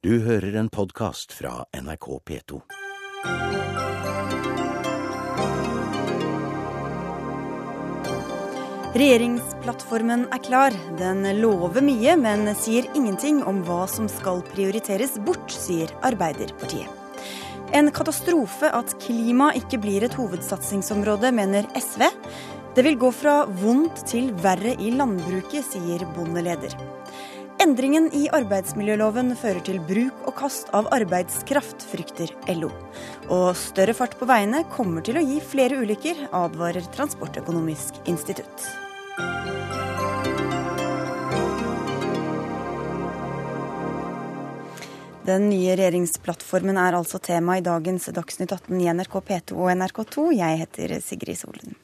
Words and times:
Du 0.00 0.14
hører 0.24 0.54
en 0.56 0.70
podkast 0.72 1.34
fra 1.36 1.66
NRK 1.76 2.06
P2. 2.24 2.58
Regjeringsplattformen 8.96 10.22
er 10.32 10.40
klar. 10.40 10.72
Den 10.96 11.20
lover 11.42 11.84
mye, 11.84 12.14
men 12.16 12.48
sier 12.56 12.88
ingenting 12.96 13.42
om 13.44 13.60
hva 13.66 13.82
som 13.92 14.08
skal 14.08 14.40
prioriteres 14.54 15.18
bort, 15.26 15.52
sier 15.52 15.92
Arbeiderpartiet. 16.00 16.88
En 17.76 17.92
katastrofe 17.92 18.72
at 18.72 18.96
klima 19.04 19.50
ikke 19.60 19.82
blir 19.84 20.08
et 20.08 20.16
hovedsatsingsområde, 20.16 21.28
mener 21.28 21.68
SV. 21.76 22.06
Det 22.72 22.88
vil 22.88 22.96
gå 23.04 23.12
fra 23.12 23.42
vondt 23.60 24.06
til 24.08 24.32
verre 24.40 24.72
i 24.80 24.96
landbruket, 24.96 25.60
sier 25.74 26.08
bondeleder. 26.16 26.99
Endringen 27.60 28.06
i 28.16 28.22
arbeidsmiljøloven 28.32 29.34
fører 29.36 29.60
til 29.60 29.82
bruk 29.84 30.22
og 30.30 30.32
kast 30.38 30.70
av 30.72 30.86
arbeidskraft, 30.96 31.82
frykter 31.90 32.30
LO. 32.56 32.70
Og 33.28 33.50
større 33.60 33.92
fart 33.98 34.14
på 34.16 34.24
veiene 34.30 34.62
kommer 34.72 35.04
til 35.04 35.18
å 35.20 35.24
gi 35.26 35.36
flere 35.44 35.76
ulykker, 35.82 36.22
advarer 36.32 36.88
Transportøkonomisk 36.94 38.00
institutt. 38.08 38.64
Den 45.28 45.50
nye 45.52 45.76
regjeringsplattformen 45.76 46.80
er 46.80 46.96
altså 46.96 47.20
tema 47.20 47.58
i 47.60 47.66
dagens 47.66 48.08
Dagsnytt 48.16 48.56
18 48.56 48.80
i 48.80 48.88
NRK 48.88 49.20
P2 49.20 49.60
og 49.60 49.68
NRK2. 49.76 50.30
Jeg 50.40 50.64
heter 50.64 50.96
Sigrid 51.04 51.44
Solen. 51.44 51.76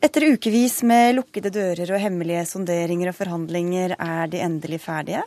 Etter 0.00 0.24
ukevis 0.32 0.78
med 0.88 1.18
lukkede 1.18 1.50
dører 1.52 1.90
og 1.92 2.00
hemmelige 2.00 2.46
sonderinger 2.48 3.10
og 3.10 3.16
forhandlinger 3.18 3.92
er 4.00 4.30
de 4.32 4.38
endelig 4.40 4.78
ferdige. 4.80 5.20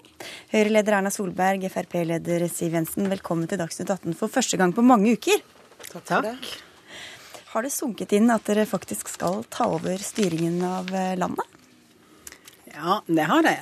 Høyre-leder 0.49 0.95
Erna 0.97 1.11
Solberg, 1.13 1.67
Frp-leder 1.69 2.47
Siv 2.49 2.73
Jensen, 2.73 3.05
velkommen 3.11 3.45
til 3.51 3.61
Dagsnytt 3.61 3.91
18 3.93 4.17
for 4.17 4.33
første 4.33 4.57
gang 4.57 4.73
på 4.73 4.81
mange 4.81 5.13
uker. 5.13 5.45
Takk 5.91 6.09
Takk. 6.09 6.49
Har 7.53 7.61
det 7.61 7.69
sunket 7.75 8.17
inn 8.17 8.33
at 8.33 8.49
dere 8.49 8.65
faktisk 8.65 9.13
skal 9.13 9.43
ta 9.53 9.69
over 9.69 10.01
styringen 10.01 10.57
av 10.65 10.89
landet? 11.21 11.52
Ja, 12.75 13.01
det 13.05 13.21
har 13.21 13.43
det. 13.43 13.59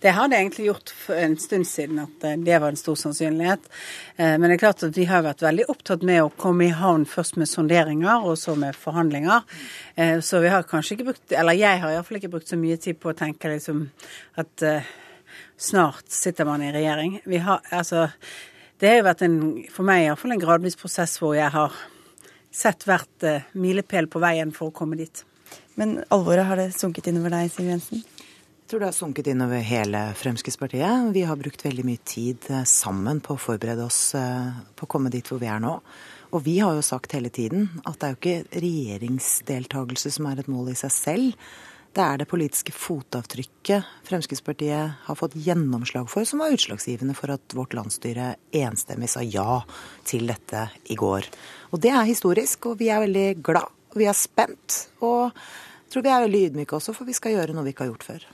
Det 0.00 0.10
har 0.10 0.28
det 0.28 0.36
egentlig 0.36 0.66
gjort 0.66 0.90
for 0.90 1.16
en 1.16 1.36
stund 1.40 1.66
siden 1.66 1.98
at 2.02 2.24
eh, 2.24 2.36
det 2.36 2.58
var 2.60 2.68
en 2.68 2.76
stor 2.76 2.94
sannsynlighet. 2.94 3.62
Eh, 4.16 4.34
men 4.36 4.42
det 4.50 4.58
er 4.58 4.60
klart 4.60 4.84
at 4.84 4.98
vi 4.98 5.06
har 5.08 5.24
vært 5.24 5.40
veldig 5.40 5.64
opptatt 5.72 6.04
med 6.04 6.20
å 6.20 6.32
komme 6.36 6.66
i 6.66 6.74
havn 6.76 7.06
først 7.08 7.38
med 7.40 7.48
sonderinger 7.48 8.26
og 8.28 8.36
så 8.36 8.52
med 8.60 8.76
forhandlinger. 8.76 9.46
Eh, 9.94 10.20
så 10.20 10.42
vi 10.44 10.52
har 10.52 10.68
kanskje 10.68 10.98
ikke 10.98 11.08
brukt, 11.08 11.24
eller 11.32 11.56
jeg 11.56 11.80
har 11.80 11.94
iallfall 11.94 12.20
ikke 12.20 12.32
brukt 12.36 12.52
så 12.52 12.60
mye 12.60 12.76
tid 12.76 13.00
på 13.00 13.14
å 13.14 13.16
tenke 13.16 13.54
liksom 13.54 13.86
at 14.44 14.66
snart 15.56 16.12
sitter 16.12 16.44
man 16.44 16.60
i 16.60 16.74
regjering. 16.76 17.16
Vi 17.24 17.40
har, 17.40 17.64
altså, 17.72 18.10
det 18.76 18.92
har 18.92 19.00
jo 19.00 19.08
vært 19.08 19.24
en, 19.24 19.40
for 19.72 19.88
meg 19.88 20.04
iallfall 20.04 20.36
en 20.36 20.44
gradvis 20.44 20.76
prosess 20.76 21.16
hvor 21.22 21.32
jeg 21.38 21.48
har 21.56 21.80
sett 22.52 22.84
hvert 22.84 23.30
milepæl 23.56 24.10
på 24.12 24.20
veien 24.20 24.52
for 24.52 24.68
å 24.68 24.78
komme 24.82 25.00
dit. 25.00 25.24
Men 25.80 26.02
alvoret, 26.12 26.44
har 26.44 26.60
det 26.60 26.74
sunket 26.76 27.08
innover 27.08 27.38
deg, 27.38 27.52
Siv 27.54 27.72
Jensen? 27.72 28.09
Tror 28.70 28.80
det 28.80 28.86
har 28.86 28.92
sunket 28.92 29.26
innover 29.26 29.58
hele 29.58 30.14
Fremskrittspartiet. 30.14 31.10
Vi 31.12 31.22
har 31.26 31.36
brukt 31.36 31.64
veldig 31.64 31.82
mye 31.88 31.98
tid 32.06 32.44
eh, 32.54 32.62
sammen 32.62 33.18
på 33.18 33.34
å 33.34 33.40
forberede 33.42 33.82
oss 33.82 34.12
eh, 34.14 34.60
på 34.78 34.86
å 34.86 34.90
komme 34.92 35.10
dit 35.10 35.26
hvor 35.26 35.40
vi 35.42 35.48
er 35.50 35.58
nå. 35.58 35.72
Og 36.30 36.44
vi 36.46 36.60
har 36.62 36.76
jo 36.78 36.84
sagt 36.86 37.16
hele 37.16 37.32
tiden 37.34 37.64
at 37.82 37.96
det 37.98 38.06
er 38.06 38.12
jo 38.12 38.18
ikke 38.20 38.60
regjeringsdeltakelse 38.62 40.12
som 40.14 40.28
er 40.30 40.38
et 40.38 40.50
mål 40.54 40.70
i 40.70 40.76
seg 40.78 40.94
selv. 40.94 41.48
Det 41.98 42.04
er 42.04 42.20
det 42.20 42.28
politiske 42.30 42.70
fotavtrykket 42.70 43.88
Fremskrittspartiet 44.06 45.00
har 45.08 45.18
fått 45.18 45.34
gjennomslag 45.34 46.06
for, 46.12 46.22
som 46.22 46.38
var 46.44 46.54
utslagsgivende 46.54 47.16
for 47.18 47.34
at 47.34 47.56
vårt 47.58 47.74
landsstyre 47.74 48.36
enstemmig 48.54 49.10
sa 49.10 49.24
ja 49.26 49.64
til 50.06 50.30
dette 50.30 50.68
i 50.86 51.00
går. 51.00 51.26
Og 51.74 51.82
det 51.82 51.90
er 51.90 52.06
historisk, 52.06 52.70
og 52.70 52.78
vi 52.84 52.92
er 52.94 53.02
veldig 53.02 53.26
glad, 53.50 53.74
og 53.90 53.98
vi 53.98 54.06
er 54.06 54.14
spent. 54.14 54.78
og 55.02 55.34
tror 55.90 56.06
vi 56.06 56.12
er 56.14 56.24
veldig 56.24 56.42
ydmyke 56.48 56.78
også, 56.78 56.94
for 56.96 57.08
vi 57.08 57.16
skal 57.16 57.36
gjøre 57.36 57.54
noe 57.56 57.66
vi 57.66 57.74
ikke 57.74 57.86
har 57.86 57.92
gjort 57.92 58.08
før. 58.08 58.26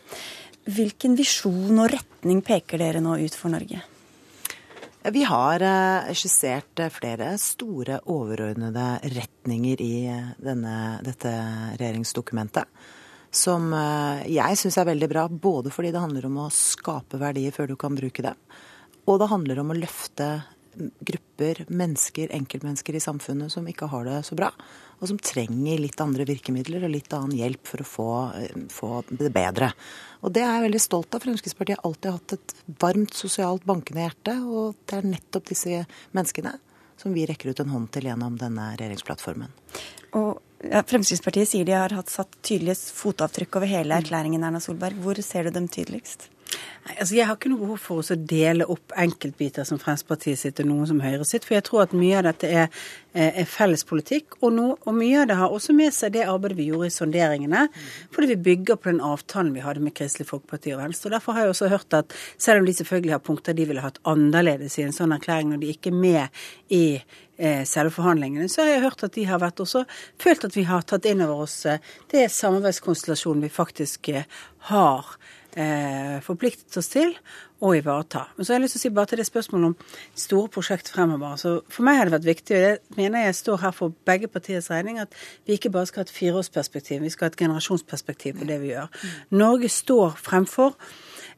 Hvilken 0.77 1.15
visjon 1.19 1.79
og 1.79 1.93
retning 1.93 2.41
peker 2.45 2.83
dere 2.83 3.03
nå 3.03 3.19
ut 3.23 3.37
for 3.39 3.55
Norge? 3.55 3.83
Vi 5.15 5.23
har 5.23 5.63
eh, 5.63 6.13
skissert 6.19 6.81
eh, 6.83 6.91
flere 6.91 7.37
store 7.39 8.01
overordnede 8.11 8.87
retninger 9.15 9.83
i 9.85 9.93
eh, 10.11 10.33
denne, 10.43 10.97
dette 11.07 11.31
regjeringsdokumentet. 11.79 12.67
Som 13.37 13.69
jeg 13.75 14.57
syns 14.57 14.79
er 14.81 14.87
veldig 14.89 15.09
bra, 15.11 15.27
både 15.29 15.69
fordi 15.75 15.91
det 15.93 16.01
handler 16.01 16.25
om 16.29 16.39
å 16.41 16.53
skape 16.55 17.19
verdier 17.21 17.53
før 17.53 17.69
du 17.69 17.75
kan 17.77 17.99
bruke 17.99 18.23
det, 18.25 18.33
og 19.05 19.19
det 19.21 19.29
handler 19.29 19.61
om 19.61 19.75
å 19.75 19.77
løfte 19.77 20.29
grupper, 20.77 21.65
mennesker, 21.69 22.33
enkeltmennesker 22.37 22.97
i 22.97 23.03
samfunnet 23.03 23.53
som 23.53 23.67
ikke 23.69 23.89
har 23.93 24.05
det 24.09 24.21
så 24.29 24.39
bra 24.39 24.53
og 24.97 25.11
som 25.11 25.19
trenger 25.21 25.81
litt 25.81 26.01
andre 26.01 26.25
virkemidler 26.29 26.87
og 26.87 26.93
litt 26.93 27.13
annen 27.15 27.37
hjelp 27.37 27.69
for 27.69 27.83
å 27.83 27.89
få, 27.89 28.11
eh, 28.41 28.61
få 28.73 28.91
det 29.11 29.33
bedre. 29.33 29.73
Og 30.23 30.33
det 30.33 30.43
er 30.43 30.55
jeg 30.55 30.71
veldig 30.71 30.81
stolt 30.81 31.15
av. 31.15 31.21
Fremskrittspartiet 31.21 31.77
har 31.77 31.85
alltid 31.85 32.13
hatt 32.13 32.33
et 32.33 32.55
varmt, 32.81 33.13
sosialt 33.13 33.65
bankende 33.65 34.09
hjerte, 34.09 34.35
og 34.43 34.75
det 34.87 34.97
er 34.97 35.03
nettopp 35.03 35.45
disse 35.45 35.87
menneskene 36.15 36.59
som 36.97 37.13
vi 37.13 37.27
rekker 37.27 37.51
ut 37.51 37.61
en 37.61 37.69
hånd 37.69 37.91
til 37.93 38.05
gjennom 38.05 38.39
denne 38.39 38.75
regjeringsplattformen. 38.79 39.53
Og 40.15 40.41
ja, 40.65 40.81
Fremskrittspartiet 40.83 41.49
sier 41.49 41.65
de 41.65 41.73
har 41.73 41.91
hatt 41.91 42.09
satt 42.09 42.33
tydelige 42.43 42.81
fotavtrykk 42.97 43.57
over 43.57 43.67
hele 43.67 44.01
erklæringen, 44.01 44.43
Erna 44.43 44.61
Solberg. 44.61 44.97
Hvor 44.97 45.21
ser 45.23 45.45
du 45.45 45.51
dem 45.51 45.69
tydeligst? 45.69 46.31
Altså 46.87 47.17
Jeg 47.17 47.27
har 47.27 47.35
ikke 47.35 47.51
noe 47.51 47.65
behov 47.65 47.81
for 47.83 48.01
å 48.01 48.17
dele 48.31 48.67
opp 48.71 48.95
enkeltbiter 48.97 49.67
som 49.67 49.81
Fremskrittspartiet 49.83 50.39
sitt 50.39 50.61
og 50.63 50.69
noen 50.69 50.87
som 50.87 51.01
Høyre 51.03 51.27
sitt. 51.27 51.45
For 51.45 51.57
jeg 51.57 51.65
tror 51.67 51.83
at 51.83 51.97
mye 51.97 52.21
av 52.21 52.29
dette 52.29 52.51
er, 52.63 52.69
er 53.13 53.49
fellespolitikk. 53.51 54.39
Og, 54.39 54.53
no, 54.55 54.67
og, 54.79 54.93
mye 54.95 55.25
av 55.25 55.27
det 55.31 55.39
har 55.41 55.53
også 55.53 55.75
med 55.77 55.95
seg 55.97 56.15
det 56.15 56.25
arbeidet 56.31 56.61
vi 56.61 56.69
gjorde 56.71 56.93
i 56.93 56.95
sonderingene. 56.95 57.67
Fordi 58.15 58.31
vi 58.33 58.39
bygger 58.51 58.79
på 58.79 58.93
den 58.93 59.03
avtalen 59.05 59.53
vi 59.57 59.65
hadde 59.67 59.83
med 59.83 59.97
Kristelig 59.99 60.29
Folkeparti 60.31 60.77
og 60.77 60.85
Venstre. 60.85 61.11
Og 61.11 61.17
Derfor 61.19 61.37
har 61.37 61.47
jeg 61.47 61.57
også 61.57 61.73
hørt 61.75 61.99
at 61.99 62.17
selv 62.39 62.63
om 62.63 62.71
de 62.71 62.79
selvfølgelig 62.79 63.17
har 63.17 63.25
punkter 63.27 63.57
de 63.57 63.67
ville 63.67 63.85
hatt 63.85 64.01
annerledes 64.07 64.79
i 64.79 64.87
en 64.87 64.95
sånn 64.95 65.15
erklæring 65.17 65.51
når 65.53 65.65
de 65.65 65.73
ikke 65.75 65.91
er 65.91 66.01
med 66.07 66.45
i 66.73 66.85
eh, 66.97 67.65
selve 67.67 67.95
forhandlingene, 67.99 68.49
så 68.53 68.63
har 68.63 68.77
jeg 68.77 68.85
hørt 68.87 69.05
at 69.07 69.17
de 69.17 69.27
har 69.29 69.43
vært 69.43 69.63
også 69.65 69.85
følt 70.23 70.47
at 70.47 70.57
vi 70.57 70.67
har 70.69 70.87
tatt 70.87 71.09
inn 71.09 71.25
over 71.27 71.47
oss 71.47 71.65
eh, 71.67 71.83
det 72.13 72.29
samarbeidskonstellasjonen 72.35 73.45
vi 73.47 73.53
faktisk 73.53 74.13
eh, 74.15 74.29
har 74.71 75.17
eh, 75.57 76.17
forpliktet 76.25 76.77
oss 76.79 76.91
til 76.93 77.15
å 77.65 77.73
ivareta. 77.77 78.27
Men 78.37 78.45
så 78.45 78.53
har 78.53 78.61
jeg 78.61 78.67
lyst 78.67 78.77
til 78.77 78.83
å 78.83 78.85
si 78.85 78.93
bare 78.97 79.11
til 79.11 79.21
det 79.21 79.27
spørsmålet 79.29 79.71
om 79.71 80.01
store 80.21 80.53
prosjekt 80.53 80.91
fremover. 80.93 81.39
Så 81.41 81.53
for 81.73 81.87
meg 81.87 81.99
har 81.99 82.09
det 82.09 82.17
vært 82.19 82.29
viktig, 82.29 82.57
og 82.57 82.65
det 82.67 82.99
mener 82.99 83.25
jeg 83.25 83.39
står 83.41 83.63
her 83.65 83.77
for 83.77 83.95
begge 84.09 84.29
partiers 84.33 84.69
regning, 84.73 85.01
at 85.01 85.17
vi 85.49 85.57
ikke 85.57 85.73
bare 85.73 85.89
skal 85.89 86.03
ha 86.03 86.09
et 86.09 86.17
fireårsperspektiv, 86.17 87.01
vi 87.03 87.13
skal 87.15 87.29
ha 87.29 87.33
et 87.33 87.39
generasjonsperspektiv 87.41 88.41
på 88.41 88.49
det 88.51 88.59
vi 88.63 88.75
gjør. 88.75 88.91
Norge 89.33 89.71
står 89.73 90.19
fremfor 90.21 90.77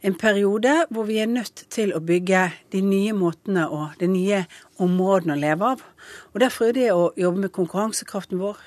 en 0.07 0.15
periode 0.19 0.75
hvor 0.95 1.07
vi 1.09 1.21
er 1.23 1.31
nødt 1.31 1.65
til 1.75 1.95
å 1.95 2.03
bygge 2.03 2.43
de 2.75 2.83
nye 2.83 3.15
måtene 3.17 3.69
og 3.71 3.99
de 4.03 4.11
nye 4.11 4.43
områdene 4.83 5.35
å 5.35 5.43
leve 5.43 5.71
av. 5.75 5.87
Og 6.35 6.43
Derfor 6.43 6.71
er 6.71 6.77
det 6.77 6.91
å 6.95 7.13
jobbe 7.19 7.47
med 7.47 7.55
konkurransekraften 7.55 8.43
vår, 8.43 8.59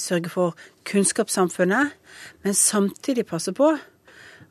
sørge 0.00 0.32
for 0.32 0.56
kunnskapssamfunnet, 0.88 1.92
men 2.42 2.56
samtidig 2.58 3.28
passe 3.28 3.52
på 3.54 3.76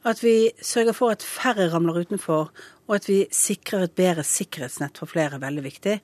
at 0.06 0.22
vi 0.24 0.52
sørger 0.62 0.94
for 0.94 1.14
at 1.16 1.24
færre 1.26 1.68
ramler 1.74 2.04
utenfor, 2.06 2.52
og 2.86 2.96
at 2.96 3.08
vi 3.10 3.24
sikrer 3.34 3.88
et 3.88 3.96
bedre 3.98 4.24
sikkerhetsnett 4.24 5.00
for 5.02 5.10
flere, 5.10 5.40
er 5.40 5.42
veldig 5.42 5.64
viktig. 5.66 5.96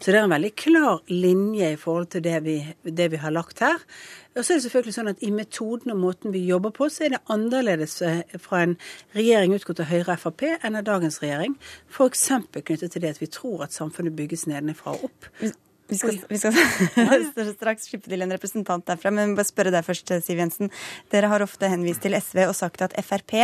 Så 0.00 0.10
det 0.10 0.20
er 0.20 0.24
en 0.24 0.32
veldig 0.32 0.52
klar 0.56 1.02
linje 1.12 1.72
i 1.74 1.76
forhold 1.76 2.08
til 2.14 2.24
det 2.24 2.38
vi, 2.46 2.56
det 2.84 3.10
vi 3.12 3.20
har 3.20 3.34
lagt 3.36 3.60
her. 3.60 3.76
Og 4.36 4.44
så 4.44 4.54
er 4.54 4.56
det 4.56 4.64
selvfølgelig 4.64 4.96
sånn 4.96 5.12
at 5.12 5.24
i 5.26 5.32
metoden 5.34 5.92
og 5.92 6.00
måten 6.00 6.32
vi 6.32 6.46
jobber 6.48 6.72
på, 6.72 6.88
så 6.88 7.04
er 7.04 7.16
det 7.16 7.24
annerledes 7.34 8.00
eh, 8.06 8.22
fra 8.40 8.62
en 8.64 8.76
regjering 9.16 9.56
utgått 9.58 9.82
av 9.84 9.90
Høyre 9.90 10.16
og 10.16 10.22
Frp 10.24 10.46
enn 10.54 10.78
av 10.80 10.86
dagens 10.88 11.20
regjering. 11.20 11.58
F.eks. 11.92 12.28
knyttet 12.54 12.94
til 12.94 13.04
det 13.04 13.16
at 13.16 13.20
vi 13.20 13.28
tror 13.28 13.66
at 13.66 13.76
samfunnet 13.76 14.16
bygges 14.16 14.48
nedenfra 14.48 14.96
og 14.96 15.10
opp. 15.10 15.34
Vi 15.90 15.98
skal, 15.98 16.18
vi 16.30 16.38
skal 16.40 17.52
straks 17.54 17.88
slippe 17.90 18.10
til 18.10 18.24
en 18.24 18.34
representant 18.34 18.86
derfra, 18.86 19.12
men 19.14 19.36
bare 19.38 19.48
spørre 19.48 19.74
deg 19.74 19.86
først, 19.86 20.14
Siv 20.24 20.40
Jensen. 20.40 20.72
Dere 21.12 21.30
har 21.32 21.44
ofte 21.44 21.70
henvist 21.70 22.04
til 22.04 22.16
SV 22.16 22.44
og 22.46 22.56
sagt 22.58 22.84
at 22.86 22.96
Frp 23.04 23.36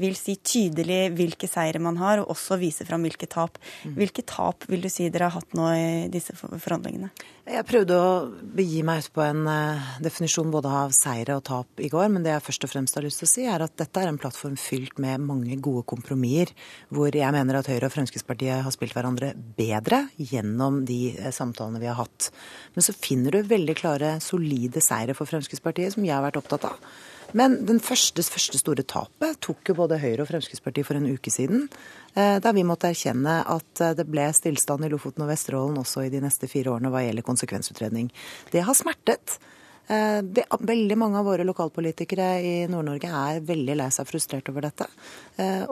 vil 0.00 0.16
si 0.18 0.36
tydelig 0.36 1.08
hvilke 1.16 1.48
seire 1.50 1.82
man 1.82 1.98
har, 2.00 2.22
og 2.22 2.34
også 2.34 2.58
vise 2.60 2.86
fram 2.88 3.04
hvilke 3.06 3.28
tap. 3.30 3.60
Mm. 3.84 3.96
Hvilke 4.00 4.26
tap 4.28 4.68
vil 4.70 4.84
du 4.84 4.90
si 4.92 5.08
dere 5.12 5.30
har 5.30 5.40
hatt 5.40 5.56
nå 5.56 5.70
i 5.74 5.86
disse 6.12 6.36
forhandlingene? 6.36 7.12
Jeg 7.44 7.66
prøvde 7.68 7.96
å 8.00 8.12
begi 8.56 8.78
meg 8.88 9.02
ut 9.04 9.10
på 9.12 9.20
en 9.20 9.42
uh, 9.44 9.88
definisjon 10.00 10.48
både 10.48 10.70
av 10.72 10.94
seire 10.96 11.34
og 11.36 11.42
tap 11.44 11.82
i 11.82 11.90
går, 11.92 12.06
men 12.08 12.24
det 12.24 12.32
jeg 12.32 12.44
først 12.46 12.64
og 12.64 12.70
fremst 12.72 12.96
har 12.96 13.04
lyst 13.04 13.20
til 13.20 13.28
å 13.28 13.32
si, 13.34 13.44
er 13.44 13.64
at 13.66 13.74
dette 13.76 14.00
er 14.00 14.08
en 14.08 14.20
plattform 14.20 14.54
fylt 14.56 14.96
med 15.02 15.20
mange 15.20 15.58
gode 15.60 15.84
kompromisser, 15.90 16.54
hvor 16.88 17.12
jeg 17.12 17.36
mener 17.36 17.58
at 17.58 17.68
Høyre 17.68 17.90
og 17.90 17.92
Fremskrittspartiet 17.92 18.64
har 18.64 18.72
spilt 18.72 18.96
hverandre 18.96 19.34
bedre 19.58 20.06
gjennom 20.16 20.80
de 20.88 20.98
uh, 21.18 21.28
samtalene 21.36 21.82
vi 21.82 21.90
har 21.90 21.93
hatt. 21.98 22.30
Men 22.74 22.86
så 22.86 22.94
finner 22.96 23.34
du 23.34 23.50
veldig 23.50 23.76
klare, 23.78 24.16
solide 24.24 24.82
seire 24.84 25.16
for 25.16 25.30
Fremskrittspartiet, 25.30 25.94
som 25.94 26.06
jeg 26.06 26.14
har 26.16 26.24
vært 26.24 26.40
opptatt 26.40 26.68
av. 26.70 26.94
Men 27.34 27.56
den 27.66 27.80
første, 27.82 28.22
første 28.22 28.60
store 28.60 28.84
tapet 28.86 29.40
tok 29.42 29.70
jo 29.70 29.74
både 29.78 29.98
Høyre 29.98 30.22
og 30.22 30.28
Fremskrittspartiet 30.30 30.86
for 30.86 30.98
en 30.98 31.08
uke 31.10 31.32
siden. 31.34 31.66
Eh, 32.14 32.36
da 32.42 32.52
vi 32.54 32.62
måtte 32.66 32.92
erkjenne 32.92 33.40
at 33.50 33.82
eh, 33.82 33.96
det 33.98 34.06
ble 34.06 34.28
stillstand 34.36 34.86
i 34.86 34.90
Lofoten 34.92 35.24
og 35.24 35.32
Vesterålen 35.32 35.80
også 35.80 36.04
i 36.04 36.12
de 36.12 36.22
neste 36.22 36.50
fire 36.50 36.70
årene 36.76 36.92
hva 36.94 37.02
gjelder 37.02 37.26
konsekvensutredning. 37.26 38.12
Det 38.54 38.62
har 38.66 38.78
smertet. 38.78 39.38
Det, 39.84 40.46
veldig 40.64 40.96
mange 40.96 41.18
av 41.20 41.26
våre 41.28 41.44
lokalpolitikere 41.44 42.28
i 42.40 42.52
Nord-Norge 42.72 43.10
er 43.18 43.42
veldig 43.44 43.74
lei 43.76 43.88
seg 43.92 44.06
frustrert 44.08 44.46
over 44.48 44.64
dette. 44.64 44.86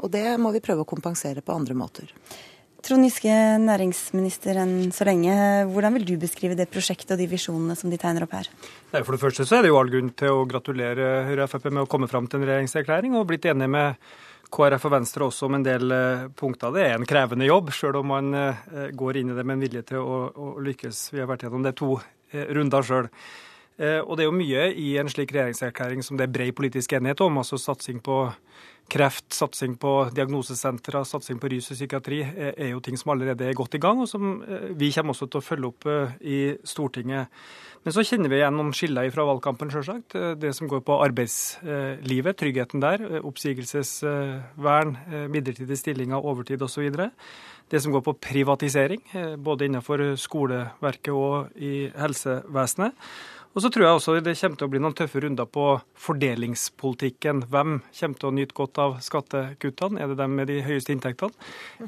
Og 0.03 0.11
det 0.13 0.35
må 0.37 0.51
vi 0.53 0.61
prøve 0.61 0.85
å 0.85 0.91
kompensere 0.91 1.41
på 1.41 1.55
andre 1.57 1.73
måter. 1.81 2.13
Trond 2.83 3.07
Giske, 3.07 3.31
næringsminister 3.63 4.59
enn 4.59 4.91
så 4.91 5.07
lenge. 5.07 5.31
Hvordan 5.71 5.95
vil 5.95 6.07
du 6.09 6.17
beskrive 6.19 6.57
det 6.59 6.67
prosjektet 6.73 7.15
og 7.15 7.21
de 7.21 7.29
visjonene 7.31 7.77
som 7.79 7.93
de 7.93 7.99
tegner 8.01 8.27
opp 8.27 8.35
her? 8.35 8.49
For 8.91 9.15
det 9.15 9.23
første 9.23 9.47
så 9.47 9.61
er 9.61 9.63
det 9.63 9.71
jo 9.71 9.79
all 9.79 9.93
grunn 9.93 10.11
til 10.19 10.35
å 10.35 10.43
gratulere 10.51 11.13
Høyre 11.29 11.47
og 11.47 11.53
Frp 11.53 11.69
med 11.71 11.85
å 11.85 11.91
komme 11.91 12.11
fram 12.11 12.27
til 12.27 12.41
en 12.41 12.49
regjeringserklæring 12.49 13.15
og 13.15 13.29
blitt 13.31 13.47
enige 13.47 13.71
med 13.71 14.03
KrF 14.53 14.89
og 14.89 14.95
Venstre 14.97 15.29
også 15.29 15.47
om 15.47 15.61
en 15.61 15.69
del 15.69 15.95
eh, 15.95 16.27
punkter. 16.37 16.75
Det 16.75 16.83
er 16.89 16.99
en 16.99 17.07
krevende 17.09 17.47
jobb, 17.47 17.71
sjøl 17.73 18.01
om 18.03 18.11
man 18.13 18.35
eh, 18.37 18.91
går 18.99 19.21
inn 19.23 19.31
i 19.31 19.39
det 19.39 19.47
med 19.47 19.61
en 19.61 19.65
vilje 19.65 19.87
til 19.93 20.03
å, 20.03 20.19
å 20.35 20.53
lykkes. 20.67 21.07
Vi 21.15 21.23
har 21.23 21.31
vært 21.31 21.47
gjennom 21.47 21.65
det 21.65 21.77
to 21.79 21.95
eh, 22.03 22.51
runder 22.51 22.85
sjøl. 22.89 23.09
Og 23.83 24.15
det 24.15 24.23
er 24.23 24.29
jo 24.29 24.37
mye 24.37 24.67
i 24.79 24.93
en 25.01 25.09
slik 25.11 25.33
regjeringserklæring 25.35 26.05
som 26.07 26.19
det 26.19 26.29
er 26.29 26.35
bred 26.35 26.53
politisk 26.55 26.93
enighet 26.95 27.21
om. 27.25 27.41
altså 27.41 27.59
Satsing 27.59 27.99
på 28.05 28.29
kreft, 28.93 29.33
satsing 29.35 29.75
på 29.81 29.93
diagnosesentre, 30.15 31.03
satsing 31.09 31.41
på 31.41 31.51
rus 31.53 31.71
og 31.73 31.79
psykiatri 31.79 32.21
er 32.53 32.73
jo 32.73 32.81
ting 32.85 32.99
som 33.01 33.15
allerede 33.15 33.47
er 33.49 33.57
godt 33.57 33.77
i 33.79 33.81
gang, 33.83 34.03
og 34.03 34.09
som 34.11 34.43
vi 34.79 34.91
kommer 34.95 35.17
også 35.17 35.29
til 35.31 35.41
å 35.41 35.47
følge 35.47 35.71
opp 35.71 35.87
i 36.21 36.41
Stortinget. 36.69 37.33
Men 37.83 37.95
så 37.97 38.05
kjenner 38.07 38.31
vi 38.31 38.39
igjen 38.39 38.55
noen 38.55 38.75
skiller 38.77 39.09
fra 39.15 39.27
valgkampen, 39.27 39.73
selvsagt. 39.73 40.15
Det 40.39 40.53
som 40.55 40.69
går 40.71 40.85
på 40.87 41.01
arbeidslivet, 41.03 42.39
tryggheten 42.39 42.83
der, 42.85 43.03
oppsigelsesvern, 43.27 44.97
midlertidige 45.33 45.81
stillinger, 45.81 46.23
overtid 46.23 46.63
osv. 46.63 46.93
Det 47.73 47.81
som 47.83 47.95
går 47.95 48.05
på 48.07 48.19
privatisering, 48.23 49.03
både 49.43 49.67
innenfor 49.67 50.13
skoleverket 50.21 51.15
og 51.17 51.57
i 51.59 51.89
helsevesenet. 51.97 52.95
Og 53.53 53.61
så 53.61 53.69
tror 53.69 53.85
jeg 53.85 53.99
også 53.99 54.15
det 54.25 54.35
kommer 54.41 54.59
til 54.59 54.67
å 54.67 54.73
bli 54.73 54.81
noen 54.81 54.97
tøffe 54.97 55.21
runder 55.21 55.49
på 55.49 55.67
fordelingspolitikken. 56.07 57.45
Hvem 57.53 57.75
kommer 57.85 58.21
til 58.21 58.31
å 58.31 58.35
nyte 58.39 58.57
godt 58.57 58.81
av 58.81 58.97
skattekuttene? 59.05 60.01
Er 60.01 60.13
det 60.13 60.19
dem 60.23 60.39
med 60.39 60.49
de 60.49 60.61
høyeste 60.65 60.95
inntektene? 60.95 61.37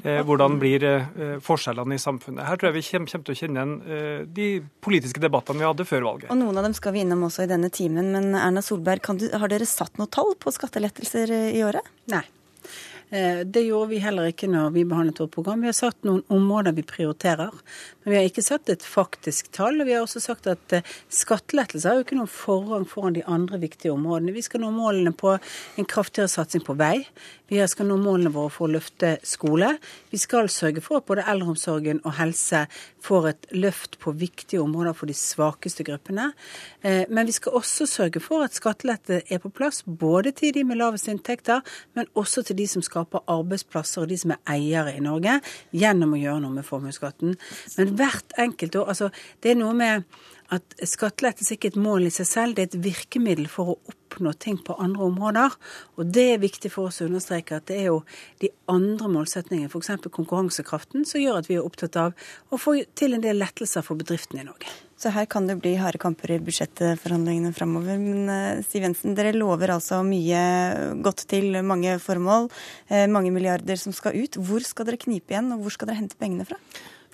Eh, 0.03 0.21
hvordan 0.27 0.59
blir 0.61 0.85
eh, 0.85 1.35
forskjellene 1.43 1.97
i 1.97 2.01
samfunnet? 2.01 2.45
Her 2.45 2.61
tror 2.61 2.69
jeg 2.71 2.77
vi 2.77 2.85
kommer, 2.91 3.25
til 3.25 3.33
å 3.33 3.39
kjenne 3.41 3.63
igjen 3.63 3.75
eh, 3.97 4.21
de 4.37 4.49
politiske 4.85 5.23
debattene 5.23 5.63
vi 5.63 5.69
hadde 5.69 5.89
før 5.89 6.07
valget. 6.11 6.29
Og 6.29 6.41
Noen 6.41 6.61
av 6.61 6.67
dem 6.67 6.77
skal 6.77 6.93
vi 6.95 7.01
innom 7.05 7.25
også 7.29 7.47
i 7.47 7.51
denne 7.51 7.73
timen. 7.73 8.13
Men 8.13 8.37
Erna 8.37 8.61
Solberg, 8.65 9.09
du, 9.17 9.27
har 9.33 9.49
dere 9.51 9.69
satt 9.69 9.97
noe 10.01 10.11
tall 10.11 10.35
på 10.37 10.53
skattelettelser 10.53 11.33
i 11.49 11.65
året? 11.65 11.93
Nei. 12.13 12.25
Eh, 13.15 13.39
det 13.45 13.61
gjorde 13.61 13.93
vi 13.93 14.01
heller 14.03 14.27
ikke 14.27 14.47
når 14.51 14.73
vi 14.75 14.83
behandlet 14.87 15.19
vårt 15.21 15.31
program. 15.31 15.61
Vi 15.63 15.69
har 15.69 15.77
satt 15.77 16.07
noen 16.07 16.23
områder 16.33 16.73
vi 16.75 16.83
prioriterer, 16.83 17.53
men 18.03 18.11
vi 18.11 18.17
har 18.17 18.27
ikke 18.27 18.43
satt 18.43 18.71
et 18.73 18.83
faktisk 18.83 19.53
tall. 19.55 19.79
Og 19.79 19.87
vi 19.87 19.93
har 19.95 20.03
også 20.03 20.19
sagt 20.23 20.49
at 20.51 20.75
eh, 20.75 20.89
skattelettelser 21.13 21.93
har 21.93 22.01
jo 22.01 22.05
ikke 22.07 22.17
noen 22.19 22.31
forrang 22.31 22.83
foran 22.89 23.15
de 23.15 23.23
andre 23.23 23.61
viktige 23.61 23.93
områdene. 23.93 24.35
Vi 24.35 24.43
skal 24.43 24.65
nå 24.65 24.73
målene 24.75 25.15
på 25.15 25.37
en 25.37 25.87
kraftigere 25.87 26.33
satsing 26.33 26.65
på 26.65 26.75
vei. 26.81 27.05
Vi 27.47 27.61
skal 27.69 27.85
nå 27.87 27.99
målene 28.01 28.33
våre 28.33 28.49
for 28.49 28.67
å 28.67 28.73
løfte 28.73 29.15
skole. 29.23 29.75
Vi 30.09 30.17
skal 30.17 30.49
sørge 30.49 30.81
for 30.83 30.97
at 30.97 31.07
både 31.07 31.27
eldreomsorgen 31.29 32.01
og 32.01 32.17
helse 32.17 32.63
får 33.05 33.27
et 33.29 33.47
løft 33.53 33.99
på 34.01 34.15
viktige 34.17 34.63
områder 34.63 34.97
for 34.97 35.07
de 35.07 35.15
svakeste 35.15 35.85
gruppene. 35.85 36.31
Eh, 36.81 37.05
men 37.07 37.29
vi 37.29 37.35
skal 37.37 37.59
også 37.61 37.85
sørge 37.89 38.19
for 38.23 38.43
at 38.43 38.57
skattelette 38.57 39.21
er 39.29 39.43
på 39.43 39.53
plass, 39.53 39.83
både 39.85 40.33
til 40.35 40.55
de 40.57 40.65
med 40.65 40.81
lavest 40.81 41.07
inntekter, 41.11 41.61
men 41.93 42.09
også 42.17 42.43
til 42.47 42.57
de 42.57 42.67
som 42.67 42.83
skaper 42.85 43.04
arbeidsplasser 43.13 44.03
og 44.03 44.09
de 44.09 44.17
som 44.19 44.35
er 44.35 44.41
eiere 44.55 44.95
i 44.95 45.03
Norge, 45.03 45.39
gjennom 45.75 46.15
å 46.15 46.21
gjøre 46.21 46.43
noe 46.43 46.57
med 46.57 46.67
formuesskatten. 46.67 47.35
Men 47.77 47.97
hvert 47.99 48.37
enkelt 48.41 48.75
år 48.75 48.93
Altså, 48.95 49.09
det 49.43 49.51
er 49.51 49.57
noe 49.59 49.73
med 49.75 50.03
at 50.53 50.75
skattelettelse 50.85 51.55
ikke 51.55 51.71
et 51.73 51.79
mål 51.81 52.07
i 52.07 52.13
seg 52.13 52.27
selv, 52.29 52.55
det 52.55 52.63
er 52.63 52.69
et 52.69 52.83
virkemiddel 52.85 53.47
for 53.49 53.73
å 53.73 53.77
oppnå 53.89 54.33
ting 54.41 54.59
på 54.61 54.77
andre 54.81 55.07
områder. 55.07 55.55
Og 55.97 56.11
det 56.13 56.25
er 56.35 56.43
viktig 56.43 56.71
for 56.73 56.91
oss 56.91 57.01
å 57.01 57.07
understreke 57.09 57.57
at 57.57 57.67
det 57.71 57.79
er 57.81 57.87
jo 57.89 57.99
de 58.43 58.51
andre 58.71 59.09
målsetningene, 59.11 59.71
f.eks. 59.71 60.05
konkurransekraften, 60.05 61.05
som 61.09 61.23
gjør 61.23 61.41
at 61.41 61.49
vi 61.49 61.57
er 61.57 61.65
opptatt 61.65 61.97
av 61.99 62.13
å 62.53 62.61
få 62.61 62.77
til 62.97 63.17
en 63.17 63.25
del 63.25 63.41
lettelser 63.41 63.85
for 63.85 63.97
bedriftene 63.99 64.45
i 64.45 64.49
Norge. 64.49 64.69
Så 64.95 65.11
her 65.11 65.25
kan 65.27 65.49
det 65.49 65.57
bli 65.59 65.73
harde 65.75 65.99
kamper 65.99 66.31
i 66.31 66.39
budsjettforhandlingene 66.43 67.51
framover. 67.55 67.97
Men 67.99 68.29
uh, 68.31 68.63
Siv 68.63 68.85
Jensen, 68.85 69.15
dere 69.17 69.33
lover 69.35 69.73
altså 69.73 69.99
mye 70.07 70.39
godt 71.03 71.25
til 71.31 71.57
mange 71.67 71.97
formål. 71.99 72.47
Uh, 72.87 73.03
mange 73.11 73.33
milliarder 73.35 73.81
som 73.81 73.95
skal 73.95 74.15
ut. 74.15 74.39
Hvor 74.39 74.63
skal 74.63 74.87
dere 74.87 75.01
knipe 75.01 75.35
igjen, 75.35 75.51
og 75.51 75.65
hvor 75.65 75.75
skal 75.75 75.91
dere 75.91 75.99
hente 75.99 76.19
pengene 76.21 76.47
fra? 76.47 76.61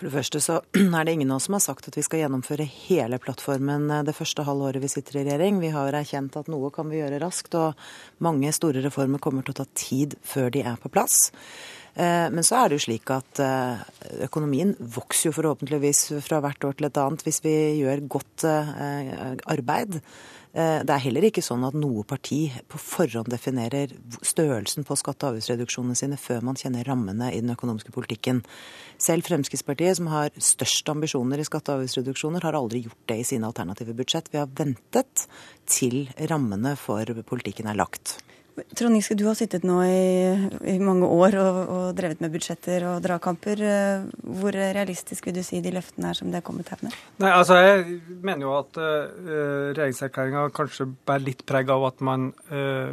For 0.02 0.10
det 0.10 0.16
første 0.16 0.40
så 0.42 0.54
er 0.98 1.06
det 1.06 1.14
ingen 1.14 1.30
av 1.30 1.38
oss 1.38 1.46
som 1.46 1.54
har 1.54 1.62
sagt 1.62 1.86
at 1.92 1.94
vi 1.94 2.02
skal 2.02 2.24
gjennomføre 2.24 2.66
hele 2.66 3.20
plattformen 3.22 3.84
eh, 3.94 4.00
det 4.08 4.16
første 4.18 4.42
halvåret 4.48 4.82
vi 4.82 4.90
sitter 4.90 5.20
i 5.20 5.26
regjering. 5.28 5.60
Vi 5.62 5.70
har 5.76 5.94
erkjent 5.94 6.40
at 6.40 6.50
noe 6.50 6.72
kan 6.74 6.90
vi 6.90 6.98
gjøre 6.98 7.20
raskt, 7.22 7.54
og 7.54 7.78
mange 8.26 8.50
store 8.58 8.82
reformer 8.82 9.22
kommer 9.22 9.46
til 9.46 9.54
å 9.54 9.60
ta 9.60 9.68
tid 9.78 10.18
før 10.26 10.50
de 10.56 10.66
er 10.66 10.82
på 10.82 10.90
plass. 10.90 11.30
Eh, 11.94 12.34
men 12.34 12.42
så 12.42 12.64
er 12.64 12.72
det 12.72 12.80
jo 12.80 12.86
slik 12.88 13.14
at 13.14 13.44
eh, 13.46 13.86
økonomien 14.26 14.74
vokser 14.82 15.30
jo 15.30 15.38
forhåpentligvis 15.38 16.08
fra 16.26 16.42
hvert 16.42 16.66
år 16.66 16.80
til 16.80 16.90
et 16.90 17.02
annet 17.04 17.22
hvis 17.28 17.44
vi 17.46 17.56
gjør 17.84 18.02
godt 18.18 18.50
arbeid. 18.50 20.02
Eh, 20.52 20.82
det 20.84 20.92
er 20.92 21.04
heller 21.06 21.28
ikke 21.30 21.44
sånn 21.44 21.64
at 21.64 21.76
noe 21.80 22.04
parti 22.08 22.50
på 22.68 22.80
forhånd 22.82 23.30
definerer 23.32 23.94
størrelsen 24.20 24.84
på 24.88 24.98
skatte- 25.00 25.30
og 25.30 25.38
avgiftsreduksjonene 25.38 25.96
sine 25.96 26.18
før 26.20 26.44
man 26.44 26.60
kjenner 26.60 26.88
rammene 26.88 27.30
i 27.32 27.40
den 27.40 27.54
økonomiske 27.56 27.94
politikken. 27.96 28.42
Selv 29.00 29.24
Fremskrittspartiet, 29.30 29.96
som 29.98 30.12
har 30.12 30.36
størst 30.36 30.92
ambisjoner 30.92 31.40
i 31.40 31.48
skatte- 31.48 31.72
og 31.72 31.82
avgiftsreduksjoner, 31.82 32.44
har 32.44 32.60
aldri 32.60 32.84
gjort 32.84 33.08
det 33.08 33.22
i 33.22 33.24
sine 33.24 33.48
alternative 33.48 33.96
budsjett. 33.96 34.28
Vi 34.32 34.42
har 34.44 34.52
ventet 34.52 35.28
til 35.66 36.10
rammene 36.28 36.76
for 36.76 37.06
politikken 37.24 37.72
er 37.72 37.80
lagt. 37.80 38.20
Trond 38.76 38.98
Giske, 38.98 39.16
du 39.16 39.24
har 39.28 39.36
sittet 39.40 39.64
nå 39.68 39.78
i, 39.86 40.32
i 40.74 40.76
mange 40.84 41.08
år 41.08 41.38
og, 41.40 41.60
og, 41.62 41.86
drevet 41.98 42.20
med 42.24 42.34
budsjetter 42.34 42.84
og 42.90 43.04
dragkamper. 43.04 43.64
Hvor 44.42 44.56
realistisk 44.56 45.30
vil 45.30 45.38
du 45.38 45.44
si 45.46 45.62
de 45.64 45.74
løftene 45.76 46.12
er 46.12 46.20
som 46.20 46.32
det 46.34 46.42
er 46.42 46.46
kommet 46.46 46.72
her 46.74 46.82
med? 46.84 46.98
Nei, 47.24 47.32
altså 47.32 47.60
Jeg 47.62 48.02
mener 48.12 48.48
jo 48.48 48.58
at 48.58 48.82
uh, 48.82 49.72
regjeringserklæringa 49.78 50.50
kanskje 50.56 50.90
bærer 51.08 51.28
litt 51.30 51.46
preg 51.48 51.72
av 51.72 51.88
at 51.94 52.04
man 52.04 52.32
uh, 52.52 52.92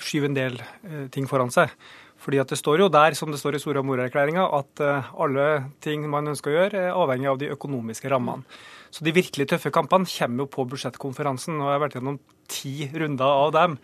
skyver 0.00 0.30
en 0.30 0.38
del 0.38 0.60
uh, 0.60 1.06
ting 1.14 1.28
foran 1.30 1.52
seg. 1.54 1.72
Fordi 2.20 2.42
at 2.42 2.52
Det 2.52 2.58
står 2.60 2.82
jo 2.84 2.90
der, 2.92 3.16
som 3.16 3.32
det 3.32 3.40
står 3.40 3.56
i 3.56 3.62
Soria 3.62 3.82
Moria-erklæringa, 3.82 4.44
at 4.58 4.84
uh, 4.84 5.08
alle 5.16 5.72
ting 5.80 6.04
man 6.12 6.28
ønsker 6.28 6.52
å 6.52 6.58
gjøre, 6.58 6.84
er 6.90 6.96
avhengig 6.96 7.30
av 7.32 7.40
de 7.40 7.48
økonomiske 7.54 8.12
rammene. 8.12 8.44
Så 8.90 9.06
de 9.06 9.14
virkelig 9.14 9.46
tøffe 9.48 9.70
kampene 9.72 10.08
kommer 10.10 10.44
jo 10.44 10.50
på 10.50 10.66
budsjettkonferansen. 10.72 11.60
og 11.60 11.68
Jeg 11.68 11.76
har 11.76 11.84
vært 11.84 11.96
gjennom 11.96 12.18
ti 12.50 12.90
runder 12.90 13.24
av 13.46 13.52
dem. 13.54 13.78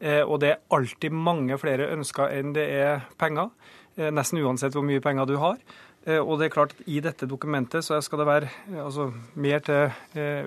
Eh, 0.00 0.22
og 0.22 0.40
det 0.42 0.52
er 0.52 0.62
alltid 0.74 1.14
mange 1.14 1.56
flere 1.60 1.90
ønsker 1.94 2.32
enn 2.36 2.54
det 2.56 2.68
er 2.76 3.04
penger. 3.20 3.52
Eh, 3.96 4.12
nesten 4.12 4.42
uansett 4.44 4.76
hvor 4.76 4.86
mye 4.86 5.02
penger 5.04 5.28
du 5.28 5.36
har. 5.40 5.60
Eh, 6.06 6.20
og 6.20 6.38
det 6.38 6.48
er 6.48 6.56
klart, 6.56 6.74
at 6.76 6.88
I 6.88 7.02
dette 7.04 7.28
dokumentet 7.28 7.84
så 7.86 8.00
skal 8.04 8.22
det 8.22 8.28
være 8.28 8.50
altså, 8.84 9.10
mer 9.34 9.62
til 9.64 9.94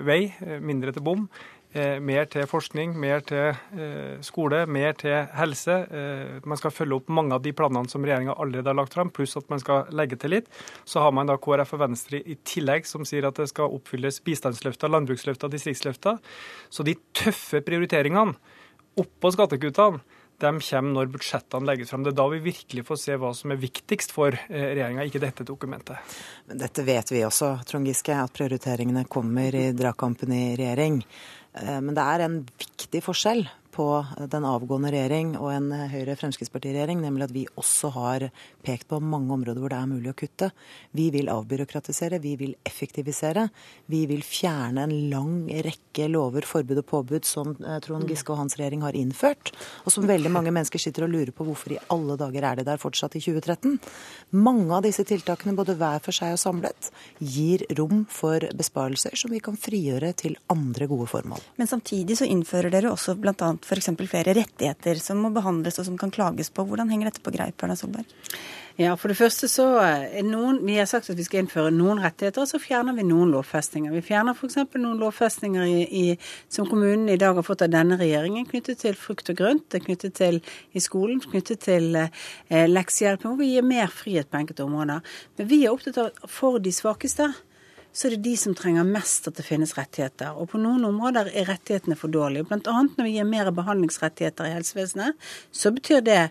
vei, 0.06 0.22
mindre 0.62 0.94
til 0.94 1.06
bom. 1.06 1.26
Mer 1.70 2.24
til 2.26 2.48
forskning, 2.50 2.96
mer 2.98 3.20
til 3.22 3.54
skole, 4.26 4.64
mer 4.66 4.96
til 4.98 5.28
helse. 5.38 5.76
Man 6.42 6.58
skal 6.58 6.72
følge 6.74 6.96
opp 6.96 7.12
mange 7.14 7.36
av 7.36 7.44
de 7.44 7.52
planene 7.54 7.86
som 7.86 8.02
regjeringa 8.02 8.34
allerede 8.42 8.72
har 8.72 8.74
lagt 8.74 8.96
fram, 8.98 9.12
pluss 9.14 9.36
at 9.38 9.46
man 9.52 9.62
skal 9.62 9.86
legge 9.94 10.18
til 10.18 10.34
litt. 10.34 10.48
Så 10.82 10.98
har 10.98 11.14
man 11.14 11.30
da 11.30 11.36
KrF 11.38 11.76
og 11.76 11.84
Venstre 11.84 12.18
i 12.26 12.34
tillegg 12.42 12.90
som 12.90 13.06
sier 13.06 13.28
at 13.28 13.38
det 13.38 13.46
skal 13.52 13.70
oppfylles 13.70 14.18
bistandsløfter, 14.26 14.90
landbruksløfter, 14.90 15.52
distriktsløfter. 15.54 16.18
Så 16.74 16.82
de 16.82 16.96
tøffe 17.14 17.62
prioriteringene 17.62 18.34
oppå 18.98 19.30
skattekuttene, 19.34 20.00
de 20.40 20.52
kommer 20.64 20.94
når 20.94 21.10
budsjettene 21.12 21.68
legges 21.68 21.90
fram. 21.92 22.04
Det 22.04 22.14
er 22.14 22.20
da 22.22 22.26
vi 22.32 22.40
virkelig 22.46 22.84
får 22.88 23.00
se 23.02 23.16
hva 23.20 23.32
som 23.36 23.52
er 23.52 23.60
viktigst 23.60 24.14
for 24.16 24.32
eh, 24.32 24.70
regjeringa, 24.72 25.04
ikke 25.04 25.20
dette 25.20 25.44
dokumentet. 25.44 26.14
Men 26.48 26.62
dette 26.62 26.84
vet 26.86 27.12
vi 27.12 27.20
også, 27.26 27.52
Trond 27.68 27.90
Giske, 27.90 28.16
at 28.16 28.32
prioriteringene 28.36 29.04
kommer 29.12 29.56
i 29.56 29.66
dragkampen 29.76 30.32
i 30.32 30.44
regjering. 30.56 31.02
Eh, 31.60 31.78
men 31.84 31.92
det 31.96 32.06
er 32.06 32.24
en 32.24 32.40
viktig 32.48 33.04
forskjell 33.04 33.44
på 33.80 34.04
den 34.28 34.44
avgående 34.44 34.90
regjering 34.92 35.30
og 35.38 35.48
en 35.54 35.70
Høyre-Fremskrittsparti-regjering, 35.72 36.98
nemlig 37.00 37.24
at 37.24 37.32
vi 37.32 37.44
også 37.60 37.88
har 37.94 38.26
pekt 38.66 38.90
på 38.90 38.98
mange 39.00 39.32
områder 39.32 39.62
hvor 39.62 39.72
det 39.72 39.78
er 39.80 39.88
mulig 39.88 40.10
å 40.12 40.16
kutte. 40.20 40.50
Vi 40.96 41.06
vil 41.14 41.30
avbyråkratisere, 41.32 42.18
vi 42.20 42.34
vil 42.36 42.52
effektivisere. 42.68 43.46
Vi 43.88 44.02
vil 44.10 44.20
fjerne 44.26 44.84
en 44.84 44.92
lang 45.08 45.46
rekke 45.64 46.10
lover, 46.12 46.44
forbud 46.44 46.82
og 46.82 46.88
påbud 46.90 47.28
som 47.28 47.54
eh, 47.56 47.78
Trond 47.80 48.10
Giske 48.10 48.34
og 48.34 48.42
hans 48.42 48.58
regjering 48.60 48.84
har 48.84 48.98
innført, 48.98 49.54
og 49.86 49.94
som 49.94 50.08
veldig 50.10 50.34
mange 50.34 50.52
mennesker 50.52 50.82
sitter 50.82 51.06
og 51.06 51.14
lurer 51.14 51.32
på 51.32 51.46
hvorfor 51.48 51.72
i 51.72 51.80
alle 51.94 52.18
dager 52.20 52.50
er 52.50 52.60
de 52.60 52.66
der 52.68 52.82
fortsatt 52.82 53.16
i 53.16 53.24
2013. 53.24 53.78
Mange 54.36 54.76
av 54.76 54.84
disse 54.84 55.06
tiltakene, 55.08 55.56
både 55.56 55.78
hver 55.80 56.04
for 56.04 56.16
seg 56.16 56.36
og 56.36 56.42
samlet, 56.44 56.90
gir 57.16 57.64
rom 57.80 58.04
for 58.12 58.44
besparelser 58.60 59.16
som 59.16 59.32
vi 59.32 59.40
kan 59.40 59.56
frigjøre 59.56 60.12
til 60.20 60.36
andre 60.52 60.90
gode 60.90 61.08
formål. 61.14 61.48
Men 61.56 61.72
samtidig 61.72 62.20
så 62.20 62.28
innfører 62.28 62.68
dere 62.76 62.92
også 62.92 63.16
bl.a. 63.16 63.54
f.eks. 63.70 63.92
flere 64.10 64.34
rettigheter 64.36 64.98
som 65.02 65.22
må 65.22 65.30
behandles 65.34 65.78
og 65.78 65.86
som 65.86 65.98
kan 66.00 66.10
klages 66.14 66.50
på. 66.50 66.66
Hvordan 66.66 66.90
henger 66.90 67.10
dette 67.10 67.22
på 67.22 67.32
greip, 67.34 67.62
Erna 67.62 67.78
Solberg? 67.78 68.08
Ja, 68.80 68.94
for 68.96 69.12
det 69.12 69.18
første 69.18 69.48
så 69.50 69.64
er 69.82 70.22
noen, 70.24 70.60
Vi 70.64 70.78
har 70.78 70.86
sagt 70.88 71.10
at 71.10 71.18
vi 71.18 71.24
skal 71.26 71.42
innføre 71.42 71.72
noen 71.74 72.00
rettigheter, 72.00 72.40
og 72.40 72.48
så 72.48 72.60
fjerner 72.62 72.94
vi 72.96 73.04
noen 73.04 73.32
lovfestinger. 73.34 73.92
Vi 73.92 74.00
fjerner 74.00 74.32
f.eks. 74.32 74.56
noen 74.78 74.96
lovfestinger 75.02 75.66
i, 75.68 75.82
i, 75.84 76.04
som 76.48 76.68
kommunene 76.70 77.12
i 77.12 77.20
dag 77.20 77.36
har 77.36 77.44
fått 77.44 77.66
av 77.66 77.74
denne 77.74 77.98
regjeringen, 78.00 78.46
knyttet 78.48 78.80
til 78.80 78.96
frukt 78.96 79.28
og 79.28 79.36
grønt, 79.36 79.76
knyttet 79.84 80.16
til 80.16 80.40
i 80.72 80.80
skolen, 80.80 81.20
knyttet 81.20 81.66
til 81.66 81.92
eh, 81.98 82.66
leksehjelp, 82.70 83.26
hvor 83.26 83.36
vi 83.42 83.52
gir 83.52 83.66
mer 83.66 83.92
frihet 83.92 84.30
på 84.30 84.40
enkelte 84.40 84.64
områder. 84.64 85.04
Men 85.36 85.52
vi 85.52 85.64
er 85.64 85.74
opptatt 85.74 86.00
av 86.00 86.32
for 86.40 86.62
de 86.62 86.72
svakeste 86.72 87.32
så 87.92 88.06
er 88.06 88.14
det 88.14 88.24
de 88.24 88.36
som 88.38 88.54
trenger 88.56 88.86
mest 88.86 89.26
at 89.28 89.38
det 89.38 89.46
finnes 89.46 89.74
rettigheter. 89.78 90.36
Og 90.38 90.52
på 90.52 90.60
noen 90.62 90.84
områder 90.86 91.32
er 91.34 91.48
rettighetene 91.50 91.98
for 91.98 92.12
dårlige. 92.12 92.46
Blant 92.48 92.70
annet 92.70 92.98
når 92.98 93.08
vi 93.08 93.16
gir 93.16 93.28
mer 93.28 93.50
behandlingsrettigheter 93.54 94.48
i 94.48 94.54
helsevesenet, 94.54 95.30
så 95.50 95.72
betyr 95.74 96.04
det 96.06 96.22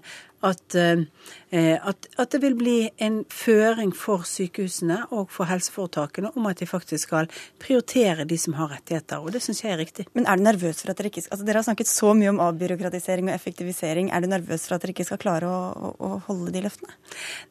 at, 0.43 0.75
eh, 0.75 1.03
at, 1.49 2.05
at, 2.13 2.29
det 2.29 2.43
vil 2.43 2.53
bli 2.53 2.75
en 3.01 3.23
føring 3.33 3.89
for 3.97 4.21
sykehusene 4.27 4.99
og 5.15 5.31
for 5.33 5.49
helseforetakene 5.49 6.29
om 6.37 6.45
at 6.45 6.59
de 6.61 6.67
faktisk 6.69 7.07
skal 7.07 7.29
prioritere 7.61 8.27
de 8.29 8.37
som 8.37 8.53
har 8.59 8.69
rettigheter. 8.75 9.23
Og 9.23 9.33
det 9.33 9.41
syns 9.41 9.63
jeg 9.63 9.73
er 9.73 9.81
riktig. 9.81 10.05
Men 10.13 10.27
er 10.29 10.37
du 10.37 10.45
nervøs 10.45 10.83
for 10.83 10.93
at 10.93 10.99
dere 10.99 11.09
ikke 11.09 11.23
skal 11.25 11.39
altså 11.39 11.47
Dere 11.47 11.61
har 11.61 11.65
snakket 11.65 11.89
så 11.89 12.11
mye 12.17 12.29
om 12.29 12.41
avbyråkratisering 12.43 13.29
og 13.29 13.33
effektivisering. 13.33 14.11
Er 14.13 14.21
du 14.21 14.29
nervøs 14.29 14.67
for 14.67 14.75
at 14.75 14.83
dere 14.83 14.93
ikke 14.93 15.07
skal 15.07 15.21
klare 15.21 15.49
å, 15.49 15.59
å, 15.71 15.91
å 16.05 16.09
holde 16.27 16.53
de 16.53 16.63
løftene? 16.65 16.93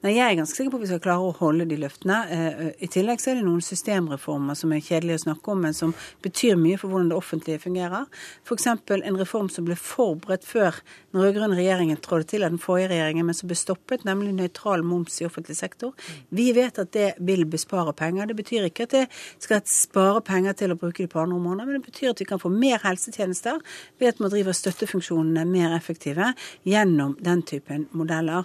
Nei, 0.05 0.15
jeg 0.15 0.25
er 0.27 0.39
ganske 0.39 0.59
sikker 0.59 0.75
på 0.75 0.79
at 0.79 0.85
vi 0.85 0.91
skal 0.93 1.03
klare 1.09 1.25
å 1.25 1.35
holde 1.41 1.67
de 1.71 1.79
løftene. 1.81 2.19
Eh, 2.35 2.61
I 2.85 2.91
tillegg 2.93 3.23
så 3.23 3.33
er 3.33 3.41
det 3.41 3.47
noen 3.49 3.65
systemreformer 3.65 4.59
som 4.59 4.75
er 4.77 4.85
kjedelige 4.85 5.23
å 5.23 5.25
snakke 5.25 5.55
om, 5.55 5.65
men 5.67 5.77
som 5.77 5.95
betyr 6.25 6.61
mye 6.61 6.79
for 6.79 6.93
hvordan 6.93 7.11
det 7.11 7.19
offentlige 7.19 7.65
fungerer. 7.65 8.07
F.eks. 8.45 8.69
en 8.69 9.21
reform 9.23 9.49
som 9.53 9.67
ble 9.67 9.79
forberedt 9.81 10.47
før 10.47 10.79
den 11.15 11.25
rød-grønne 11.25 11.57
regjeringen 11.59 12.03
trådte 12.05 12.35
til 12.35 12.45
av 12.45 12.53
den 12.53 12.63
forrige 12.63 12.93
regjeringen, 12.93 13.27
men 13.27 13.37
som 13.37 13.49
ble 13.49 13.57
stoppet, 13.59 13.88
nemlig 14.09 14.35
nøytral 14.37 14.85
moms 14.87 15.21
i 15.23 15.27
offentlig 15.29 15.57
sektor. 15.59 15.95
Vi 16.29 16.51
vet 16.57 16.79
at 16.79 16.93
det 16.93 17.13
vil 17.25 17.45
bespare 17.49 17.93
penger. 17.97 18.27
Det 18.27 18.37
betyr 18.37 18.69
ikke 18.69 18.89
at 18.89 18.97
det 18.97 19.05
skal 19.39 19.63
spare 19.65 20.23
penger 20.25 20.57
til 20.59 20.75
å 20.75 20.79
bruke 20.79 21.05
det 21.05 21.13
på 21.13 21.23
andre 21.23 21.39
områder, 21.39 21.67
men 21.67 21.79
det 21.79 21.91
betyr 21.91 22.13
at 22.13 22.21
vi 22.21 22.29
kan 22.29 22.43
få 22.43 22.53
mer 22.53 22.83
helsetjenester 22.85 23.63
ved 23.99 24.09
at 24.13 24.21
man 24.21 24.33
driver 24.35 24.57
støttefunksjonene 24.57 25.47
mer 25.49 25.77
effektive 25.77 26.33
gjennom 26.69 27.17
den 27.25 27.43
typen 27.43 27.89
modeller. 27.97 28.45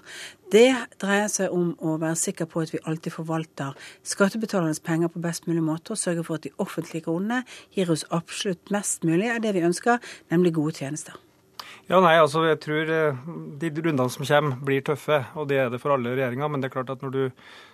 Det 0.53 0.69
dreier 1.01 1.31
seg 1.33 1.53
om 1.55 1.71
å 1.81 1.95
være 1.97 2.19
sikker 2.19 2.45
på 2.45 2.62
at 2.62 2.73
vi 2.75 2.81
alltid 2.85 3.15
forvalter 3.15 3.73
skattebetalernes 4.05 4.83
penger 4.85 5.09
på 5.09 5.23
best 5.23 5.47
mulig 5.50 5.63
måte, 5.65 5.95
og 5.95 6.01
sørger 6.01 6.27
for 6.27 6.38
at 6.38 6.45
de 6.45 6.53
offentlige 6.62 7.07
kronene 7.07 7.41
gir 7.73 7.89
oss 7.89 8.05
absolutt 8.13 8.73
mest 8.73 9.07
mulig 9.07 9.31
av 9.33 9.41
det 9.41 9.55
vi 9.57 9.65
ønsker, 9.65 9.97
nemlig 10.29 10.53
gode 10.59 10.77
tjenester. 10.77 11.17
Ja, 11.90 12.00
nei, 12.00 12.13
altså 12.16 12.46
jeg 12.48 12.62
tror 12.63 12.90
eh, 12.96 13.18
de 13.60 13.70
rundene 13.75 14.08
som 14.12 14.24
kommer 14.24 14.60
blir 14.63 14.84
tøffe, 14.88 15.20
og 15.36 15.50
det 15.50 15.58
er 15.60 15.72
det 15.74 15.82
for 15.84 15.96
alle 15.96 16.13
regjeringer. 16.16 16.52
Men 16.52 16.63
det 16.63 16.70
er 16.70 16.75
klart 16.78 16.94
at 16.94 17.04
når 17.04 17.12
du 17.12 17.24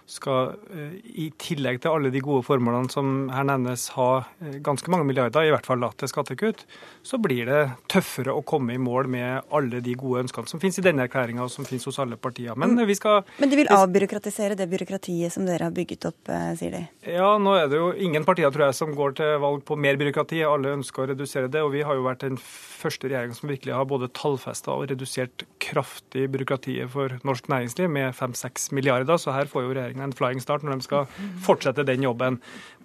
skal 0.10 0.56
eh, 0.74 0.96
i 1.22 1.28
tillegg 1.38 1.82
til 1.84 1.94
alle 1.94 2.12
de 2.13 2.22
gode 2.24 2.44
formålene 2.48 2.89
som 2.92 3.30
her 3.34 3.46
nevnes, 3.46 3.89
ha 3.94 4.10
eh, 4.42 4.58
ganske 4.66 4.89
mange 4.92 5.06
milliarder, 5.08 5.46
i 5.46 5.54
hvert 5.54 5.70
fall 5.70 5.86
til 6.00 6.10
skattekutt, 6.12 6.66
så 7.06 7.20
blir 7.22 7.46
det 7.50 7.62
tøffere 7.92 8.34
å 8.34 8.44
komme 8.46 8.74
i 8.75 8.82
mål 8.82 9.10
med 9.12 9.51
alle 9.56 9.82
de 9.86 9.94
gode 10.00 10.25
ønskene 10.25 10.50
som 10.50 10.62
finnes 10.62 10.82
i 10.82 10.86
denne 10.86 11.06
erklæringa 11.06 11.46
og 11.46 11.54
som 11.54 11.68
finnes 11.68 11.86
hos 11.88 12.00
alle 12.01 12.18
partier. 12.20 12.58
Men 12.60 12.74
vi 12.89 12.98
skal 12.98 13.22
Men 13.38 13.54
de 13.54 13.60
vil 13.62 13.72
avbyråkratisere 13.74 14.58
det 14.58 14.70
byråkratiet 14.72 15.34
som 15.34 15.46
dere 15.48 15.70
har 15.70 15.75
bygget 15.75 16.10
opp, 16.10 16.34
eh, 16.34 16.50
sier 16.60 16.75
de? 16.75 16.84
Ja, 17.13 17.36
nå 17.38 17.56
er 17.60 17.70
det 17.70 17.78
jo 17.78 17.92
ingen 17.94 18.25
partier, 18.25 18.50
tror 18.54 18.68
jeg, 18.68 18.80
som 18.80 18.96
går 18.98 19.16
til 19.22 19.38
valg 19.44 19.63
på 19.68 19.78
mer 19.78 20.00
byråkrati. 20.01 20.42
Alle 20.48 20.74
ønsker 20.80 21.06
å 21.06 21.12
redusere 21.13 21.51
det, 21.54 21.62
og 21.62 21.74
vi 21.75 21.86
har 21.86 21.98
jo 21.98 22.08
vært 22.08 22.25
den 22.25 22.39
første 22.39 23.10
regjeringa 23.12 23.38
som 23.38 23.51
virkelig 23.51 23.75
har 23.75 23.88
både 23.89 24.10
tallfesta 24.16 24.74
og 24.74 24.89
redusert 24.89 25.46
kraftig 25.62 26.25
byråkratiet 26.34 26.89
for 26.89 27.20
norsk 27.28 27.50
næringsliv 27.51 27.92
med 27.92 28.16
5-6 28.16 28.72
milliarder, 28.75 29.20
så 29.20 29.36
her 29.36 29.50
får 29.51 29.66
jo 29.68 29.74
regjeringa 29.75 29.99
en 30.01 30.15
flying 30.15 30.41
start 30.44 30.63
når 30.63 30.79
de 30.79 30.88
skal 30.88 31.06
fortsette 31.46 31.86
den 31.88 32.03
jobben. 32.03 32.39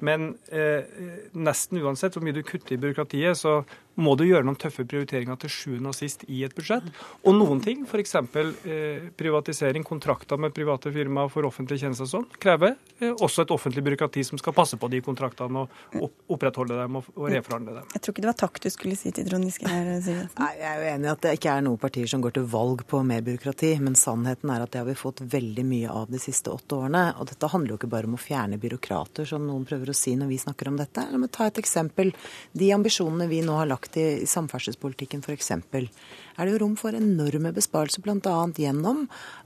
Men 0.05 0.35
eh, 0.53 0.85
nesten 1.33 1.81
uansett 1.81 2.17
hvor 2.17 2.25
mye 2.27 2.37
du 2.37 2.43
kutter 2.47 2.77
i 2.77 2.81
byråkratiet, 2.83 3.41
så 3.41 3.63
må 4.01 4.15
du 4.19 4.25
gjøre 4.27 4.47
noen 4.47 4.59
tøffe 4.59 4.85
prioriteringer 4.89 5.39
til 5.45 5.53
sjuende 5.53 5.93
og 5.93 5.97
sist 5.97 6.25
i 6.27 6.43
et 6.47 6.55
budsjett. 6.57 6.87
Og 7.25 7.37
noen 7.37 7.61
ting, 7.63 7.85
f.eks. 7.87 8.17
Eh, 8.19 9.07
privatisering, 9.19 9.87
kontrakter 9.87 10.41
med 10.41 10.55
private 10.57 10.91
firmaer 10.95 11.31
for 11.33 11.47
offentlige 11.47 11.85
tjenester 11.85 12.09
og 12.09 12.13
sånn, 12.13 12.27
krever 12.43 12.75
eh, 12.99 13.13
også 13.13 13.45
et 13.45 13.55
offentlig 13.55 13.85
byråkrati 13.87 14.25
som 14.27 14.41
skal 14.41 14.57
passe 14.57 14.79
på 14.81 14.91
de 14.91 15.01
kontraktene 15.05 15.65
og 15.65 16.09
opprettholde 16.35 16.79
dem 16.81 16.99
og, 17.01 17.11
og 17.15 17.31
reforhandle 17.31 17.77
dem. 17.79 17.93
Jeg 17.95 18.05
tror 18.05 18.17
ikke 18.17 18.25
det 18.27 18.31
var 18.33 18.41
takk 18.43 18.63
du 18.65 18.69
skulle 18.75 18.99
si 18.99 19.15
til 19.15 19.29
Trond 19.29 19.47
Giske 19.47 19.71
her, 19.71 19.93
Nei, 19.95 20.51
Jeg 20.59 20.69
er 20.69 20.81
jo 20.81 20.91
enig 20.91 21.09
i 21.09 21.13
at 21.13 21.23
det 21.25 21.35
ikke 21.39 21.55
er 21.55 21.65
noen 21.67 21.81
partier 21.81 22.11
som 22.11 22.25
går 22.25 22.37
til 22.39 22.49
valg 22.51 22.85
på 22.91 23.03
mer 23.07 23.23
byråkrati, 23.27 23.75
men 23.85 23.99
sannheten 23.99 24.51
er 24.51 24.67
at 24.67 24.75
det 24.75 24.83
har 24.83 24.89
vi 24.91 24.99
fått 24.99 25.23
veldig 25.31 25.67
mye 25.69 25.95
av 26.03 26.11
de 26.11 26.21
siste 26.23 26.51
åtte 26.51 26.81
årene. 26.81 27.07
Og 27.21 27.31
dette 27.31 27.51
handler 27.53 27.75
jo 27.75 27.79
ikke 27.79 27.93
bare 27.95 28.11
om 28.11 28.19
å 28.19 28.23
fjerne 28.23 28.59
byråkrater, 28.61 29.29
som 29.29 29.47
noen 29.47 29.67
prøver 29.69 29.93
å 29.93 29.94
si 29.99 30.15
når 30.19 30.31
vi 30.33 30.41
snakker 30.43 30.71
om 30.71 30.79
dette. 30.81 31.07
La 31.11 31.21
meg 31.21 31.33
ta 31.35 31.49
et 31.49 31.61
eksempel. 31.63 32.13
De 32.53 32.71
ambisjonene 32.75 33.29
vi 33.31 33.43
nå 33.47 33.59
har 33.59 33.71
lagt 33.71 33.99
i, 34.01 34.07
i 34.25 34.31
samferdselspolitikken 34.31 35.25
f.eks., 35.25 35.53
er 35.55 36.49
det 36.49 36.55
jo 36.57 36.63
rom 36.65 36.75
for 36.79 36.97
enorme 36.99 37.53
besparelser, 37.55 38.03
bl.a. 38.03 38.35
gjennom 38.59 39.05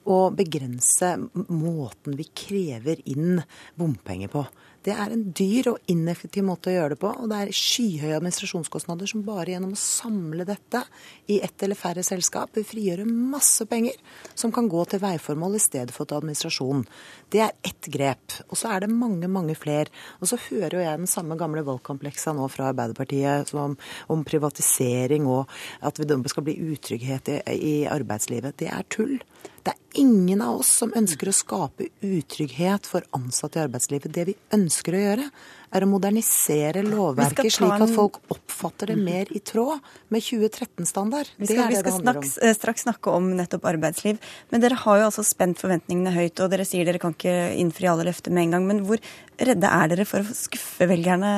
å 0.09 0.19
begrense 0.33 1.15
måten 1.49 2.17
vi 2.17 2.29
krever 2.33 3.03
inn 3.13 3.43
bompenger 3.77 4.33
på. 4.33 4.47
Det 4.87 4.95
er 4.95 5.13
en 5.13 5.25
dyr 5.37 5.73
og 5.73 5.91
ineffektiv 5.91 6.45
måte 6.47 6.71
å 6.71 6.75
gjøre 6.77 6.95
det 6.95 7.01
på, 7.03 7.11
og 7.11 7.31
det 7.31 7.39
er 7.43 7.55
skyhøye 7.57 8.17
administrasjonskostnader 8.19 9.11
som 9.11 9.25
bare 9.27 9.51
gjennom 9.53 9.75
å 9.75 9.81
samle 9.81 10.47
dette 10.49 10.85
i 11.27 11.41
ett 11.45 11.65
eller 11.67 11.79
færre 11.79 12.05
selskap 12.07 12.55
vil 12.57 12.67
frigjøre 12.67 13.07
masse 13.09 13.67
penger 13.69 13.99
som 14.39 14.53
kan 14.55 14.71
gå 14.71 14.85
til 14.89 15.03
veiformål 15.03 15.59
i 15.59 15.63
stedet 15.63 15.95
for 15.95 16.09
til 16.09 16.21
administrasjon. 16.21 16.85
Det 17.33 17.43
er 17.45 17.57
ett 17.67 17.91
grep. 17.93 18.39
Og 18.49 18.61
så 18.61 18.71
er 18.73 18.85
det 18.85 18.93
mange, 18.93 19.29
mange 19.29 19.57
flere. 19.59 19.93
Og 20.23 20.31
så 20.31 20.39
hører 20.49 20.79
jo 20.79 20.85
jeg 20.85 21.03
den 21.03 21.11
samme 21.11 21.37
gamle 21.41 21.65
valgkompleksa 21.67 22.33
nå 22.37 22.47
fra 22.53 22.71
Arbeiderpartiet 22.73 23.53
om, 23.59 23.77
om, 24.09 24.25
privatisering 24.29 25.27
og 25.29 25.51
at 25.85 26.01
det 26.01 26.19
skal 26.33 26.47
bli 26.47 26.57
utrygghet 26.73 27.33
i, 27.35 27.39
i 27.57 27.75
arbeidslivet. 27.91 28.57
Det 28.61 28.71
er 28.73 28.87
tull. 28.93 29.19
Det 29.65 29.75
er 29.75 30.01
ingen 30.01 30.43
av 30.45 30.61
oss 30.63 30.71
som 30.81 30.93
ønsker 30.97 31.31
å 31.31 31.37
skape 31.37 31.89
utrygghet 32.05 32.87
for 32.89 33.07
ansatte 33.17 33.59
i 33.59 33.65
arbeidslivet. 33.67 34.13
Det 34.15 34.27
vi 34.31 34.37
ønsker 34.57 34.97
å 34.97 35.03
gjøre, 35.03 35.27
er 35.75 35.85
å 35.85 35.89
modernisere 35.91 36.83
lovverket 36.87 37.53
slik 37.53 37.75
at 37.75 37.93
folk 37.95 38.19
oppfatter 38.33 38.93
det 38.93 38.99
mer 39.01 39.31
i 39.35 39.41
tråd 39.45 39.85
med 40.15 40.25
2013-standard. 40.25 41.31
Vi 41.37 41.51
skal, 41.51 41.69
vi 41.73 41.81
skal 41.81 41.97
snaks, 41.99 42.37
eh, 42.39 42.55
straks 42.57 42.87
snakke 42.87 43.13
om 43.13 43.31
nettopp 43.37 43.67
arbeidsliv. 43.69 44.21
Men 44.51 44.65
dere 44.65 44.79
har 44.81 45.01
jo 45.03 45.09
altså 45.11 45.25
spent 45.27 45.61
forventningene 45.61 46.15
høyt, 46.15 46.41
og 46.41 46.53
dere 46.53 46.67
sier 46.69 46.89
dere 46.89 47.01
kan 47.03 47.17
ikke 47.17 47.37
innfri 47.61 47.91
alle 47.91 48.07
løfter 48.09 48.35
med 48.35 48.49
en 48.49 48.57
gang. 48.57 48.69
Men 48.71 48.85
hvor 48.89 49.03
redde 49.39 49.71
er 49.71 49.93
dere 49.93 50.07
for 50.09 50.25
å 50.25 50.37
skuffe 50.37 50.89
velgerne, 50.91 51.29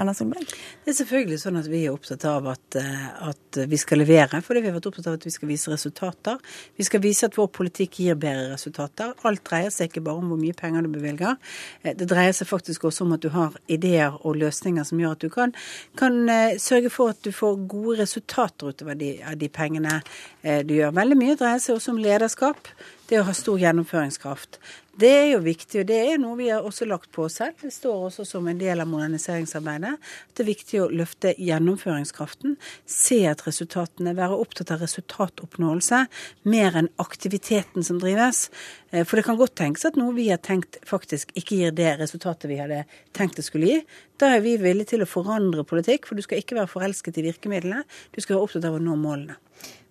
Erna 0.00 0.14
Solberg? 0.16 0.54
Det 0.84 0.92
er 0.92 0.98
selvfølgelig 1.00 1.40
sånn 1.42 1.58
at 1.60 1.68
vi 1.70 1.82
er 1.84 1.94
opptatt 1.96 2.24
av 2.30 2.48
at, 2.54 2.78
eh, 2.80 3.08
at 3.30 3.60
vi 3.68 3.80
skal 3.80 4.00
levere, 4.00 4.40
fordi 4.44 4.62
vi 4.62 4.70
har 4.70 4.78
vært 4.78 4.90
opptatt 4.92 5.10
av 5.10 5.18
at 5.18 5.26
vi 5.26 5.34
skal 5.34 5.50
vise 5.50 5.72
resultater. 5.72 6.38
Vi 6.78 6.86
skal 6.86 7.02
vise 7.04 7.26
at 7.28 7.36
vår 7.38 7.50
politikk 7.54 8.00
gir 8.04 8.14
bedre 8.20 8.54
resultater. 8.54 9.12
Alt 9.24 9.44
dreier 9.44 9.74
seg 9.74 9.90
ikke 9.90 10.04
bare 10.04 10.22
om 10.22 10.30
hvor 10.32 10.40
mye 10.40 10.56
penger 10.56 10.86
du 10.86 10.92
bevilger. 10.94 11.36
Eh, 11.82 11.94
det 11.94 12.08
dreier 12.08 12.32
seg 12.36 12.48
faktisk 12.48 12.88
også 12.88 13.04
om 13.04 13.16
at 13.18 13.24
du 13.24 13.30
har 13.34 13.56
ideer 13.70 14.16
og 14.26 14.38
løsninger 14.40 14.86
som 14.86 15.00
gjør 15.00 15.16
at 15.16 15.24
du 15.24 15.30
kan, 15.32 15.54
kan 15.98 16.20
uh, 16.28 16.56
sørge 16.60 16.92
for 16.92 17.14
at 17.14 17.20
du 17.24 17.32
får 17.34 17.62
gode 17.70 17.98
resultater 18.02 18.72
utover 18.74 18.98
de, 19.00 19.16
av 19.24 19.38
de 19.40 19.48
pengene 19.48 20.00
uh, 20.00 20.60
du 20.66 20.76
gjør. 20.76 20.94
Veldig 20.96 21.20
mye 21.20 21.38
dreier 21.40 21.62
seg 21.62 21.78
også 21.78 21.94
om 21.94 22.02
lederskap. 22.04 22.70
Det 23.10 23.20
å 23.20 23.26
ha 23.28 23.36
stor 23.36 23.60
gjennomføringskraft. 23.60 24.60
Det 24.94 25.08
er 25.10 25.24
jo 25.32 25.40
viktig, 25.42 25.80
og 25.82 25.86
det 25.88 25.96
er 25.98 26.20
noe 26.22 26.36
vi 26.38 26.46
har 26.52 26.62
også 26.62 26.86
lagt 26.86 27.08
på 27.14 27.24
oss 27.26 27.40
selv. 27.40 27.56
Det 27.58 27.72
står 27.74 28.04
også 28.06 28.22
som 28.28 28.46
en 28.46 28.60
del 28.60 28.78
av 28.78 28.86
moderniseringsarbeidet. 28.86 29.96
Det 30.30 30.44
er 30.44 30.46
viktig 30.46 30.82
å 30.84 30.86
løfte 30.94 31.32
gjennomføringskraften, 31.34 32.54
se 32.86 33.18
at 33.26 33.42
resultatene, 33.42 34.14
være 34.14 34.38
opptatt 34.38 34.70
av 34.70 34.84
resultatoppnåelse 34.84 36.04
mer 36.46 36.78
enn 36.78 36.90
aktiviteten 37.02 37.82
som 37.86 37.98
drives. 37.98 38.46
Eh, 38.92 39.02
for 39.02 39.18
det 39.18 39.26
kan 39.26 39.40
godt 39.40 39.56
tenkes 39.58 39.88
at 39.88 39.98
noe 39.98 40.14
vi 40.14 40.28
har 40.30 40.38
tenkt 40.38 40.78
faktisk 40.86 41.34
ikke 41.34 41.58
gir 41.58 41.74
det 41.74 41.96
resultatet 41.98 42.46
vi 42.52 42.60
hadde 42.62 42.84
tenkt 43.18 43.40
det 43.40 43.48
skulle 43.48 43.72
gi. 43.72 43.80
Da 44.22 44.30
er 44.36 44.44
vi 44.46 44.54
villige 44.62 44.92
til 44.94 45.02
å 45.02 45.10
forandre 45.10 45.66
politikk, 45.66 46.06
for 46.06 46.14
du 46.14 46.22
skal 46.22 46.38
ikke 46.38 46.60
være 46.60 46.70
forelsket 46.70 47.18
i 47.18 47.26
virkemidlene. 47.32 47.82
Du 48.14 48.22
skal 48.22 48.36
være 48.36 48.46
opptatt 48.46 48.70
av 48.70 48.78
å 48.78 48.84
nå 48.84 48.94
målene. 48.94 49.40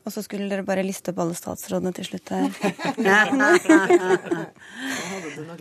Og 0.04 0.12
så 0.12 0.20
skulle 0.26 0.50
dere 0.52 0.66
bare 0.68 0.84
liste 0.84 1.14
opp 1.14 1.22
alle 1.24 1.36
statsrådene 1.38 1.94
til 1.96 2.10
slutt 2.10 2.32
her. 2.36 2.52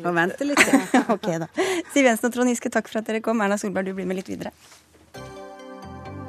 Må 0.02 0.10
vente 0.16 0.48
litt. 0.48 0.62
ok, 1.14 1.28
da. 1.44 1.48
Siv 1.94 2.08
Jensen 2.08 2.26
og 2.26 2.34
Trond 2.34 2.50
Giske, 2.50 2.72
takk 2.74 2.90
for 2.90 3.02
at 3.02 3.10
dere 3.10 3.22
kom. 3.22 3.42
Erna 3.44 3.58
Solberg, 3.60 3.92
du 3.92 3.98
blir 3.98 4.08
med 4.10 4.18
litt 4.18 4.32
videre. 4.32 4.50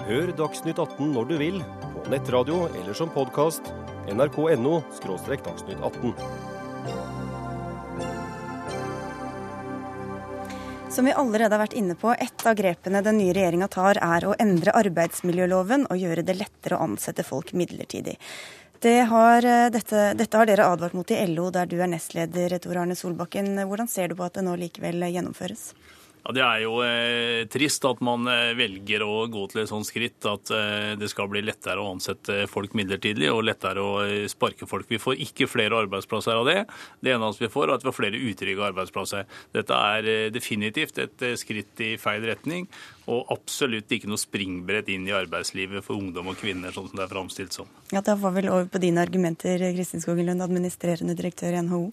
Hør 0.06 0.34
Dagsnytt 0.38 0.78
18 0.78 1.14
når 1.16 1.32
du 1.32 1.36
vil, 1.42 1.62
på 2.04 2.10
nettradio 2.14 2.68
eller 2.70 2.94
som 2.98 3.10
podkast. 3.10 3.74
nrk.no– 4.12 4.82
dagsnytt 5.48 5.80
18. 5.80 6.53
Som 10.94 11.06
vi 11.06 11.14
allerede 11.18 11.56
har 11.56 11.64
vært 11.64 11.74
inne 11.74 11.96
på, 11.98 12.12
et 12.14 12.44
av 12.46 12.54
grepene 12.54 13.00
den 13.02 13.16
nye 13.18 13.34
regjeringa 13.34 13.66
tar, 13.74 13.98
er 13.98 14.28
å 14.30 14.36
endre 14.38 14.76
arbeidsmiljøloven 14.78 15.88
og 15.90 15.98
gjøre 15.98 16.22
det 16.28 16.36
lettere 16.38 16.78
å 16.78 16.86
ansette 16.86 17.26
folk 17.26 17.50
midlertidig. 17.58 18.14
Det 18.78 19.00
har, 19.10 19.42
eh, 19.42 19.70
dette, 19.74 20.14
dette, 20.14 20.38
har 20.38 20.46
dere 20.46 20.68
advart 20.70 20.94
mot 20.94 21.10
i 21.10 21.18
LO, 21.26 21.50
der 21.50 21.66
du 21.66 21.82
er 21.82 21.88
nestleder, 21.88 22.60
Tor 22.60 22.78
Arne 22.78 22.94
Solbakken. 22.94 23.58
Hvordan 23.66 23.90
ser 23.90 24.10
du 24.10 24.16
på 24.16 24.26
at 24.26 24.34
det 24.34 24.44
nå 24.44 24.54
likevel 24.54 25.02
gjennomføres? 25.10 25.74
Ja, 26.24 26.32
Det 26.32 26.44
er 26.44 26.60
jo 26.64 26.78
eh, 26.86 27.44
trist 27.52 27.84
at 27.84 28.00
man 28.06 28.28
eh, 28.32 28.54
velger 28.56 29.04
å 29.04 29.26
gå 29.32 29.44
til 29.52 29.64
et 29.64 29.72
sånt 29.72 29.88
skritt 29.90 30.24
at 30.30 30.52
eh, 30.56 30.94
det 31.00 31.10
skal 31.12 31.28
bli 31.32 31.42
lettere 31.44 31.84
å 31.84 31.90
ansette 31.92 32.46
folk 32.52 32.76
midlertidig 32.80 33.28
og 33.28 33.44
lettere 33.44 33.84
å 33.84 33.98
eh, 34.06 34.30
sparke 34.32 34.68
folk. 34.70 34.88
Vi 34.88 35.02
får 35.04 35.20
ikke 35.26 35.50
flere 35.52 35.82
arbeidsplasser 35.84 36.40
av 36.40 36.48
det. 36.48 36.62
Det 37.04 37.12
eneste 37.12 37.44
vi 37.44 37.52
får, 37.52 37.68
er 37.68 37.76
at 37.76 37.84
vi 37.84 37.90
får 37.92 37.98
flere 37.98 38.22
utrygge 38.32 38.68
arbeidsplasser. 38.70 39.28
Dette 39.58 39.80
er 39.92 40.08
eh, 40.14 40.30
definitivt 40.32 41.02
et 41.04 41.26
eh, 41.28 41.36
skritt 41.40 41.84
i 41.84 41.94
feil 42.00 42.24
retning, 42.30 42.70
og 43.12 43.28
absolutt 43.36 43.92
ikke 43.92 44.08
noe 44.08 44.22
springbrett 44.22 44.94
inn 44.96 45.10
i 45.10 45.16
arbeidslivet 45.18 45.84
for 45.84 46.00
ungdom 46.00 46.32
og 46.32 46.40
kvinner, 46.40 46.72
sånn 46.72 46.88
som 46.88 47.02
det 47.02 47.04
er 47.04 47.12
framstilt 47.12 47.60
som. 47.60 47.68
Ja, 47.92 48.00
Da 48.00 48.16
var 48.16 48.32
vel 48.38 48.48
over 48.48 48.72
på 48.72 48.80
dine 48.80 49.04
argumenter, 49.04 49.60
Kristin 49.76 50.00
Skogen 50.04 50.32
Lund, 50.32 50.46
administrerende 50.46 51.20
direktør 51.20 51.52
i 51.52 51.66
NHO. 51.68 51.84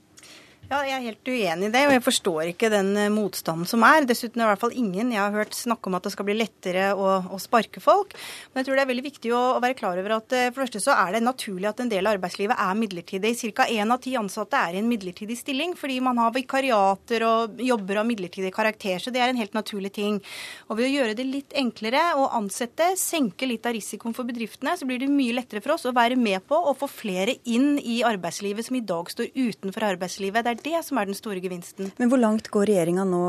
Ja, 0.71 0.85
Jeg 0.87 0.95
er 0.95 1.03
helt 1.03 1.27
uenig 1.27 1.67
i 1.67 1.73
det, 1.75 1.81
og 1.89 1.93
jeg 1.97 2.03
forstår 2.05 2.49
ikke 2.53 2.69
den 2.71 2.93
eh, 2.95 3.09
motstanden 3.11 3.67
som 3.67 3.83
er. 3.83 4.05
Dessuten 4.07 4.39
er 4.39 4.45
det 4.45 4.47
i 4.47 4.51
hvert 4.53 4.61
fall 4.63 4.77
ingen 4.79 5.09
jeg 5.11 5.19
har 5.19 5.33
hørt 5.35 5.57
snakke 5.59 5.91
om 5.91 5.97
at 5.99 6.05
det 6.07 6.13
skal 6.15 6.29
bli 6.29 6.37
lettere 6.37 6.93
å, 6.95 7.09
å 7.27 7.39
sparke 7.43 7.81
folk. 7.83 8.13
Men 8.53 8.61
jeg 8.61 8.69
tror 8.69 8.79
det 8.79 8.85
er 8.85 8.91
veldig 8.93 9.03
viktig 9.03 9.33
å, 9.35 9.41
å 9.57 9.63
være 9.65 9.75
klar 9.81 9.99
over 9.99 10.15
at 10.21 10.37
eh, 10.39 10.45
for 10.53 10.63
det 10.63 10.69
første 10.69 10.83
så 10.85 10.95
er 10.95 11.17
det 11.17 11.23
naturlig 11.27 11.67
at 11.73 11.83
en 11.83 11.91
del 11.91 12.07
av 12.07 12.15
arbeidslivet 12.15 12.63
er 12.63 12.79
midlertidig. 12.79 13.33
Ca. 13.59 13.67
én 13.67 13.91
av 13.91 13.99
ti 14.05 14.13
ansatte 14.21 14.61
er 14.61 14.77
i 14.77 14.79
en 14.85 14.93
midlertidig 14.93 15.41
stilling 15.41 15.75
fordi 15.81 15.97
man 16.07 16.23
har 16.23 16.31
vikariater 16.39 17.27
og 17.27 17.65
jobber 17.67 18.05
av 18.05 18.07
midlertidig 18.07 18.55
karakter. 18.55 19.03
Så 19.03 19.11
det 19.11 19.25
er 19.25 19.35
en 19.35 19.43
helt 19.43 19.59
naturlig 19.59 19.91
ting. 19.99 20.23
Og 20.71 20.79
ved 20.79 20.87
å 20.87 20.93
gjøre 20.93 21.19
det 21.19 21.27
litt 21.27 21.59
enklere 21.59 22.05
å 22.15 22.29
ansette, 22.39 22.93
senke 22.95 23.51
litt 23.51 23.67
av 23.67 23.75
risikoen 23.75 24.15
for 24.15 24.31
bedriftene, 24.31 24.79
så 24.79 24.87
blir 24.87 25.03
det 25.03 25.11
mye 25.11 25.35
lettere 25.35 25.67
for 25.67 25.75
oss 25.75 25.91
å 25.91 25.97
være 25.99 26.15
med 26.15 26.47
på 26.47 26.63
å 26.63 26.79
få 26.79 26.87
flere 26.95 27.41
inn 27.43 27.75
i 27.83 28.05
arbeidslivet 28.07 28.71
som 28.71 28.79
i 28.79 28.87
dag 28.87 29.11
står 29.11 29.35
utenfor 29.35 29.91
arbeidslivet. 29.91 30.47
Det 30.47 30.55
er 30.55 30.60
det 30.65 30.81
som 30.87 30.99
er 31.01 31.09
den 31.09 31.17
store 31.17 31.41
gevinsten. 31.43 31.91
Men 32.01 32.11
hvor 32.13 32.21
langt 32.21 32.51
går 32.53 32.69
regjeringa 32.71 33.05
nå, 33.09 33.23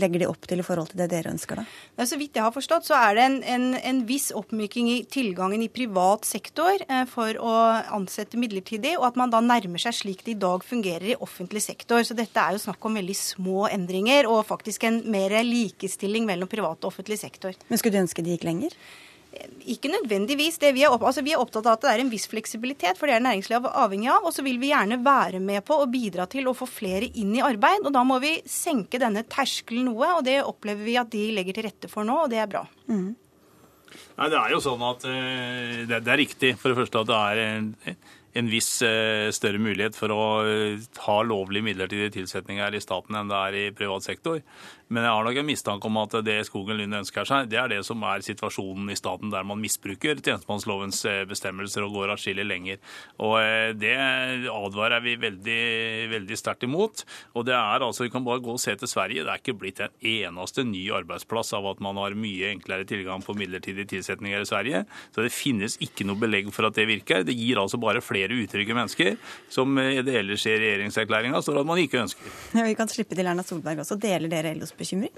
legger 0.00 0.24
de 0.24 0.28
opp 0.30 0.48
til 0.50 0.62
i 0.62 0.66
forhold 0.66 0.92
til 0.92 1.00
det 1.02 1.08
dere 1.12 1.32
ønsker, 1.32 1.60
da? 1.60 2.06
Så 2.06 2.18
vidt 2.20 2.36
jeg 2.36 2.44
har 2.44 2.54
forstått, 2.54 2.88
så 2.88 2.98
er 2.98 3.18
det 3.18 3.26
en, 3.28 3.38
en, 3.54 3.66
en 3.78 4.02
viss 4.08 4.30
oppmyking 4.36 4.90
i 4.92 4.98
tilgangen 5.10 5.62
i 5.64 5.70
privat 5.72 6.26
sektor 6.28 6.84
eh, 6.88 7.04
for 7.10 7.38
å 7.40 7.54
ansette 7.96 8.40
midlertidig, 8.40 8.96
og 8.98 9.08
at 9.10 9.20
man 9.20 9.32
da 9.32 9.42
nærmer 9.44 9.82
seg 9.82 9.96
slik 9.96 10.26
det 10.26 10.36
i 10.36 10.42
dag 10.44 10.64
fungerer 10.66 11.14
i 11.14 11.18
offentlig 11.24 11.64
sektor. 11.64 12.04
Så 12.06 12.16
dette 12.18 12.40
er 12.40 12.56
jo 12.56 12.64
snakk 12.66 12.84
om 12.84 13.00
veldig 13.00 13.18
små 13.18 13.68
endringer, 13.70 14.28
og 14.30 14.44
faktisk 14.50 14.86
en 14.88 15.02
mer 15.10 15.36
likestilling 15.44 16.28
mellom 16.28 16.50
privat 16.50 16.80
og 16.82 16.92
offentlig 16.92 17.20
sektor. 17.22 17.56
Men 17.68 17.80
skulle 17.80 17.98
du 17.98 18.04
ønske 18.04 18.24
de 18.24 18.36
gikk 18.36 18.46
lenger? 18.48 18.76
Ikke 19.74 19.88
nødvendigvis. 19.88 20.58
det. 20.60 20.74
Vi 20.76 20.84
er, 20.84 20.92
opp, 20.92 21.02
altså 21.08 21.24
vi 21.24 21.32
er, 21.32 21.40
opptatt 21.40 21.66
av 21.66 21.78
at 21.78 21.84
det 21.86 21.92
er 21.92 22.02
en 22.02 22.12
viss 22.12 22.26
fleksibilitet, 22.28 22.98
for 22.98 23.08
det 23.08 23.16
er 23.16 23.24
næringslivet 23.24 23.72
avhengig 23.80 24.10
av. 24.12 24.26
Og 24.28 24.34
så 24.36 24.44
vil 24.44 24.60
vi 24.60 24.72
gjerne 24.72 25.00
være 25.04 25.40
med 25.40 25.64
på 25.64 25.78
å 25.80 25.88
bidra 25.90 26.26
til 26.30 26.48
å 26.50 26.56
få 26.56 26.68
flere 26.68 27.08
inn 27.20 27.34
i 27.36 27.42
arbeid. 27.44 27.86
Og 27.86 27.94
da 27.94 28.04
må 28.06 28.20
vi 28.22 28.36
senke 28.48 29.00
denne 29.00 29.24
terskelen 29.24 29.88
noe, 29.88 30.10
og 30.18 30.24
det 30.28 30.40
opplever 30.44 30.84
vi 30.84 30.98
at 31.00 31.12
de 31.12 31.28
legger 31.36 31.58
til 31.58 31.68
rette 31.68 31.90
for 31.92 32.06
nå, 32.06 32.24
og 32.26 32.32
det 32.32 32.42
er 32.44 32.50
bra. 32.50 32.64
Mm. 32.90 33.14
Nei, 34.18 34.28
Det 34.30 34.38
er 34.38 34.52
jo 34.52 34.60
sånn 34.62 34.82
at 34.84 35.06
uh, 35.06 35.80
det, 35.88 35.98
det, 36.00 36.10
er 36.12 36.20
riktig 36.20 36.54
for 36.60 36.70
det 36.70 36.78
første 36.82 37.02
at 37.02 37.10
det 37.10 37.22
er 37.24 37.96
en, 38.34 38.50
viss 38.50 38.70
uh, 38.82 39.30
større 39.34 39.60
mulighet 39.62 39.96
for 39.98 40.12
å 40.14 40.22
uh, 40.44 40.86
ha 41.06 41.18
lovlige 41.26 41.68
midlertidige 41.70 42.16
tilsetninger 42.18 42.74
i 42.74 42.82
staten 42.82 43.16
enn 43.18 43.30
det 43.30 43.40
er 43.40 43.58
i 43.60 43.66
privat 43.76 44.06
sektor. 44.06 44.42
Men 44.92 45.06
jeg 45.06 45.16
har 45.16 45.24
nok 45.24 45.38
en 45.40 45.46
mistanke 45.48 45.88
om 45.88 45.96
at 46.02 46.14
det 46.26 46.36
Skogen 46.46 46.76
Lund 46.78 46.96
ønsker 47.00 47.26
seg, 47.26 47.48
det 47.50 47.58
er 47.58 47.70
det 47.72 47.80
som 47.86 48.02
er 48.04 48.24
situasjonen 48.24 48.92
i 48.92 48.96
staten 48.98 49.32
der 49.32 49.46
man 49.46 49.58
misbruker 49.62 50.20
tjenestemannslovens 50.20 51.00
eh, 51.08 51.22
bestemmelser 51.28 51.86
og 51.86 51.96
går 51.96 52.12
atskillig 52.14 52.44
lenger. 52.46 52.80
Og 53.24 53.38
eh, 53.40 53.72
Det 53.80 53.94
advarer 54.52 55.02
vi 55.04 55.16
veldig, 55.20 55.64
veldig 56.12 56.38
sterkt 56.38 56.66
imot. 56.68 57.04
Og 57.34 57.46
det 57.48 57.56
er 57.56 57.82
altså, 57.82 58.04
Vi 58.04 58.12
kan 58.12 58.26
bare 58.26 58.42
gå 58.44 58.54
og 58.54 58.60
se 58.60 58.76
til 58.76 58.90
Sverige. 58.90 59.24
Det 59.24 59.32
er 59.32 59.42
ikke 59.42 59.56
blitt 59.58 59.82
en 59.82 59.96
eneste 59.98 60.66
ny 60.68 60.84
arbeidsplass 60.94 61.54
av 61.56 61.66
at 61.72 61.82
man 61.84 61.98
har 61.98 62.14
mye 62.18 62.52
enklere 62.52 62.86
tilgang 62.88 63.24
på 63.24 63.36
midlertidige 63.38 63.88
tilsetninger 63.96 64.44
i 64.44 64.48
Sverige. 64.48 64.84
Så 65.16 65.24
det 65.24 65.34
finnes 65.34 65.78
ikke 65.82 66.06
noe 66.06 66.20
belegg 66.20 66.52
for 66.54 66.68
at 66.68 66.78
det 66.78 66.86
virker. 66.92 67.24
Det 67.26 67.34
gir 67.34 67.58
altså 67.62 67.80
bare 67.82 68.04
flere 68.04 68.23
utrygge 68.32 68.76
mennesker, 68.76 69.16
som 69.52 69.78
eh, 69.78 70.00
det 70.06 70.16
ellers 70.20 70.46
i 70.46 70.56
regjeringserklæringa 70.56 71.42
står 71.44 71.60
at 71.60 71.66
man 71.68 71.82
ikke 71.82 72.00
ønsker. 72.04 72.36
Ja, 72.54 72.64
vi 72.64 72.76
kan 72.78 72.88
slippe 72.88 73.18
til 73.18 73.26
Erna 73.26 73.44
Solberg 73.46 73.84
også. 73.84 73.98
Deler 74.00 74.32
dere 74.32 74.54
LOs 74.56 74.72
bekymring? 74.72 75.12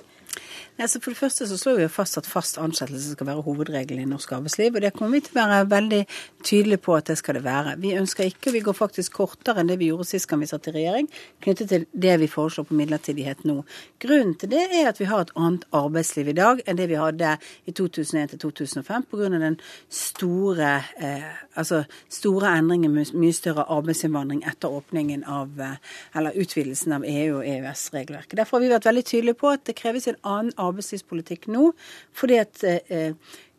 Altså 0.76 1.00
for 1.00 1.14
det 1.14 1.18
første 1.18 1.46
så 1.48 1.56
slår 1.56 1.78
vi 1.78 1.84
jo 1.86 1.92
fast 1.92 2.18
at 2.20 2.26
fast 2.28 2.58
ansettelse 2.60 3.14
skal 3.14 3.30
være 3.30 3.44
hovedregelen 3.46 4.02
i 4.04 4.10
norsk 4.10 4.32
arbeidsliv. 4.36 4.74
Og 4.76 4.82
det 4.84 4.92
kommer 4.96 5.16
vi 5.16 5.22
til 5.24 5.38
å 5.38 5.46
være 5.48 5.70
veldig 5.70 6.00
tydelige 6.44 6.82
på 6.84 6.96
at 6.98 7.08
det 7.08 7.16
skal 7.16 7.38
det 7.38 7.44
være. 7.46 7.76
Vi 7.80 7.94
ønsker 7.96 8.28
ikke, 8.28 8.50
og 8.50 8.56
vi 8.58 8.62
går 8.66 8.76
faktisk 8.76 9.16
kortere 9.16 9.62
enn 9.62 9.70
det 9.70 9.78
vi 9.80 9.88
gjorde 9.88 10.04
sist 10.10 10.28
gang 10.28 10.42
vi 10.44 10.50
satt 10.50 10.68
i 10.68 10.74
regjering, 10.76 11.08
knyttet 11.44 11.72
til 11.72 11.86
det 11.92 12.18
vi 12.20 12.28
foreslår 12.28 12.68
på 12.68 12.76
midlertidighet 12.76 13.46
nå. 13.48 13.62
Grunnen 14.04 14.34
til 14.36 14.52
det 14.52 14.66
er 14.66 14.90
at 14.90 15.00
vi 15.00 15.08
har 15.08 15.24
et 15.24 15.32
annet 15.38 15.64
arbeidsliv 15.76 16.28
i 16.28 16.36
dag 16.36 16.60
enn 16.66 16.80
det 16.80 16.90
vi 16.92 17.00
hadde 17.00 17.32
i 17.64 17.72
2001 17.72 18.34
til 18.34 18.42
2005 18.44 19.08
pga. 19.10 19.30
den 19.46 19.58
store, 19.88 20.84
eh, 21.00 21.32
altså 21.56 21.84
store 22.08 22.52
endringen 22.58 22.92
med 22.92 23.14
mye 23.14 23.32
større 23.32 23.64
arbeidsinnvandring 23.64 24.44
etter 24.44 24.68
åpningen 24.68 25.24
av, 25.24 25.60
eh, 25.60 25.76
eller 26.14 26.36
utvidelsen 26.36 26.92
av 26.92 27.02
EU- 27.04 27.38
og 27.38 27.46
EØS-regelverket. 27.46 28.36
Derfor 28.36 28.58
har 28.58 28.60
vi 28.60 28.74
vært 28.74 28.84
veldig 28.92 29.04
tydelige 29.04 29.40
på 29.40 29.52
at 29.52 29.64
det 29.64 29.76
kreves 29.76 30.08
en 30.08 30.20
annen 30.22 30.52
arbeidslivspolitikk 30.66 31.48
nå, 31.52 31.70
fordi 32.16 32.40
at 32.42 32.64
eh, 32.66 33.12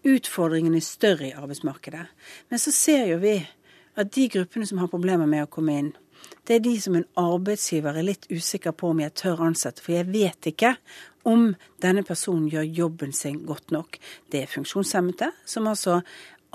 utfordringene 0.07 0.79
er 0.79 0.85
større 0.85 1.29
i 1.29 1.35
arbeidsmarkedet. 1.35 2.05
Men 2.49 2.61
så 2.61 2.73
ser 2.75 3.07
jo 3.11 3.21
vi 3.23 3.37
at 3.97 4.11
de 4.13 4.27
gruppene 4.29 4.67
som 4.69 4.81
har 4.81 4.91
problemer 4.91 5.29
med 5.29 5.47
å 5.47 5.51
komme 5.51 5.79
inn, 5.81 5.93
det 6.47 6.57
er 6.57 6.63
de 6.63 6.73
som 6.81 6.95
en 6.97 7.05
arbeidsgiver 7.19 7.97
er 7.97 8.07
litt 8.07 8.25
usikker 8.31 8.73
på 8.75 8.91
om 8.91 9.01
jeg 9.03 9.15
tør 9.19 9.43
ansette. 9.47 9.83
For 9.83 9.97
jeg 9.97 10.09
vet 10.11 10.49
ikke 10.49 10.73
om 11.27 11.51
denne 11.83 12.03
personen 12.07 12.47
gjør 12.51 12.67
jobben 12.81 13.13
sin 13.15 13.41
godt 13.47 13.73
nok. 13.75 13.99
Det 14.31 14.43
er 14.43 14.51
funksjonshemmede, 14.51 15.31
som 15.45 15.67
altså 15.67 15.99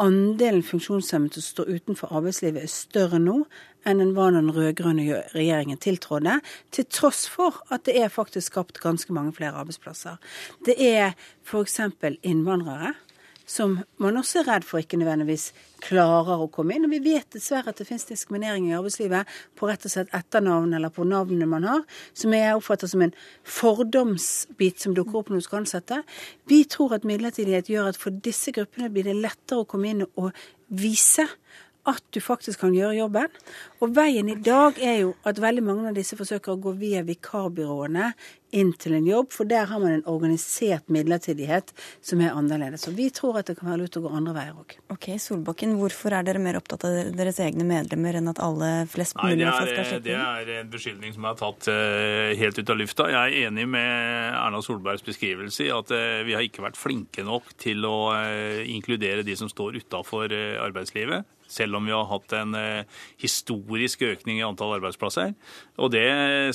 andelen 0.00 0.64
funksjonshemmede 0.64 1.40
som 1.40 1.48
står 1.50 1.74
utenfor 1.76 2.14
arbeidslivet, 2.16 2.64
er 2.64 2.72
større 2.72 3.20
nå 3.20 3.42
enn 3.88 4.02
den 4.02 4.14
var 4.16 4.32
når 4.32 4.46
den 4.46 4.56
rød-grønne 4.56 5.22
regjeringen 5.34 5.80
tiltrådte, 5.82 6.40
til 6.74 6.88
tross 6.90 7.24
for 7.30 7.62
at 7.72 7.86
det 7.88 7.96
er 8.00 8.12
faktisk 8.12 8.52
skapt 8.52 8.82
ganske 8.82 9.12
mange 9.14 9.34
flere 9.36 9.58
arbeidsplasser. 9.62 10.20
Det 10.66 10.76
er 10.78 11.16
f.eks. 11.44 11.80
innvandrere 12.22 12.94
som 13.52 13.74
man 14.00 14.16
også 14.16 14.40
er 14.40 14.48
redd 14.48 14.66
for 14.66 14.80
ikke 14.80 14.98
nødvendigvis 15.00 15.50
klarer 15.82 16.40
å 16.44 16.48
komme 16.52 16.76
inn. 16.76 16.86
Og 16.86 16.94
vi 16.94 17.00
vet 17.04 17.34
dessverre 17.34 17.72
at 17.72 17.80
det 17.80 17.86
finnes 17.88 18.06
diskriminering 18.08 18.68
i 18.68 18.76
arbeidslivet 18.76 19.28
på 19.58 19.68
rett 19.68 19.86
og 19.88 19.92
slett 19.92 20.14
etternavn 20.16 20.72
eller 20.78 20.92
på 20.94 21.06
navnene 21.08 21.48
man 21.50 21.66
har, 21.68 21.82
som 22.16 22.34
jeg 22.36 22.56
oppfatter 22.56 22.90
som 22.90 23.04
en 23.04 23.14
fordomsbit 23.58 24.84
som 24.84 24.96
dukker 24.96 25.20
opp 25.20 25.32
når 25.32 25.42
du 25.42 25.48
skal 25.48 25.62
ansette. 25.62 26.00
Vi 26.50 26.62
tror 26.70 26.96
at 26.96 27.08
midlertidighet 27.08 27.70
gjør 27.72 27.92
at 27.92 28.00
for 28.00 28.22
disse 28.24 28.54
gruppene 28.54 28.92
blir 28.92 29.10
det 29.10 29.18
lettere 29.18 29.64
å 29.64 29.68
komme 29.68 29.92
inn 29.92 30.06
og 30.06 30.30
vise 30.72 31.26
at 31.88 32.04
du 32.14 32.20
faktisk 32.22 32.62
kan 32.62 32.74
gjøre 32.76 33.00
jobben. 33.00 33.40
Og 33.82 33.96
veien 33.96 34.28
i 34.30 34.38
dag 34.38 34.78
er 34.78 35.00
jo 35.02 35.16
at 35.26 35.40
veldig 35.42 35.64
mange 35.66 35.90
av 35.90 35.98
disse 35.98 36.18
forsøker 36.18 36.54
å 36.54 36.62
gå 36.62 36.76
via 36.78 37.02
vikarbyråene 37.06 38.12
inn 38.52 38.72
til 38.76 38.96
en 38.98 39.06
jobb, 39.08 39.30
for 39.32 39.48
der 39.48 39.64
har 39.70 39.80
man 39.80 39.94
en 39.96 40.04
organisert 40.10 40.90
midlertidighet 40.92 41.72
som 42.04 42.20
er 42.20 42.34
annerledes. 42.36 42.84
Og 42.90 42.96
vi 42.98 43.08
tror 43.14 43.38
at 43.40 43.48
det 43.48 43.56
kan 43.58 43.70
være 43.70 43.80
lurt 43.82 43.96
å 43.96 44.02
gå 44.04 44.12
andre 44.12 44.34
veier 44.36 44.58
òg. 44.60 44.74
Ok, 44.92 45.08
Solbakken, 45.22 45.74
hvorfor 45.80 46.14
er 46.18 46.26
dere 46.26 46.42
mer 46.42 46.58
opptatt 46.60 46.84
av 46.88 46.98
deres 47.16 47.40
egne 47.42 47.64
medlemmer 47.68 48.20
enn 48.20 48.28
at 48.32 48.42
alle 48.44 48.70
flest 48.92 49.16
mulig 49.16 49.40
Nei, 49.40 49.54
skal 49.56 49.72
det, 50.04 50.16
er, 50.18 50.44
det 50.44 50.56
er 50.58 50.64
en 50.66 50.72
beskyldning 50.72 51.16
som 51.16 51.28
er 51.30 51.38
tatt 51.40 51.70
eh, 51.72 52.34
helt 52.38 52.60
ut 52.60 52.74
av 52.74 52.80
lufta. 52.82 53.08
Jeg 53.14 53.22
er 53.22 53.48
enig 53.48 53.68
med 53.72 53.90
Erna 54.36 54.60
Solbergs 54.64 55.06
beskrivelse 55.06 55.66
i 55.66 55.72
at 55.72 55.94
eh, 55.96 56.20
vi 56.28 56.36
har 56.36 56.44
ikke 56.44 56.66
vært 56.66 56.80
flinke 56.80 57.24
nok 57.24 57.54
til 57.62 57.88
å 57.88 58.12
eh, 58.20 58.62
inkludere 58.68 59.24
de 59.24 59.38
som 59.38 59.48
står 59.50 59.80
utafor 59.80 60.32
arbeidslivet. 60.60 61.24
Selv 61.52 61.78
om 61.78 61.86
vi 61.86 61.94
har 61.94 62.08
hatt 62.08 62.32
en 62.38 62.56
eh, 62.56 63.00
historisk 63.20 64.02
økning 64.06 64.40
i 64.40 64.46
antall 64.46 64.76
arbeidsplasser. 64.78 65.34
Og 65.82 65.92
det 65.92 66.06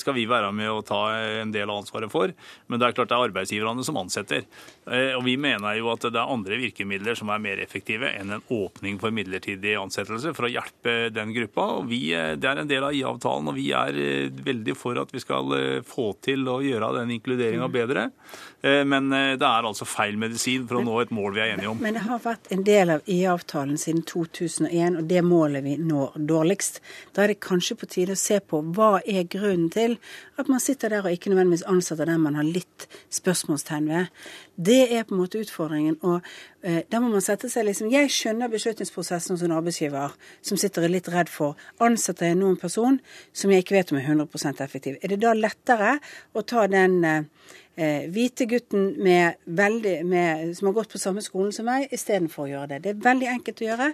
skal 0.02 0.16
vi 0.18 0.26
være 0.30 0.50
med 0.56 0.72
å 0.72 0.84
ta 0.86 1.02
en 1.44 1.54
del 1.54 1.70
av 1.70 1.84
ansvaret 1.84 2.12
for. 2.12 2.34
Men 2.68 2.80
det 2.80 2.88
er 2.88 2.98
klart 2.98 3.12
det 3.12 3.18
er 3.18 3.28
arbeidsgiverne 3.30 3.86
som 3.86 4.00
ansetter. 4.02 4.48
Eh, 4.90 5.14
og 5.18 5.24
vi 5.28 5.38
mener 5.42 5.78
jo 5.80 5.92
at 5.94 6.08
det 6.08 6.18
er 6.18 6.34
andre 6.34 6.60
virkemidler 6.62 7.18
som 7.20 7.32
er 7.34 7.44
mer 7.44 7.62
effektive 7.64 8.10
enn 8.10 8.38
en 8.38 8.46
åpning 8.54 9.00
for 9.02 9.14
midlertidig 9.16 9.78
ansettelse 9.80 10.34
for 10.38 10.48
å 10.48 10.52
hjelpe 10.52 10.98
den 11.14 11.34
gruppa. 11.36 11.70
Og 11.80 11.92
vi, 11.92 12.02
eh, 12.18 12.36
det 12.40 12.52
er 12.52 12.64
en 12.64 12.72
del 12.72 12.88
av 12.88 12.98
IA-avtalen, 12.98 13.52
og 13.52 13.58
vi 13.58 13.70
er 13.78 14.02
veldig 14.32 14.78
for 14.78 15.00
at 15.02 15.14
vi 15.14 15.24
skal 15.24 15.56
få 15.88 16.12
til 16.26 16.48
å 16.50 16.60
gjøre 16.64 16.94
den 17.00 17.16
inkluderinga 17.18 17.70
bedre. 17.72 18.10
Men 18.64 19.12
det 19.12 19.46
er 19.46 19.66
altså 19.68 19.86
feil 19.86 20.16
medisin 20.20 20.64
for 20.68 20.80
å 20.80 20.84
nå 20.84 20.96
et 21.04 21.12
mål 21.14 21.36
vi 21.36 21.44
er 21.44 21.52
enige 21.54 21.70
om. 21.70 21.78
Men 21.82 21.94
det 21.94 22.02
har 22.08 22.22
vært 22.24 22.50
en 22.52 22.64
del 22.66 22.90
av 22.96 23.04
IA-avtalen 23.06 23.78
siden 23.80 24.02
2001, 24.10 24.98
og 24.98 25.10
det 25.12 25.22
målet 25.24 25.64
vi 25.64 25.76
når 25.78 26.18
dårligst. 26.30 26.82
Da 27.14 27.24
er 27.24 27.34
det 27.34 27.40
kanskje 27.46 27.78
på 27.78 27.90
tide 27.92 28.16
å 28.18 28.20
se 28.20 28.40
på 28.42 28.64
hva 28.74 28.98
er 29.06 29.30
grunnen 29.30 29.70
til 29.74 29.98
at 30.42 30.50
man 30.52 30.62
sitter 30.64 30.94
der 30.94 31.06
og 31.06 31.14
ikke 31.14 31.32
nødvendigvis 31.32 31.66
ansetter 31.70 32.10
den 32.10 32.24
man 32.24 32.38
har 32.38 32.48
litt 32.48 32.88
spørsmålstegn 33.14 33.90
ved. 33.92 34.12
Det 34.56 34.80
er 34.90 35.06
på 35.06 35.16
en 35.16 35.22
måte 35.22 35.42
utfordringen. 35.42 35.98
og 36.02 36.26
eh, 36.62 36.82
da 36.90 37.02
må 37.02 37.12
man 37.14 37.22
sette 37.22 37.50
seg 37.50 37.68
liksom, 37.68 37.92
Jeg 37.92 38.10
skjønner 38.14 38.50
beslutningsprosessen 38.50 39.36
hos 39.36 39.44
en 39.46 39.56
arbeidsgiver 39.58 40.16
som 40.42 40.58
sitter 40.58 40.90
litt 40.90 41.10
redd 41.14 41.30
for 41.30 41.56
ansetter 41.80 42.32
jeg 42.32 42.40
noen 42.40 42.58
person 42.58 43.00
som 43.34 43.52
jeg 43.52 43.66
ikke 43.66 43.78
vet 43.78 43.94
om 43.94 44.02
er 44.02 44.10
100% 44.10 44.64
effektiv. 44.66 44.98
Er 45.02 45.14
det 45.14 45.22
da 45.22 45.34
lettere 45.38 45.98
å 46.34 46.42
ta 46.42 46.68
den 46.68 47.04
eh, 47.78 47.86
eh, 47.88 48.10
hvite 48.14 48.48
gutten 48.50 48.90
med 49.04 49.40
veldig, 49.46 49.96
med, 50.06 50.58
som 50.58 50.70
har 50.70 50.78
gått 50.82 50.94
på 50.94 51.02
samme 51.02 51.24
skolen 51.26 51.54
som 51.56 51.70
meg, 51.70 51.88
istedenfor 51.94 52.48
å 52.48 52.52
gjøre 52.52 52.70
det. 52.76 52.84
Det 52.84 52.94
er 52.96 53.08
veldig 53.08 53.32
enkelt 53.38 53.64
å 53.64 53.70
gjøre. 53.70 53.90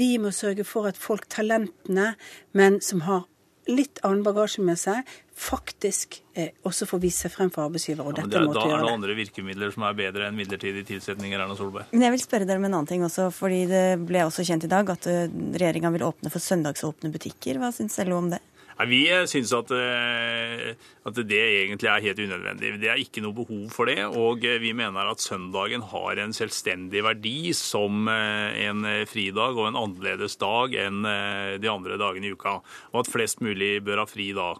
Vi 0.00 0.12
må 0.22 0.32
sørge 0.36 0.66
for 0.68 0.90
at 0.90 1.00
folk, 1.00 1.28
talentene, 1.32 2.14
men 2.58 2.80
som 2.84 3.04
har 3.08 3.26
litt 3.70 4.00
annen 4.02 4.24
bagasje 4.26 4.62
med 4.64 4.78
seg, 4.80 5.06
faktisk 5.38 6.18
eh, 6.34 6.50
også 6.66 6.86
får 6.90 7.00
vise 7.02 7.24
seg 7.24 7.32
frem 7.34 7.50
for 7.52 7.68
arbeidsgiver. 7.68 8.04
og 8.04 8.16
ja, 8.16 8.24
dette 8.24 8.34
det, 8.34 8.42
måtte 8.46 8.58
Da 8.58 8.64
er 8.64 8.72
gjøre 8.72 8.82
det 8.82 8.88
det. 8.88 8.94
andre 8.98 9.16
virkemidler 9.18 9.74
som 9.74 9.86
er 9.86 9.98
bedre 9.98 10.28
enn 10.28 10.38
midlertidige 10.38 10.88
tilsetninger, 10.90 11.38
Erna 11.38 11.56
Solberg. 11.58 11.92
Men 11.94 12.06
jeg 12.08 12.16
vil 12.16 12.24
spørre 12.24 12.48
dere 12.48 12.62
om 12.62 12.66
en 12.68 12.74
annen 12.74 12.90
ting 12.90 13.06
også, 13.06 13.28
fordi 13.34 13.64
det 13.70 13.84
ble 14.02 14.24
også 14.26 14.46
kjent 14.48 14.66
i 14.66 14.72
dag 14.72 14.90
at 14.96 15.08
eh, 15.10 15.28
regjeringa 15.30 15.92
vil 15.94 16.06
åpne 16.10 16.32
for 16.32 16.42
søndagsåpne 16.42 17.12
butikker. 17.14 17.62
Hva 17.62 17.70
syns 17.74 18.00
LO 18.02 18.18
om 18.18 18.32
det? 18.34 18.42
Nei, 18.82 18.88
Vi 18.90 19.26
syns 19.30 19.52
at, 19.54 19.70
eh, 19.70 20.74
at 21.06 21.18
det 21.28 21.38
egentlig 21.38 21.86
er 21.86 22.02
helt 22.02 22.18
unødvendig. 22.18 22.80
Det 22.82 22.88
er 22.90 22.98
ikke 22.98 23.22
noe 23.22 23.36
behov 23.36 23.70
for 23.70 23.86
det. 23.86 24.02
Og 24.10 24.42
vi 24.42 24.72
mener 24.74 25.06
at 25.06 25.22
søndagen 25.22 25.84
har 25.86 26.18
en 26.18 26.34
selvstendig 26.34 27.04
verdi 27.04 27.52
som 27.54 28.08
eh, 28.10 28.66
en 28.66 28.82
fridag 29.06 29.54
og 29.54 29.68
en 29.68 29.78
annerledes 29.78 30.34
dag 30.40 30.74
enn 30.74 31.06
eh, 31.06 31.58
de 31.62 31.70
andre 31.70 31.98
dagene 32.00 32.26
i 32.26 32.34
uka. 32.34 32.58
Og 32.92 33.04
at 33.04 33.12
flest 33.12 33.42
mulig 33.44 33.84
bør 33.86 34.02
ha 34.02 34.06
fri 34.10 34.32
da. 34.34 34.56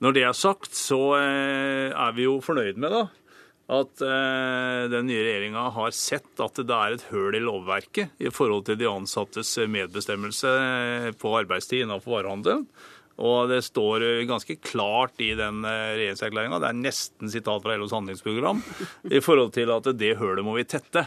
Når 0.00 0.16
det 0.16 0.22
er 0.24 0.32
sagt, 0.34 0.72
så 0.74 1.14
er 1.14 2.14
vi 2.16 2.24
jo 2.24 2.40
fornøyd 2.42 2.80
med 2.80 2.90
da, 2.90 3.02
at 3.70 4.02
den 4.02 5.06
nye 5.06 5.20
regjeringa 5.22 5.68
har 5.76 5.94
sett 5.94 6.42
at 6.42 6.58
det 6.58 6.74
er 6.74 6.96
et 6.96 7.04
høl 7.12 7.36
i 7.38 7.42
lovverket 7.44 8.18
i 8.18 8.32
forhold 8.34 8.66
til 8.66 8.80
de 8.80 8.88
ansattes 8.90 9.52
medbestemmelse 9.62 10.56
på 11.22 11.36
arbeidstid 11.38 11.84
innenfor 11.84 12.16
varehandelen. 12.16 12.66
Og 13.22 13.52
det 13.52 13.62
står 13.68 14.04
ganske 14.26 14.58
klart 14.58 15.20
i 15.22 15.32
den 15.38 15.62
regjeringserklæringa, 15.62 16.58
det 16.62 16.70
er 16.72 16.78
nesten 16.82 17.30
sitat 17.30 17.62
fra 17.62 17.78
LOs 17.78 17.94
handlingsprogram, 17.94 18.62
i 19.06 19.22
forhold 19.22 19.54
til 19.54 19.70
at 19.70 19.86
det 19.94 20.16
hølet 20.18 20.46
må 20.46 20.56
vi 20.58 20.66
tette. 20.66 21.06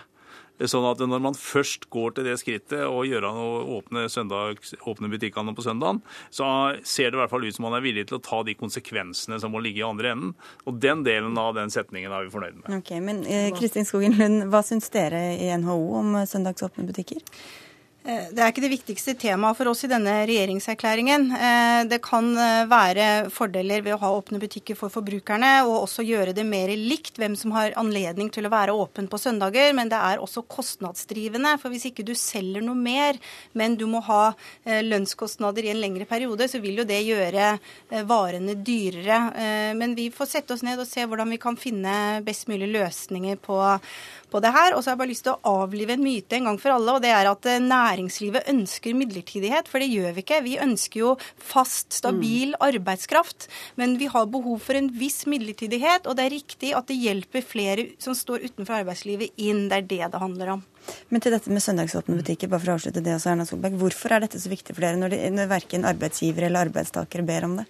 Sånn 0.55 0.85
at 0.87 1.01
når 1.03 1.19
man 1.19 1.35
først 1.35 1.89
går 1.91 2.13
til 2.15 2.27
det 2.29 2.37
skrittet 2.39 2.85
og 2.87 3.03
gjør 3.09 3.25
noe, 3.27 3.63
åpne, 3.75 4.05
søndag, 4.11 4.61
åpne 4.87 5.09
butikkene 5.11 5.51
på 5.55 5.65
søndagen, 5.65 5.99
så 6.31 6.47
ser 6.87 7.11
det 7.11 7.19
i 7.19 7.21
hvert 7.21 7.33
fall 7.33 7.43
ut 7.43 7.57
som 7.57 7.67
man 7.67 7.75
er 7.75 7.83
villig 7.83 8.05
til 8.07 8.21
å 8.21 8.23
ta 8.23 8.39
de 8.47 8.55
konsekvensene 8.55 9.39
som 9.43 9.51
må 9.51 9.59
ligge 9.63 9.83
i 9.83 9.87
andre 9.87 10.13
enden. 10.15 10.31
Og 10.63 10.79
den 10.79 11.03
delen 11.07 11.35
av 11.41 11.57
den 11.59 11.73
setningen 11.73 12.13
er 12.13 12.23
vi 12.23 12.31
fornøyd 12.31 12.61
med. 12.61 12.71
Ok, 12.79 12.95
men 13.03 13.21
eh, 13.27 13.49
Kristin 13.57 13.87
Skogen 13.87 14.15
Lund, 14.19 14.47
hva 14.53 14.63
syns 14.63 14.87
dere 14.95 15.25
i 15.35 15.51
NHO 15.59 15.79
om 15.99 16.17
søndagsåpne 16.23 16.87
butikker? 16.87 17.19
Eh, 18.05 18.27
det 18.37 18.41
er 18.43 18.51
ikke 18.51 18.61
det 18.61 18.69
viktigste 18.69 19.15
temaet 19.17 19.57
for 19.57 19.71
oss 19.71 19.79
i 19.87 19.89
denne 19.89 20.11
regjeringserklæringen. 20.29 21.23
Eh, 21.33 21.79
det 21.89 21.97
kan 22.05 22.27
eh, 22.37 22.67
være 22.69 23.07
fordeler 23.33 23.81
ved 23.81 23.95
å 23.95 24.01
ha 24.03 24.11
åpne 24.13 24.37
butikker 24.43 24.77
for 24.77 24.93
forbrukerne, 24.93 25.63
og 25.65 25.87
også 25.87 26.05
gjøre 26.05 26.35
det 26.37 26.45
mer 26.45 26.69
likt 26.77 27.17
hvem 27.17 27.33
som 27.39 27.55
har 27.55 27.73
anledning 27.81 28.29
til 28.29 28.45
å 28.45 28.51
være 28.53 28.75
åpen 28.77 29.09
på 29.09 29.17
søndager. 29.21 29.73
Men 29.73 29.89
det 29.89 29.97
er 29.97 30.21
også 30.21 30.45
kostnadsdrivende. 30.45 31.55
For 31.61 31.73
hvis 31.73 31.87
ikke 31.89 32.05
du 32.05 32.13
selger 32.19 32.61
noe 32.65 32.77
mer, 32.77 33.17
men 33.57 33.73
du 33.79 33.87
må 33.89 34.03
ha 34.05 34.35
lønnskostnader 34.65 35.65
i 35.65 35.71
en 35.73 35.81
lengre 35.81 36.05
periode, 36.09 36.45
så 36.51 36.61
vil 36.61 36.81
jo 36.81 36.85
det 36.87 37.01
gjøre 37.07 37.55
varene 38.05 38.53
dyrere. 38.59 39.19
Men 39.77 39.95
vi 39.97 40.09
får 40.13 40.29
sette 40.29 40.55
oss 40.55 40.63
ned 40.65 40.81
og 40.81 40.89
se 40.89 41.05
hvordan 41.05 41.31
vi 41.33 41.39
kan 41.41 41.57
finne 41.59 42.21
best 42.25 42.49
mulig 42.51 42.69
løsninger 42.73 43.39
på, 43.41 43.57
på 44.31 44.41
det 44.43 44.51
her. 44.55 44.75
Og 44.75 44.83
så 44.83 44.91
har 44.91 44.95
jeg 44.95 45.01
bare 45.03 45.11
lyst 45.13 45.25
til 45.27 45.35
å 45.35 45.55
avlive 45.63 45.95
en 45.95 46.03
myte 46.03 46.37
en 46.37 46.49
gang 46.49 46.59
for 46.61 46.75
alle, 46.75 46.95
og 46.95 47.03
det 47.05 47.13
er 47.13 47.29
at 47.31 47.49
næringslivet 47.65 48.49
ønsker 48.51 48.97
midlertidighet. 48.97 49.71
For 49.71 49.83
det 49.83 49.91
gjør 49.93 50.15
vi 50.15 50.25
ikke. 50.25 50.43
Vi 50.45 50.57
ønsker 50.65 51.01
jo 51.01 51.15
fast, 51.35 51.93
stabil 51.95 52.55
arbeidskraft. 52.63 53.49
Men 53.79 53.97
vi 54.01 54.09
har 54.11 54.29
behov 54.31 54.61
for 54.65 54.77
en 54.77 54.91
viss 54.95 55.23
midlertidighet, 55.29 56.07
og 56.07 56.17
det 56.17 56.27
er 56.27 56.35
riktig 56.37 56.75
at 56.77 56.87
det 56.91 56.99
hjelper 57.01 57.45
flere 57.45 57.89
som 58.01 58.17
står 58.17 58.47
utenfor 58.49 58.81
arbeidslivet 58.81 59.35
inn. 59.41 59.67
Det 59.71 59.81
er 59.81 59.91
det 59.91 60.13
det 60.15 60.23
handler 60.23 60.57
om. 60.57 60.65
Men 61.09 61.21
til 61.23 61.33
dette 61.33 61.51
med 61.53 61.63
søndagsåpne 61.63 62.17
butikker, 62.19 62.49
bare 62.51 62.61
for 62.61 62.73
å 62.73 62.77
avslutte 62.77 63.03
det 63.03 63.15
også, 63.15 63.31
Erna 63.31 63.45
Solberg. 63.47 63.77
Hvorfor 63.81 64.15
er 64.15 64.25
dette 64.25 64.41
så 64.41 64.51
viktig 64.51 64.75
for 64.75 64.85
dere 64.85 64.99
når, 64.99 65.15
de, 65.15 65.19
når 65.33 65.49
verken 65.49 65.87
arbeidsgivere 65.89 66.49
eller 66.49 66.69
arbeidstakere 66.69 67.25
ber 67.25 67.47
om 67.47 67.55
det? 67.59 67.65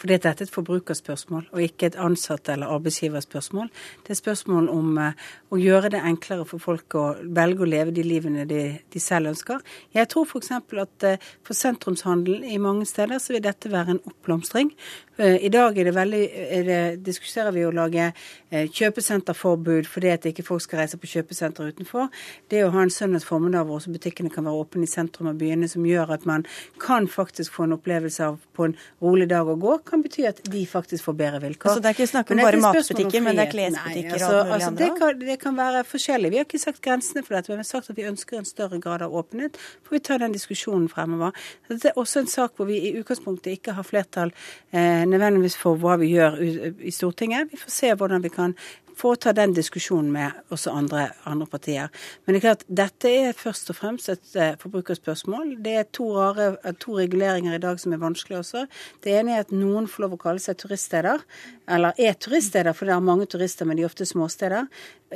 Fordi 0.00 0.16
dette 0.16 0.30
er 0.30 0.46
et 0.46 0.54
forbrukerspørsmål, 0.54 1.48
og 1.52 1.64
ikke 1.64 1.90
et 1.90 1.98
ansatte- 2.00 2.54
eller 2.54 2.70
arbeidsgiverspørsmål. 2.76 3.70
Det 4.06 4.14
er 4.14 4.20
spørsmål 4.20 4.70
om 4.72 5.00
uh, 5.02 5.26
å 5.52 5.60
gjøre 5.60 5.92
det 5.96 5.99
enklere 6.08 6.46
for 6.48 6.62
folk 6.62 6.96
å 6.98 7.04
velge 7.22 7.64
å 7.64 7.68
leve 7.68 7.94
de 7.94 8.04
livene 8.06 8.46
de, 8.48 8.62
de 8.92 9.02
selv 9.02 9.32
ønsker. 9.32 9.60
Jeg 9.96 10.08
tror 10.12 10.26
f.eks. 10.26 10.50
at 10.56 11.06
uh, 11.06 11.28
for 11.46 11.58
sentrumshandelen 11.58 12.44
i 12.48 12.58
mange 12.62 12.88
steder 12.88 13.20
så 13.22 13.36
vil 13.36 13.44
dette 13.44 13.72
være 13.72 13.96
en 13.96 14.02
oppblomstring. 14.10 14.72
Uh, 15.20 15.36
I 15.36 15.52
dag 15.52 15.78
er 15.78 15.90
det 15.90 15.96
veldig, 15.96 16.22
er 16.58 16.68
det, 16.68 16.80
diskuterer 17.06 17.54
vi 17.56 17.66
å 17.66 17.74
lage 17.74 18.10
kjøpesenterforbud 18.50 19.86
fordi 19.86 20.10
at 20.10 20.24
ikke 20.26 20.42
folk 20.46 20.64
skal 20.64 20.82
reise 20.82 20.98
på 20.98 21.10
kjøpesenter 21.10 21.70
utenfor. 21.70 22.08
Det 22.50 22.64
å 22.64 22.72
ha 22.74 22.82
en 22.82 22.90
søndags 22.90 23.26
formiddag 23.28 23.68
hvor 23.68 23.78
også 23.78 23.92
butikkene 23.94 24.32
kan 24.32 24.46
være 24.48 24.64
åpne 24.64 24.88
i 24.88 24.90
sentrum 24.90 25.30
av 25.30 25.38
byene, 25.38 25.68
som 25.70 25.86
gjør 25.86 26.16
at 26.16 26.26
man 26.26 26.46
kan 26.82 27.06
faktisk 27.10 27.54
få 27.54 27.68
en 27.68 27.76
opplevelse 27.76 28.26
av 28.26 28.40
på 28.56 28.66
en 28.68 28.76
rolig 29.02 29.28
dag 29.30 29.48
å 29.48 29.56
gå, 29.60 29.76
kan 29.86 30.02
bety 30.04 30.26
at 30.28 30.42
de 30.50 30.64
faktisk 30.68 31.06
får 31.06 31.16
bedre 31.20 31.42
vilkår. 31.44 31.76
Så 31.76 31.82
det 31.82 31.92
er 31.92 31.98
ikke 31.98 32.10
snakk 32.10 32.32
om 32.32 32.42
bare 32.42 32.56
det 32.56 32.60
er 32.60 32.66
matbutikker, 32.66 33.24
men 33.24 33.38
det 33.38 33.46
er 33.46 33.52
klesbutikker 33.54 34.10
Nei, 34.10 34.18
altså, 34.18 34.30
og 34.30 34.40
alle 34.40 34.56
altså, 34.56 34.70
andre 34.70 34.84
det 34.84 34.90
kan, 34.98 35.22
det 35.30 35.38
kan 35.44 35.58
være 35.60 35.84
forskjellig. 35.90 36.30
Vi 36.32 36.40
har 36.40 36.46
ikke 36.48 36.62
sagt 36.62 36.82
grensene 36.84 37.24
for 37.26 37.36
dette, 37.36 37.52
men 37.52 37.60
vi 37.60 37.66
har 37.66 37.70
sagt 37.70 37.90
at 37.92 37.98
vi 37.98 38.08
ønsker 38.08 38.38
en 38.38 38.48
større 38.48 38.80
grad 38.82 39.04
av 39.06 39.14
åpenhet. 39.16 39.58
Får 39.86 39.96
vi 39.96 40.02
ta 40.06 40.18
den 40.22 40.36
diskusjonen 40.36 40.88
fremover. 40.92 41.36
Dette 41.68 41.92
er 41.92 42.00
også 42.00 42.22
en 42.22 42.30
sak 42.30 42.56
hvor 42.56 42.70
vi 42.70 42.78
i 42.88 42.94
utgangspunktet 43.00 43.58
ikke 43.58 43.74
har 43.78 43.86
flertall 43.86 44.34
eh, 44.72 45.02
nødvendigvis 45.08 45.58
for 45.60 45.80
hva 45.80 45.98
vi 46.00 46.12
gjør 46.14 46.38
i 46.40 46.94
Stortinget. 46.94 47.50
Vi 47.52 47.60
får 47.60 47.74
se 47.74 47.94
hvordan 47.94 48.24
vi 48.24 48.32
kan 48.34 48.56
få 49.00 49.14
ta 49.16 49.32
den 49.36 49.54
diskusjonen 49.56 50.10
med 50.12 50.52
også 50.52 50.74
andre, 50.76 51.08
andre 51.28 51.48
partier. 51.50 51.88
Men 52.24 52.34
det 52.34 52.40
er 52.40 52.46
klart, 52.48 52.64
dette 52.82 53.12
er 53.24 53.36
først 53.36 53.72
og 53.72 53.78
fremst 53.78 54.10
et 54.12 54.36
eh, 54.36 54.56
forbrukerspørsmål. 54.60 55.56
Det 55.64 55.76
er 55.80 55.88
to, 55.96 56.10
rare, 56.18 56.52
eh, 56.64 56.76
to 56.80 56.98
reguleringer 56.98 57.56
i 57.56 57.62
dag 57.62 57.80
som 57.80 57.94
er 57.96 58.02
vanskelig 58.02 58.40
også. 58.42 58.66
Det 59.04 59.14
ene 59.16 59.36
er 59.36 59.46
at 59.46 59.54
noen 59.54 59.88
får 59.90 60.06
lov 60.06 60.16
å 60.18 60.22
kalle 60.26 60.42
seg 60.42 60.58
turiststeder, 60.60 61.24
eller 61.70 61.96
er 62.02 62.18
turiststeder, 62.20 62.76
for 62.76 62.88
det 62.88 62.96
er 62.96 63.04
mange 63.10 63.28
turister, 63.30 63.68
men 63.68 63.78
de 63.78 63.86
er 63.86 63.90
ofte 63.90 64.08
småsteder. 64.08 64.68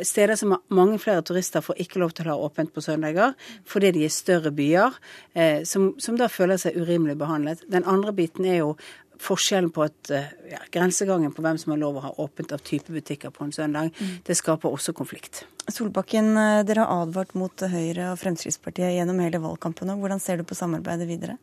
Steder 0.03 0.35
som 0.39 0.57
mange 0.75 0.99
flere 0.99 1.23
turister 1.23 1.63
får 1.63 1.79
ikke 1.85 2.01
lov 2.03 2.15
til 2.17 2.27
å 2.27 2.35
ha 2.35 2.49
åpent 2.49 2.73
på 2.75 2.83
søndager 2.83 3.37
fordi 3.71 3.93
de 3.95 4.01
er 4.07 4.11
større 4.11 4.51
byer, 4.55 4.97
eh, 5.39 5.63
som, 5.69 5.93
som 6.03 6.19
da 6.19 6.27
føler 6.33 6.59
seg 6.59 6.79
urimelig 6.81 7.15
behandlet. 7.21 7.63
Den 7.71 7.87
andre 7.87 8.15
biten 8.17 8.49
er 8.49 8.59
jo 8.63 8.73
forskjellen 9.23 9.71
på 9.75 9.85
at 9.87 10.11
eh, 10.15 10.31
ja, 10.51 10.61
grensegangen 10.75 11.33
på 11.35 11.45
hvem 11.45 11.59
som 11.61 11.75
har 11.75 11.81
lov 11.83 11.99
å 11.99 12.05
ha 12.07 12.13
åpent 12.25 12.55
av 12.55 12.63
type 12.67 12.93
butikker 12.93 13.33
på 13.35 13.47
en 13.47 13.55
søndag, 13.55 13.95
det 14.27 14.37
skaper 14.39 14.73
også 14.73 14.95
konflikt. 14.97 15.45
Solbakken, 15.71 16.35
eh, 16.37 16.63
dere 16.67 16.85
har 16.85 17.05
advart 17.07 17.35
mot 17.39 17.67
Høyre 17.75 18.13
og 18.13 18.21
Fremskrittspartiet 18.23 18.97
gjennom 18.97 19.23
hele 19.25 19.43
valgkampen. 19.43 19.95
Hvordan 20.01 20.23
ser 20.23 20.41
du 20.41 20.49
på 20.49 20.59
samarbeidet 20.59 21.09
videre? 21.11 21.39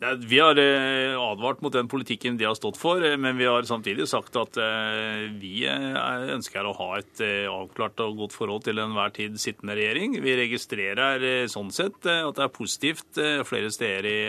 Ja, 0.00 0.14
Vi 0.18 0.38
har 0.38 0.58
eh, 0.58 1.20
advart 1.20 1.60
mot 1.60 1.72
den 1.72 1.88
politikken 1.88 2.36
de 2.36 2.46
har 2.48 2.56
stått 2.56 2.78
for, 2.80 3.04
eh, 3.04 3.16
men 3.16 3.36
vi 3.36 3.44
har 3.46 3.62
samtidig 3.68 4.08
sagt 4.08 4.36
at 4.40 4.56
eh, 4.56 5.28
vi 5.38 5.66
ønsker 5.68 6.66
å 6.66 6.74
ha 6.78 6.88
et 6.98 7.22
avklart 7.50 8.00
og 8.00 8.22
godt 8.24 8.36
forhold 8.36 8.64
til 8.66 8.80
enhver 8.82 9.12
tid 9.14 9.36
sittende 9.40 9.76
regjering. 9.76 10.16
Vi 10.24 10.36
registrerer 10.40 11.46
sånn 11.52 11.70
sett 11.74 12.00
at 12.08 12.38
det 12.38 12.46
er 12.46 12.54
positivt 12.54 13.20
flere 13.46 13.70
steder 13.72 14.08
i, 14.08 14.20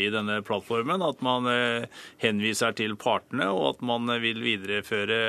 i 0.00 0.10
denne 0.12 0.40
plattformen 0.46 1.04
at 1.04 1.20
man 1.24 1.46
henviser 2.22 2.74
til 2.76 2.96
partene, 3.00 3.50
og 3.52 3.74
at 3.74 3.84
man 3.86 4.10
vil 4.22 4.40
videreføre 4.42 5.20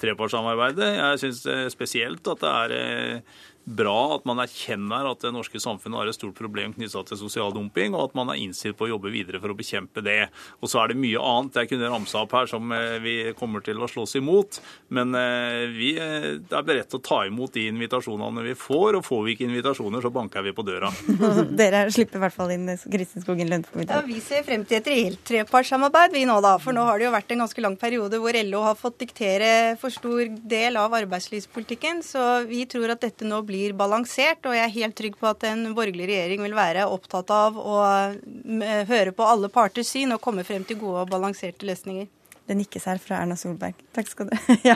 trepartssamarbeidet. 0.00 0.92
Jeg 0.96 1.22
syns 1.24 1.42
spesielt 1.74 2.28
at 2.30 2.44
det 2.44 2.52
er 2.52 3.22
bra 3.64 4.16
at 4.16 4.24
man 4.28 4.40
erkjenner 4.42 5.08
at 5.10 5.22
det 5.22 5.32
norske 5.34 5.60
samfunnet 5.62 6.00
har 6.00 6.10
et 6.10 6.16
stort 6.16 6.38
problem 6.38 6.72
knyttet 6.74 7.10
til 7.10 7.20
sosial 7.20 7.52
dumping, 7.54 7.94
og 7.94 8.08
at 8.08 8.16
man 8.18 8.32
er 8.32 8.40
innstilt 8.40 8.78
på 8.78 8.86
å 8.86 8.92
jobbe 8.94 9.12
videre 9.12 9.40
for 9.42 9.52
å 9.52 9.56
bekjempe 9.56 10.02
det. 10.04 10.30
Og 10.60 10.70
så 10.72 10.82
er 10.82 10.92
det 10.92 11.00
mye 11.00 11.20
annet 11.20 11.60
jeg 11.60 11.72
kunne 11.72 11.90
ramsa 11.92 12.24
opp 12.24 12.34
her 12.36 12.48
som 12.50 12.72
eh, 12.74 12.96
vi 13.02 13.14
kommer 13.38 13.64
til 13.64 13.80
å 13.80 13.88
slåss 13.90 14.16
imot. 14.20 14.60
Men 14.96 15.14
eh, 15.18 15.66
vi 15.74 15.92
eh, 16.00 16.28
er 16.40 16.66
beredt 16.66 16.90
til 16.92 17.00
å 17.00 17.04
ta 17.04 17.20
imot 17.28 17.54
de 17.56 17.66
invitasjonene 17.70 18.44
vi 18.48 18.56
får, 18.58 18.98
og 18.98 19.06
får 19.06 19.22
vi 19.26 19.36
ikke 19.36 19.48
invitasjoner, 19.48 20.04
så 20.04 20.12
banker 20.14 20.46
vi 20.46 20.54
på 20.56 20.64
døra. 20.66 20.90
dere 21.60 21.84
slipper 21.92 22.20
i 22.20 22.24
hvert 22.24 22.36
fall 22.36 22.54
inn 22.54 22.66
Kristin 22.70 23.24
Skogen 23.24 23.50
Lund 23.50 23.68
på 23.70 23.84
Ja, 23.84 24.00
Vi 24.06 24.20
ser 24.24 24.44
frem 24.46 24.64
til 24.68 24.80
et 24.80 24.90
reelt 24.90 25.22
trepartssamarbeid 25.28 26.16
vi 26.16 26.24
nå 26.28 26.40
da. 26.44 26.56
For 26.62 26.76
nå 26.76 26.86
har 26.88 26.98
det 26.98 27.08
jo 27.08 27.14
vært 27.14 27.34
en 27.34 27.44
ganske 27.44 27.64
lang 27.64 27.76
periode 27.80 28.20
hvor 28.22 28.36
LO 28.48 28.64
har 28.66 28.78
fått 28.78 29.00
diktere 29.04 29.76
for 29.80 29.92
stor 29.94 30.24
del 30.50 30.78
av 30.80 30.94
arbeidslivspolitikken. 31.02 32.02
Så 32.06 32.26
vi 32.48 32.64
tror 32.70 32.94
at 32.94 33.04
dette 33.04 33.28
nå 33.28 33.42
blir 33.50 33.74
balansert, 33.78 34.46
og 34.46 34.56
jeg 34.56 34.64
er 34.64 34.76
helt 34.78 34.96
trygg 34.98 35.18
på 35.20 35.28
at 35.30 35.44
en 35.50 35.66
borgerlig 35.76 36.08
regjering 36.12 36.46
vil 36.46 36.56
være 36.56 36.86
opptatt 36.88 37.34
av 37.34 37.58
å 37.58 37.82
mm, 38.22 38.64
høre 38.90 39.12
på 39.16 39.26
alle 39.26 39.50
parters 39.52 39.90
syn 39.92 40.14
og 40.14 40.22
komme 40.24 40.46
frem 40.46 40.64
til 40.66 40.80
gode 40.80 41.04
og 41.04 41.12
balanserte 41.12 41.68
løsninger. 41.68 42.08
Det 42.50 42.56
nikkes 42.58 42.88
her 42.90 42.98
fra 42.98 43.20
Erna 43.22 43.36
Solberg. 43.38 43.78
Takk 43.94 44.08
skal 44.10 44.30
du 44.30 44.32
ja. 44.70 44.74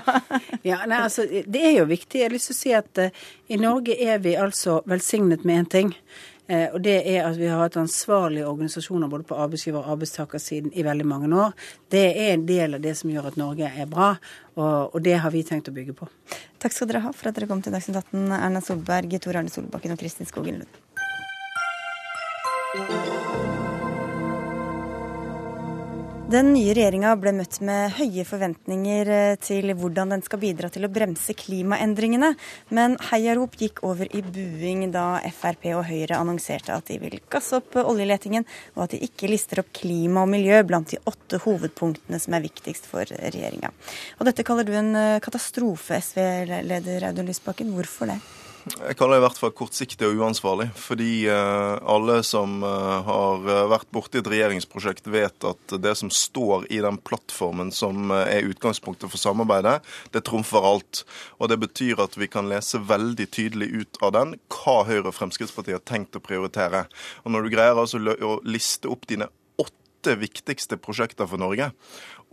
Ja, 0.62 0.84
nei, 0.87 1.00
altså, 1.00 1.24
Det 1.26 1.58
er 1.58 1.72
jo 1.80 1.88
viktig. 1.90 2.20
Jeg 2.20 2.28
har 2.28 2.34
lyst 2.34 2.52
til 2.52 2.54
å 2.54 2.60
si 2.60 2.74
at 2.78 3.00
uh, 3.02 3.24
i 3.50 3.58
Norge 3.58 3.96
er 3.98 4.20
vi 4.22 4.37
altså 4.38 4.78
velsignet 4.87 5.42
med 5.42 5.64
én 5.64 5.70
ting. 5.72 5.90
Uh, 6.44 6.68
og 6.76 6.80
det 6.85 6.98
er 7.09 7.24
at 7.24 7.38
vi 7.40 7.48
har 7.48 7.62
hatt 7.62 7.78
ansvarlige 7.80 8.48
organisasjoner 8.48 9.09
både 9.09 9.24
på 9.28 9.38
arbeidsgiver- 9.40 9.80
og 9.80 9.94
arbeidstakersiden 9.96 10.74
i 10.76 10.85
veldig 10.85 11.07
mange 11.09 11.30
år. 11.33 11.54
Det 11.90 12.04
er 12.11 12.35
en 12.35 12.46
del 12.46 12.76
av 12.76 12.85
det 12.85 12.96
som 12.98 13.11
gjør 13.11 13.30
at 13.30 13.38
Norge 13.40 13.70
er 13.70 13.87
bra, 13.90 14.14
og 14.57 14.98
det 15.02 15.16
har 15.18 15.33
vi 15.35 15.42
tenkt 15.42 15.70
å 15.70 15.74
bygge 15.74 15.96
på. 15.98 16.09
Takk 16.62 16.72
skal 16.76 16.88
dere 16.90 17.04
ha 17.07 17.12
for 17.16 17.28
at 17.30 17.37
dere 17.38 17.48
kom 17.50 17.62
til 17.64 17.74
Dagsnytt 17.74 17.98
18, 18.04 18.28
Erna 18.38 18.61
Solberg, 18.64 19.16
Tor 19.24 19.40
Arne 19.40 19.52
Solbakken 19.52 19.96
og 19.96 20.00
Kristin 20.04 20.28
Skogen 20.30 20.62
Lund. 20.62 20.72
Den 26.35 26.49
nye 26.51 26.73
regjeringa 26.75 27.12
ble 27.23 27.31
møtt 27.37 27.61
med 27.62 27.92
høye 27.94 28.25
forventninger 28.27 29.11
eh, 29.14 29.35
til 29.38 29.70
hvordan 29.79 30.11
den 30.16 30.25
skal 30.25 30.40
bidra 30.42 30.66
til 30.73 30.83
å 30.83 30.90
bremse 30.90 31.31
klimaendringene, 31.38 32.33
men 32.75 32.97
heiarop 33.12 33.55
gikk 33.61 33.85
over 33.87 34.11
i 34.11 34.23
buing 34.35 34.88
da 34.90 35.20
Frp 35.31 35.68
og 35.77 35.85
Høyre 35.87 36.18
annonserte 36.18 36.75
at 36.75 36.90
de 36.90 36.99
vil 37.05 37.20
gasse 37.31 37.55
opp 37.61 37.79
oljeletingen, 37.85 38.49
og 38.75 38.88
at 38.88 38.97
de 38.97 39.05
ikke 39.07 39.31
lister 39.31 39.62
opp 39.62 39.70
klima 39.79 40.25
og 40.25 40.33
miljø 40.35 40.59
blant 40.66 40.90
de 40.90 40.99
åtte 41.07 41.38
hovedpunktene 41.44 42.18
som 42.18 42.35
er 42.35 42.49
viktigst 42.49 42.90
for 42.90 43.07
regjeringa. 43.07 43.70
Dette 44.27 44.47
kaller 44.49 44.66
du 44.66 44.75
en 44.75 44.90
eh, 44.99 45.20
katastrofe, 45.23 46.03
SV-leder 46.03 47.12
Audun 47.12 47.31
Lysbakken. 47.31 47.70
Hvorfor 47.79 48.11
det? 48.11 48.18
Jeg 48.64 48.96
kaller 48.96 49.18
det 49.18 49.20
i 49.20 49.24
hvert 49.27 49.38
fall 49.42 49.53
kortsiktig 49.53 50.07
og 50.09 50.20
uansvarlig. 50.24 50.70
Fordi 50.81 51.27
uh, 51.29 51.77
alle 51.90 52.22
som 52.24 52.62
uh, 52.64 53.05
har 53.05 53.44
vært 53.68 53.90
borti 53.92 54.22
et 54.22 54.31
regjeringsprosjekt, 54.33 55.11
vet 55.12 55.44
at 55.44 55.74
det 55.85 55.92
som 56.00 56.09
står 56.09 56.64
i 56.72 56.81
den 56.85 56.96
plattformen 57.05 57.74
som 57.77 58.09
er 58.16 58.48
utgangspunktet 58.48 59.12
for 59.12 59.20
samarbeidet, 59.20 59.77
det 60.16 60.24
trumfer 60.24 60.64
alt. 60.64 61.05
Og 61.37 61.53
det 61.53 61.61
betyr 61.61 62.00
at 62.07 62.16
vi 62.16 62.31
kan 62.33 62.48
lese 62.48 62.81
veldig 62.81 63.29
tydelig 63.37 63.68
ut 63.74 64.00
av 64.00 64.16
den 64.16 64.35
hva 64.48 64.81
Høyre 64.88 65.11
og 65.11 65.16
Fremskrittspartiet 65.18 65.83
har 65.83 65.85
tenkt 65.85 66.16
å 66.16 66.24
prioritere. 66.24 66.87
Og 67.24 67.37
når 67.37 67.44
du 67.44 67.55
greier 67.59 67.81
altså 67.81 68.00
å 68.00 68.38
liste 68.48 68.88
opp 68.88 69.05
dine 69.11 69.29
åtte 69.61 70.16
viktigste 70.20 70.81
prosjekter 70.81 71.29
for 71.29 71.40
Norge, 71.40 71.68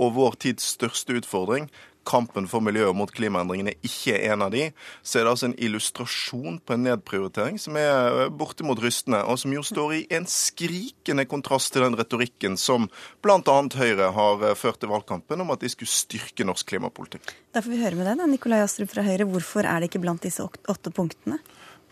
og 0.02 0.16
vår 0.16 0.38
tids 0.42 0.66
største 0.78 1.20
utfordring, 1.20 1.68
kampen 2.08 2.48
for 2.50 2.64
miljøet 2.64 2.96
mot 2.98 3.12
klimaendringene 3.14 3.74
ikke 3.86 4.16
er 4.16 4.34
en 4.34 4.46
av 4.46 4.54
de, 4.54 4.68
så 5.06 5.20
er 5.20 5.26
det 5.26 5.34
altså 5.34 5.50
en 5.50 5.58
illustrasjon 5.62 6.60
på 6.66 6.76
en 6.76 6.86
nedprioritering 6.88 7.60
som 7.62 7.78
er 7.80 8.32
bortimot 8.38 8.82
rystende, 8.84 9.22
og 9.26 9.40
som 9.42 9.54
jo 9.56 9.64
står 9.66 9.96
i 10.00 10.02
en 10.18 10.28
skrikende 10.30 11.28
kontrast 11.30 11.74
til 11.76 11.86
den 11.86 11.98
retorikken 12.00 12.58
som 12.60 12.90
bl.a. 13.24 13.58
Høyre 13.82 14.12
har 14.16 14.46
ført 14.60 14.84
i 14.84 14.90
valgkampen 14.90 15.44
om 15.44 15.54
at 15.54 15.64
de 15.64 15.70
skulle 15.72 15.92
styrke 15.92 16.46
norsk 16.48 16.74
klimapolitikk. 16.74 17.36
Da 17.54 17.64
får 17.64 17.74
vi 17.74 17.82
høre 17.84 18.00
med 18.00 18.10
deg, 18.10 18.20
da, 18.22 18.30
Nikolai 18.30 18.62
Astrup 18.66 18.92
fra 18.94 19.06
Høyre. 19.06 19.28
Hvorfor 19.30 19.68
er 19.68 19.82
det 19.82 19.92
ikke 19.92 20.04
blant 20.04 20.26
disse 20.26 20.44
åtte 20.46 20.94
punktene? 20.96 21.40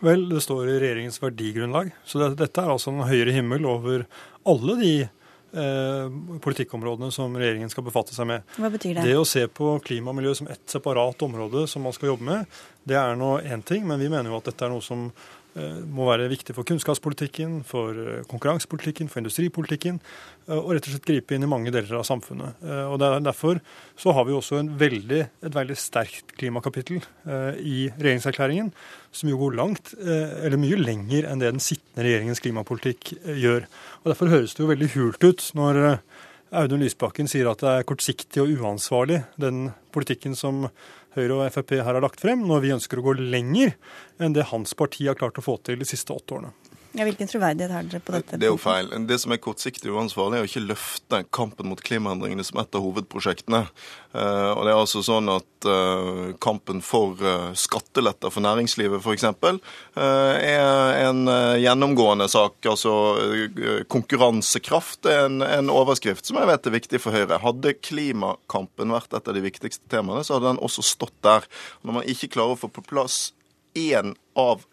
Vel, 0.00 0.26
det 0.30 0.40
står 0.42 0.64
i 0.64 0.78
regjeringens 0.80 1.20
verdigrunnlag. 1.20 1.90
Så 2.08 2.22
dette 2.32 2.62
er 2.62 2.72
altså 2.72 2.92
en 2.92 3.04
høyere 3.04 3.34
himmel 3.36 3.66
over 3.68 4.06
alle 4.48 4.76
de 4.80 4.92
Eh, 5.02 5.19
politikkområdene 5.50 7.10
som 7.14 7.34
regjeringen 7.36 7.72
skal 7.72 7.86
befatte 7.86 8.14
seg 8.14 8.28
med. 8.30 8.44
Hva 8.54 8.70
betyr 8.70 9.00
det? 9.00 9.06
Det 9.08 9.16
å 9.18 9.26
se 9.26 9.46
på 9.50 9.72
klima 9.84 10.12
og 10.12 10.18
miljø 10.20 10.34
som 10.38 10.50
ett 10.52 10.62
separat 10.70 11.22
område 11.26 11.66
som 11.70 11.82
man 11.86 11.96
skal 11.96 12.12
jobbe 12.12 12.28
med, 12.28 12.60
det 12.86 12.96
er 12.96 13.18
nå 13.18 13.36
én 13.42 13.64
ting, 13.66 13.86
men 13.88 14.00
vi 14.00 14.08
mener 14.12 14.30
jo 14.30 14.38
at 14.38 14.50
dette 14.50 14.66
er 14.66 14.72
noe 14.72 14.84
som 14.84 15.08
eh, 15.10 15.39
må 15.90 16.06
være 16.06 16.28
viktig 16.30 16.54
for 16.56 16.66
kunnskapspolitikken, 16.68 17.60
for 17.66 17.96
eh, 17.98 18.22
konkurransepolitikken, 18.30 19.10
for 19.10 19.22
industripolitikken, 19.22 19.98
og 20.50 20.72
rett 20.74 20.86
og 20.88 20.94
slett 20.94 21.06
gripe 21.06 21.36
inn 21.36 21.46
i 21.46 21.50
mange 21.50 21.70
deler 21.70 22.00
av 22.00 22.06
samfunnet. 22.08 22.62
Og 22.90 22.96
Derfor 23.22 23.60
så 23.94 24.10
har 24.16 24.24
vi 24.26 24.34
også 24.34 24.64
veldig, 24.80 25.20
et 25.46 25.54
veldig 25.54 25.76
sterkt 25.78 26.32
klimakapittel 26.40 26.98
i 27.62 27.84
regjeringserklæringen, 27.92 28.72
som 29.14 29.30
jo 29.30 29.38
går 29.38 29.54
langt, 29.60 29.92
eller 30.00 30.58
mye 30.58 30.80
lenger 30.80 31.28
enn 31.30 31.38
det 31.38 31.52
den 31.52 31.62
sittende 31.62 32.02
regjeringens 32.08 32.42
klimapolitikk 32.42 33.12
gjør. 33.22 33.68
Og 34.02 34.10
Derfor 34.10 34.32
høres 34.34 34.56
det 34.56 34.64
jo 34.64 34.72
veldig 34.72 34.90
hult 34.96 35.28
ut 35.28 35.46
når 35.60 35.80
Audun 36.50 36.82
Lysbakken 36.82 37.30
sier 37.30 37.46
at 37.46 37.62
det 37.62 37.70
er 37.70 37.86
kortsiktig 37.86 38.42
og 38.42 38.50
uansvarlig, 38.58 39.20
den 39.38 39.68
politikken 39.94 40.34
som 40.34 40.64
Høyre 41.16 41.36
og 41.36 41.54
Frp 41.54 41.74
her 41.80 41.88
har 41.88 42.02
lagt 42.04 42.22
frem, 42.22 42.44
når 42.46 42.62
vi 42.62 42.74
ønsker 42.76 43.00
å 43.00 43.06
gå 43.08 43.16
lenger 43.18 43.74
enn 44.22 44.36
det 44.36 44.50
hans 44.52 44.76
parti 44.78 45.08
har 45.08 45.18
klart 45.18 45.40
å 45.40 45.44
få 45.44 45.56
til 45.66 45.80
de 45.80 45.88
siste 45.88 46.14
åtte 46.14 46.36
årene. 46.36 46.52
Ja, 46.90 47.04
hvilken 47.06 47.28
troverdighet 47.30 47.70
har 47.70 47.84
dere 47.86 48.02
på 48.02 48.12
dette? 48.16 48.38
Det 48.40 48.48
er 48.48 48.50
jo 48.50 48.58
feil. 48.58 48.88
Det 49.06 49.16
som 49.22 49.30
er 49.30 49.38
kortsiktig 49.38 49.92
uansvarlig, 49.94 50.40
er 50.40 50.46
å 50.46 50.48
ikke 50.48 50.62
løfte 50.64 51.20
kampen 51.30 51.68
mot 51.70 51.78
klimaendringene 51.86 52.42
som 52.46 52.58
et 52.58 52.74
av 52.74 52.82
hovedprosjektene. 52.82 53.60
Uh, 54.10 54.50
og 54.56 54.64
det 54.66 54.72
er 54.72 54.78
altså 54.80 55.02
sånn 55.06 55.30
at 55.30 55.68
uh, 55.70 56.32
kampen 56.42 56.82
for 56.82 57.14
uh, 57.22 57.52
skatteletter 57.54 58.34
for 58.34 58.42
næringslivet 58.42 59.04
f.eks. 59.04 59.28
er 59.94 60.98
en 61.04 61.20
gjennomgående 61.62 62.26
sak. 62.32 62.58
Altså 62.66 62.96
konkurransekraft 63.92 65.06
er 65.06 65.28
en, 65.28 65.44
en, 65.46 65.70
overskrift 65.70 66.26
som 66.26 66.40
jeg 66.40 66.50
vet 66.50 66.66
er 66.66 66.74
viktig 66.74 67.02
for 67.04 67.14
Høyre. 67.14 67.38
Hadde 67.44 67.76
klimakampen 67.78 68.90
vært 68.96 69.14
et 69.14 69.30
av 69.30 69.38
de 69.38 69.44
viktigste 69.46 69.86
temaene, 69.92 70.26
så 70.26 70.40
hadde 70.40 70.56
den 70.56 70.64
også 70.66 70.82
stått 70.90 71.14
der. 71.22 71.46
Når 71.86 72.00
man 72.00 72.10
ikke 72.10 72.32
klarer 72.34 72.58
å 72.58 72.62
få 72.64 72.72
på 72.74 72.82
plass 72.90 73.28
én 73.78 74.16
av 74.34 74.66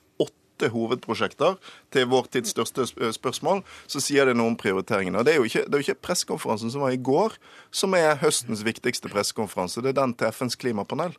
åtte 0.58 0.72
hovedprosjekter 0.74 1.58
til 1.94 2.08
vår 2.10 2.28
tids 2.34 2.54
største 2.56 2.88
spørsmål, 3.14 3.62
så 3.88 4.02
sier 4.02 4.26
det 4.26 4.36
noe 4.38 4.52
om 4.52 4.58
prioriteringene. 4.58 5.24
Det 5.24 5.36
er 5.36 5.38
jo 5.38 5.46
ikke, 5.46 5.66
det 5.68 5.74
er 5.74 5.84
jo 5.84 5.86
ikke 5.86 6.06
pressekonferansen 6.08 6.74
som 6.74 6.82
var 6.82 6.96
i 6.96 7.02
går, 7.02 7.38
som 7.72 7.94
er 7.94 8.18
høstens 8.22 8.66
viktigste 8.66 9.12
pressekonferanse. 9.14 9.84
Det 9.86 9.94
er 9.94 10.00
den 10.02 10.16
til 10.18 10.34
FNs 10.34 10.58
klimapanel. 10.58 11.14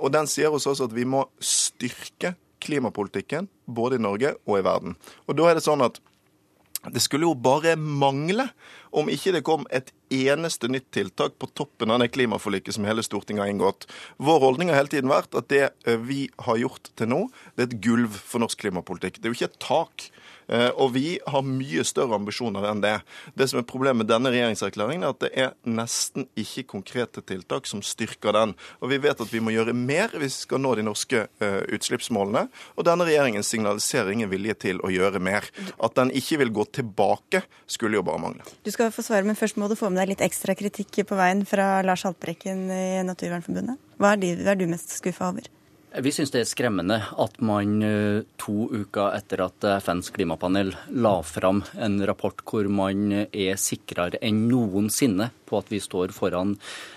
Og 0.00 0.08
den 0.14 0.30
sier 0.30 0.52
oss 0.52 0.66
også 0.66 0.88
at 0.88 0.96
vi 0.96 1.04
må 1.04 1.26
styrke 1.38 2.34
klimapolitikken 2.62 3.50
både 3.66 3.98
i 3.98 4.02
Norge 4.02 4.36
og 4.46 4.58
i 4.58 4.64
verden. 4.64 4.96
Og 5.26 5.36
da 5.36 5.50
er 5.50 5.58
det 5.58 5.66
sånn 5.66 5.84
at 5.84 6.00
det 6.90 7.02
skulle 7.04 7.28
jo 7.28 7.38
bare 7.38 7.76
mangle 7.78 8.48
om 8.90 9.10
ikke 9.12 9.36
det 9.36 9.44
kom 9.46 9.68
et 9.70 9.92
eneste 10.12 10.70
nytt 10.70 10.90
tiltak 10.94 11.38
på 11.40 11.48
toppen 11.58 11.92
av 11.92 12.02
det 12.02 12.10
klimaforliket 12.14 12.76
som 12.76 12.86
hele 12.88 13.04
Stortinget 13.06 13.44
har 13.44 13.52
inngått. 13.52 13.88
Vår 14.22 14.40
holdning 14.44 14.72
har 14.72 14.82
hele 14.82 14.92
tiden 14.92 15.12
vært 15.12 15.34
at 15.38 15.50
det 15.52 15.96
vi 16.06 16.26
har 16.46 16.60
gjort 16.60 16.92
til 16.98 17.10
nå, 17.12 17.22
det 17.56 17.64
er 17.64 17.70
et 17.70 17.80
gulv 17.84 18.18
for 18.18 18.42
norsk 18.44 18.64
klimapolitikk. 18.64 19.18
Det 19.18 19.28
er 19.28 19.34
jo 19.34 19.40
ikke 19.40 19.50
et 19.50 19.62
tak. 19.62 20.08
Eh, 20.48 20.70
og 20.70 20.92
vi 20.96 21.18
har 21.26 21.44
mye 21.46 21.84
større 21.86 22.16
ambisjoner 22.18 22.66
enn 22.70 22.82
det. 22.82 22.94
Det 23.38 23.48
som 23.50 23.60
er 23.60 23.68
problemet 23.68 24.02
med 24.02 24.10
denne 24.10 24.32
regjeringserklæringen, 24.34 25.06
er 25.06 25.14
at 25.14 25.22
det 25.22 25.30
er 25.38 25.54
nesten 25.68 26.26
ikke 26.38 26.66
konkrete 26.74 27.22
tiltak 27.26 27.68
som 27.70 27.82
styrker 27.84 28.34
den. 28.36 28.54
Og 28.80 28.92
vi 28.92 29.00
vet 29.02 29.20
at 29.22 29.32
vi 29.32 29.42
må 29.44 29.54
gjøre 29.54 29.76
mer 29.76 30.14
hvis 30.16 30.40
vi 30.42 30.46
skal 30.46 30.62
nå 30.62 30.74
de 30.78 30.84
norske 30.86 31.24
uh, 31.42 31.62
utslippsmålene. 31.72 32.46
Og 32.76 32.86
denne 32.88 33.06
regjeringen 33.06 33.44
signaliserer 33.46 34.12
ingen 34.14 34.30
vilje 34.32 34.56
til 34.66 34.82
å 34.82 34.90
gjøre 34.92 35.22
mer. 35.22 35.46
At 35.82 35.96
den 35.98 36.12
ikke 36.18 36.40
vil 36.42 36.52
gå 36.54 36.66
tilbake, 36.80 37.44
skulle 37.70 37.98
jo 37.98 38.06
bare 38.06 38.22
mangle. 38.22 38.46
Du 38.64 38.72
skal 38.74 38.92
få 38.94 39.04
svare, 39.04 39.26
men 39.28 39.38
først 39.38 39.60
må 39.60 39.68
du 39.70 39.76
få 39.78 39.90
med 39.92 40.02
deg 40.02 40.14
litt 40.14 40.24
ekstra 40.24 40.56
kritikk 40.58 41.02
på 41.08 41.18
veien 41.18 41.44
fra 41.48 41.80
Lars 41.86 42.06
Haltbrekken 42.08 42.68
i 42.72 42.84
Naturvernforbundet. 43.06 43.80
Hva 44.00 44.14
er, 44.16 44.22
de, 44.22 44.36
hva 44.42 44.54
er 44.54 44.62
du 44.62 44.70
mest 44.70 44.94
skuffa 44.96 45.30
over? 45.30 45.46
Vi 45.92 46.08
syns 46.08 46.30
det 46.32 46.40
er 46.40 46.48
skremmende 46.48 46.96
at 47.20 47.34
man 47.44 47.72
eh, 47.84 48.22
to 48.40 48.64
uker 48.72 49.12
etter 49.12 49.42
at 49.44 49.66
FNs 49.84 50.08
klimapanel 50.16 50.70
la 51.04 51.18
fram 51.20 51.60
en 51.76 51.98
rapport 52.08 52.40
hvor 52.48 52.64
man 52.72 53.26
er 53.28 53.60
sikrere 53.60 54.16
enn 54.24 54.46
noensinne 54.48 55.28
på 55.44 55.60
at 55.60 55.68
vi 55.68 55.82
står 55.84 56.14
foran 56.16 56.54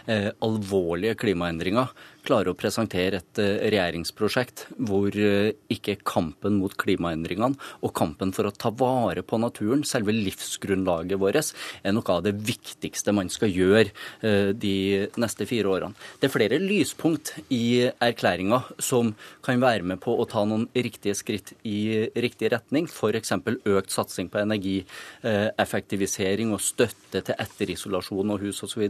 eh, 0.08 0.30
alvorlige 0.40 1.18
klimaendringer, 1.26 1.92
klarer 2.26 2.50
å 2.52 2.58
presentere 2.58 3.20
et 3.22 3.40
eh, 3.42 3.70
regjeringsprosjekt 3.72 4.66
hvor 4.88 5.16
eh, 5.16 5.54
ikke 5.72 5.96
kampen 6.06 6.58
mot 6.60 6.74
klimaendringene 6.80 7.56
og 7.86 7.94
kampen 7.98 8.34
for 8.36 8.46
å 8.50 8.56
ta 8.56 8.70
vare 8.76 9.24
på 9.26 9.38
naturen, 9.42 9.84
selve 9.88 10.12
livsgrunnlaget 10.16 11.20
vårt, 11.22 11.54
er 11.84 11.92
noe 11.96 12.14
av 12.14 12.24
det 12.26 12.34
viktigste 12.48 13.14
man 13.16 13.30
skal 13.34 13.50
gjøre 13.52 13.90
eh, 14.26 14.50
de 14.56 14.76
neste 15.22 15.46
fire 15.50 15.68
årene. 15.72 15.96
Det 16.20 16.26
er 16.30 16.36
flere 16.36 16.58
lyspunkt 16.62 17.28
i 17.54 17.90
erklæringa 18.04 18.60
som 18.80 19.14
kan 19.46 19.62
være 19.62 19.84
med 19.94 20.00
på 20.04 20.12
å 20.16 20.26
ta 20.30 20.42
noen 20.48 20.68
riktige 20.76 21.16
skritt 21.18 21.54
i 21.68 22.10
riktig 22.16 22.52
retning, 22.54 22.86
f.eks. 22.90 23.32
økt 23.36 23.92
satsing 23.94 24.28
på 24.32 24.38
energieffektivisering 24.42 26.54
og 26.56 26.62
støtte 26.64 27.22
til 27.26 27.36
etterisolasjon 27.42 28.32
og 28.34 28.40
hus 28.46 28.64
osv. 28.66 28.84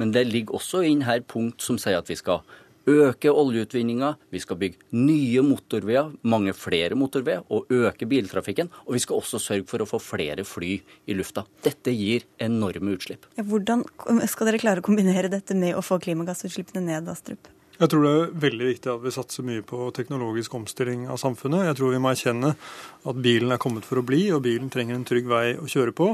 Men 0.00 0.08
det 0.14 0.24
ligger 0.28 0.54
også 0.58 0.78
inn 0.86 1.06
her 1.06 1.20
punkt 1.26 1.62
som 1.64 1.76
sier 1.80 1.98
at 2.00 2.10
vi 2.10 2.16
skal 2.18 2.38
øke 2.86 3.32
oljeutvinninga, 3.32 4.12
vi 4.30 4.40
skal 4.42 4.58
bygge 4.60 4.78
nye 4.94 5.42
motorveier, 5.44 6.12
mange 6.22 6.54
flere 6.56 6.98
motorveier, 6.98 7.42
og 7.50 7.70
øke 7.72 8.08
biltrafikken. 8.08 8.70
Og 8.86 8.96
vi 8.96 9.02
skal 9.02 9.20
også 9.20 9.40
sørge 9.42 9.66
for 9.70 9.82
å 9.82 9.88
få 9.90 10.00
flere 10.02 10.46
fly 10.46 10.76
i 11.06 11.18
lufta. 11.18 11.46
Dette 11.66 11.94
gir 11.94 12.26
enorme 12.42 12.96
utslipp. 12.96 13.26
Hvordan 13.36 13.84
skal 14.30 14.50
dere 14.50 14.62
klare 14.62 14.82
å 14.82 14.86
kombinere 14.86 15.32
dette 15.32 15.56
med 15.58 15.76
å 15.76 15.84
få 15.84 16.00
klimagassutslippene 16.02 16.84
ned, 16.86 17.10
Astrup? 17.10 17.50
Jeg 17.76 17.90
tror 17.92 18.04
det 18.06 18.10
er 18.16 18.30
veldig 18.40 18.66
viktig 18.70 18.88
at 18.88 19.02
vi 19.04 19.10
satser 19.12 19.44
mye 19.44 19.60
på 19.66 19.90
teknologisk 19.96 20.54
omstilling 20.56 21.02
av 21.12 21.18
samfunnet. 21.20 21.66
Jeg 21.68 21.76
tror 21.76 21.92
vi 21.92 22.00
må 22.00 22.08
erkjenne 22.08 22.54
at 22.56 23.18
bilen 23.20 23.52
er 23.52 23.60
kommet 23.60 23.84
for 23.84 24.00
å 24.00 24.04
bli, 24.06 24.22
og 24.32 24.46
bilen 24.46 24.70
trenger 24.72 24.96
en 24.96 25.04
trygg 25.04 25.28
vei 25.28 25.44
å 25.60 25.68
kjøre 25.68 25.92
på. 25.96 26.06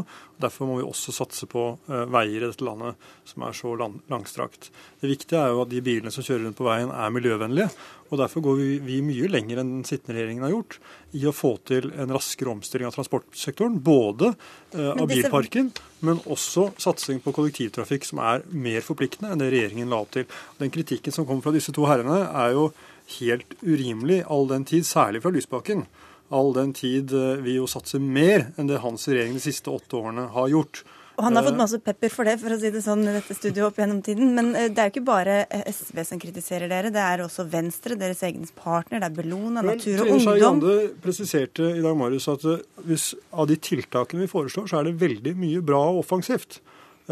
Derfor 0.42 0.66
må 0.66 0.80
vi 0.80 0.88
også 0.88 1.14
satse 1.14 1.46
på 1.46 1.68
uh, 1.86 2.02
veier 2.10 2.42
i 2.42 2.48
dette 2.48 2.66
landet 2.66 2.98
som 3.30 3.46
er 3.46 3.54
så 3.54 3.76
langstrakt. 3.78 4.72
Det 4.98 5.12
viktige 5.12 5.38
er 5.38 5.54
jo 5.54 5.62
at 5.62 5.70
de 5.70 5.84
bilene 5.86 6.10
som 6.10 6.26
kjører 6.26 6.48
rundt 6.48 6.58
på 6.58 6.66
veien 6.66 6.90
er 6.90 7.14
miljøvennlige. 7.14 7.70
Og 8.12 8.18
Derfor 8.20 8.44
går 8.44 8.58
vi, 8.58 8.68
vi 8.84 8.98
mye 9.04 9.28
lenger 9.32 9.62
enn 9.62 9.70
den 9.78 9.86
sittende 9.88 10.18
regjeringen 10.18 10.44
har 10.44 10.52
gjort 10.52 10.76
i 11.16 11.22
å 11.24 11.32
få 11.32 11.54
til 11.68 11.88
en 11.96 12.12
raskere 12.12 12.52
omstilling 12.52 12.90
av 12.90 12.96
transportsektoren. 12.96 13.78
Både 13.80 14.34
eh, 14.76 14.90
av 14.92 15.06
bilparken, 15.08 15.70
men 16.04 16.20
også 16.28 16.68
satsing 16.82 17.22
på 17.24 17.32
kollektivtrafikk 17.32 18.04
som 18.04 18.20
er 18.20 18.44
mer 18.52 18.84
forpliktende 18.84 19.32
enn 19.32 19.40
det 19.40 19.48
regjeringen 19.54 19.92
la 19.92 20.02
opp 20.04 20.12
til. 20.18 20.28
Den 20.60 20.72
kritikken 20.74 21.14
som 21.16 21.24
kommer 21.28 21.46
fra 21.46 21.54
disse 21.56 21.72
to 21.72 21.88
herrene 21.88 22.20
er 22.28 22.52
jo 22.52 22.68
helt 23.16 23.56
urimelig, 23.64 24.22
all 24.28 24.44
den 24.50 24.68
tid, 24.68 24.84
særlig 24.86 25.24
fra 25.24 25.32
Lysbakken. 25.32 25.86
All 26.32 26.52
den 26.56 26.76
tid 26.76 27.16
eh, 27.16 27.40
vi 27.44 27.56
jo 27.56 27.68
satser 27.70 28.02
mer 28.02 28.50
enn 28.60 28.68
det 28.68 28.84
hans 28.84 29.08
regjering 29.08 29.40
de 29.40 29.46
siste 29.48 29.72
åtte 29.72 29.96
årene 29.96 30.28
har 30.36 30.52
gjort. 30.52 30.84
Og 31.18 31.26
han 31.26 31.36
har 31.36 31.44
fått 31.44 31.56
eh, 31.56 31.60
masse 31.60 31.78
pepper 31.84 32.12
for 32.12 32.28
det, 32.28 32.38
for 32.40 32.54
å 32.54 32.58
si 32.60 32.70
det 32.72 32.80
sånn, 32.84 33.04
i 33.04 33.14
dette 33.14 33.36
studioet 33.36 33.68
opp 33.68 33.80
gjennom 33.82 34.00
tiden. 34.04 34.32
Men 34.36 34.52
eh, 34.56 34.70
det 34.72 34.80
er 34.80 34.88
jo 34.88 34.94
ikke 34.94 35.04
bare 35.10 35.38
eh, 35.44 35.66
SV 35.68 36.00
som 36.08 36.20
kritiserer 36.22 36.70
dere, 36.72 36.92
det 36.94 37.02
er 37.02 37.24
også 37.24 37.44
Venstre, 37.52 37.98
deres 38.00 38.22
egen 38.26 38.46
partner, 38.56 39.02
det 39.02 39.10
er 39.10 39.16
Bellona, 39.18 39.64
Natur 39.66 40.04
og 40.06 40.14
Ungdom. 40.16 40.22
Skei 40.24 40.40
Grande 40.40 40.76
presiserte 41.04 41.68
i 41.74 41.84
dag 41.84 41.98
Marius, 42.00 42.30
at 42.32 42.46
hvis 42.86 43.10
av 43.30 43.50
de 43.50 43.58
tiltakene 43.60 44.24
vi 44.24 44.30
foreslår, 44.32 44.70
så 44.70 44.80
er 44.80 44.88
det 44.88 44.96
veldig 45.02 45.36
mye 45.42 45.64
bra 45.66 45.82
og 45.90 46.02
offensivt. 46.06 46.62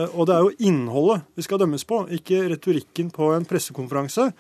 Og 0.01 0.23
det 0.31 0.37
er 0.37 0.47
jo 0.47 0.69
innholdet 0.71 1.27
vi 1.37 1.45
skal 1.45 1.61
dømmes 1.61 1.85
på, 1.85 2.05
ikke 2.15 2.45
retorikken 2.53 3.11
på 3.13 3.33
en 3.35 3.45
pressekonferanse. 3.45 4.31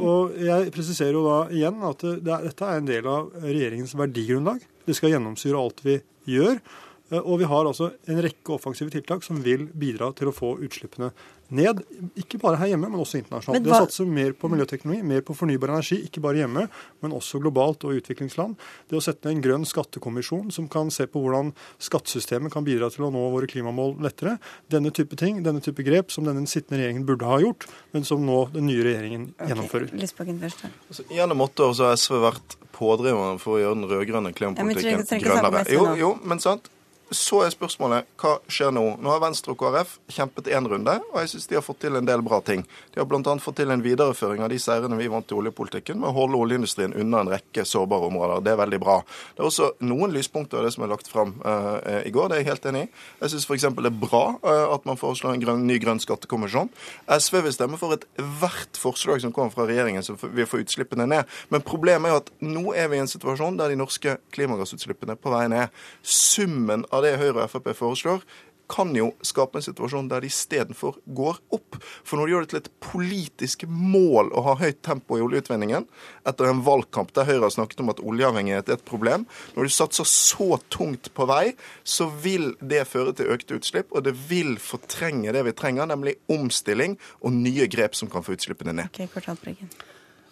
Og 0.00 0.36
jeg 0.40 0.70
presiserer 0.72 1.18
jo 1.18 1.24
da 1.26 1.38
igjen 1.52 1.82
at 1.84 2.04
dette 2.24 2.68
er 2.68 2.78
en 2.78 2.88
del 2.88 3.08
av 3.10 3.34
regjeringens 3.42 3.96
verdigrunnlag. 3.98 4.62
Det 4.86 4.96
skal 4.96 5.12
gjennomsyre 5.12 5.60
alt 5.60 5.82
vi 5.84 5.98
gjør. 6.30 6.62
Eh, 7.10 7.18
og 7.18 7.40
vi 7.40 7.48
har 7.48 7.68
altså 7.68 7.92
en 8.08 8.22
rekke 8.24 8.54
offensive 8.56 8.92
tiltak 8.92 9.24
som 9.26 9.40
vil 9.44 9.66
bidra 9.72 10.10
til 10.16 10.30
å 10.30 10.34
få 10.34 10.56
utslippene 10.64 11.10
ned. 11.54 11.80
Ikke 12.20 12.40
bare 12.40 12.58
her 12.60 12.72
hjemme, 12.72 12.90
men 12.92 13.00
også 13.00 13.22
internasjonalt. 13.22 13.64
Det 13.64 13.72
å 13.72 13.80
satse 13.86 14.04
mer 14.04 14.34
på 14.36 14.50
miljøteknologi, 14.52 15.04
mer 15.08 15.24
på 15.24 15.36
fornybar 15.36 15.72
energi, 15.72 16.02
ikke 16.04 16.22
bare 16.24 16.42
hjemme, 16.42 16.66
men 17.04 17.16
også 17.16 17.40
globalt 17.40 17.86
og 17.88 17.96
utviklingsland. 17.96 18.58
Det 18.90 18.98
å 18.98 19.02
sette 19.04 19.28
ned 19.28 19.38
en 19.38 19.44
grønn 19.46 19.66
skattekommisjon 19.68 20.52
som 20.54 20.68
kan 20.72 20.92
se 20.94 21.08
på 21.08 21.22
hvordan 21.24 21.54
skattesystemet 21.84 22.52
kan 22.52 22.66
bidra 22.68 22.90
til 22.92 23.08
å 23.08 23.12
nå 23.14 23.24
våre 23.32 23.48
klimamål 23.50 23.96
lettere. 24.04 24.36
Denne 24.72 24.92
type 24.94 25.16
ting, 25.20 25.40
denne 25.46 25.64
type 25.64 25.84
grep 25.86 26.12
som 26.12 26.28
denne 26.28 26.44
sittende 26.50 26.82
regjeringen 26.82 27.08
burde 27.08 27.28
ha 27.28 27.40
gjort, 27.42 27.68
men 27.96 28.04
som 28.08 28.24
nå 28.28 28.44
den 28.52 28.68
nye 28.68 28.84
regjeringen 28.84 29.30
okay. 29.32 29.52
gjennomfører. 29.54 29.92
Altså, 30.88 31.08
gjennom 31.16 31.48
åtte 31.48 31.64
år 31.64 31.76
så 31.78 31.88
har 31.88 32.00
SV 32.00 32.20
vært 32.28 32.58
pådriveren 32.76 33.40
for 33.42 33.56
å 33.56 33.62
gjøre 33.62 33.78
den 33.78 33.88
rød-grønne 33.90 34.34
klimapolitikken 34.36 35.22
grønnere. 35.24 35.64
Jo, 35.72 35.94
jo, 35.98 36.18
men 36.28 36.42
sant. 36.44 36.68
Så 37.08 37.38
er 37.40 37.52
spørsmålet 37.54 38.04
hva 38.20 38.34
skjer 38.52 38.72
nå? 38.74 38.82
Nå 39.00 39.08
har 39.08 39.22
Venstre 39.22 39.54
og 39.54 39.62
KrF 39.62 39.94
kjempet 40.12 40.50
én 40.52 40.66
runde, 40.68 40.92
og 41.08 41.16
jeg 41.22 41.30
syns 41.32 41.46
de 41.48 41.56
har 41.56 41.64
fått 41.64 41.80
til 41.80 41.96
en 41.96 42.04
del 42.04 42.20
bra 42.24 42.42
ting. 42.44 42.66
De 42.92 43.00
har 43.00 43.06
bl.a. 43.08 43.34
fått 43.40 43.56
til 43.62 43.72
en 43.72 43.80
videreføring 43.84 44.42
av 44.44 44.50
de 44.52 44.58
seirene 44.60 44.98
vi 44.98 45.08
vant 45.08 45.32
i 45.32 45.36
oljepolitikken, 45.38 45.96
med 46.02 46.10
å 46.10 46.16
holde 46.18 46.36
oljeindustrien 46.36 46.92
unna 47.00 47.22
en 47.24 47.30
rekke 47.32 47.64
sårbare 47.64 48.10
områder. 48.10 48.42
Det 48.44 48.52
er 48.52 48.60
veldig 48.60 48.80
bra. 48.82 48.98
Det 49.32 49.40
er 49.40 49.48
også 49.48 49.70
noen 49.88 50.12
lyspunkter 50.12 50.60
av 50.60 50.68
det 50.68 50.74
som 50.74 50.84
er 50.84 50.92
lagt 50.92 51.08
fram 51.08 51.32
uh, 51.46 51.78
i 52.04 52.12
går, 52.12 52.28
det 52.28 52.36
er 52.36 52.42
jeg 52.42 52.50
helt 52.50 52.68
enig 52.72 52.84
i. 52.84 52.90
Jeg 53.22 53.34
syns 53.34 53.48
f.eks. 53.48 53.66
det 53.78 53.88
er 53.88 53.98
bra 54.04 54.22
uh, 54.44 54.66
at 54.74 54.84
man 54.90 55.00
foreslår 55.00 55.38
en 55.38 55.46
grøn, 55.46 55.64
ny 55.70 55.80
grønn 55.80 56.04
skattekommisjon. 56.04 56.68
SV 57.08 57.40
vil 57.46 57.56
stemme 57.56 57.80
for 57.80 57.96
ethvert 57.96 58.82
forslag 58.82 59.24
som 59.24 59.32
kommer 59.32 59.54
fra 59.54 59.64
regjeringen 59.70 60.04
som 60.04 60.20
vil 60.20 60.48
få 60.50 60.60
utslippene 60.60 61.08
ned. 61.08 61.24
Men 61.48 61.64
problemet 61.64 62.10
er 62.10 62.16
jo 62.18 62.20
at 62.20 62.30
nå 62.44 62.76
er 62.76 62.92
vi 62.92 63.00
i 63.00 63.04
en 63.06 63.10
situasjon 63.10 63.56
der 63.56 63.72
de 63.72 63.80
norske 63.80 64.18
klimagassutslippene 64.36 65.16
på 65.16 65.32
vei 65.32 65.46
ned. 65.48 65.72
Summen 66.04 66.84
av 66.92 66.97
av 66.98 67.06
det 67.06 67.16
Høyre 67.20 67.46
og 67.46 67.52
Frp 67.52 67.72
foreslår, 67.78 68.22
kan 68.68 68.92
jo 68.96 69.12
skape 69.24 69.58
en 69.58 69.64
situasjon 69.64 70.10
der 70.10 70.22
de 70.22 70.28
istedenfor 70.30 70.98
går 71.16 71.40
opp. 71.56 71.78
For 72.04 72.18
når 72.18 72.26
du 72.26 72.32
gjør 72.32 72.44
det 72.44 72.50
til 72.52 72.60
et 72.60 72.70
politisk 72.84 73.64
mål 73.68 74.30
å 74.36 74.44
ha 74.50 74.56
høyt 74.60 74.82
tempo 74.84 75.18
i 75.18 75.24
oljeutvinningen, 75.24 75.88
etter 76.28 76.50
en 76.50 76.62
valgkamp 76.66 77.14
der 77.16 77.28
Høyre 77.28 77.46
har 77.46 77.54
snakket 77.54 77.82
om 77.84 77.92
at 77.94 78.02
oljeavhengighet 78.04 78.68
er 78.68 78.78
et 78.78 78.86
problem, 78.88 79.24
når 79.56 79.68
du 79.68 79.74
satser 79.74 80.08
så 80.08 80.60
tungt 80.72 81.12
på 81.16 81.28
vei, 81.30 81.54
så 81.82 82.10
vil 82.24 82.52
det 82.60 82.84
føre 82.92 83.16
til 83.16 83.32
økte 83.34 83.58
utslipp, 83.58 83.92
og 83.96 84.04
det 84.06 84.14
vil 84.28 84.56
fortrenge 84.62 85.32
det 85.34 85.46
vi 85.48 85.56
trenger, 85.56 85.88
nemlig 85.88 86.18
omstilling 86.32 86.98
og 87.22 87.32
nye 87.40 87.70
grep 87.72 87.96
som 87.96 88.12
kan 88.12 88.26
få 88.26 88.36
utslippene 88.36 88.76
ned. 88.76 88.92
Okay, 88.92 89.08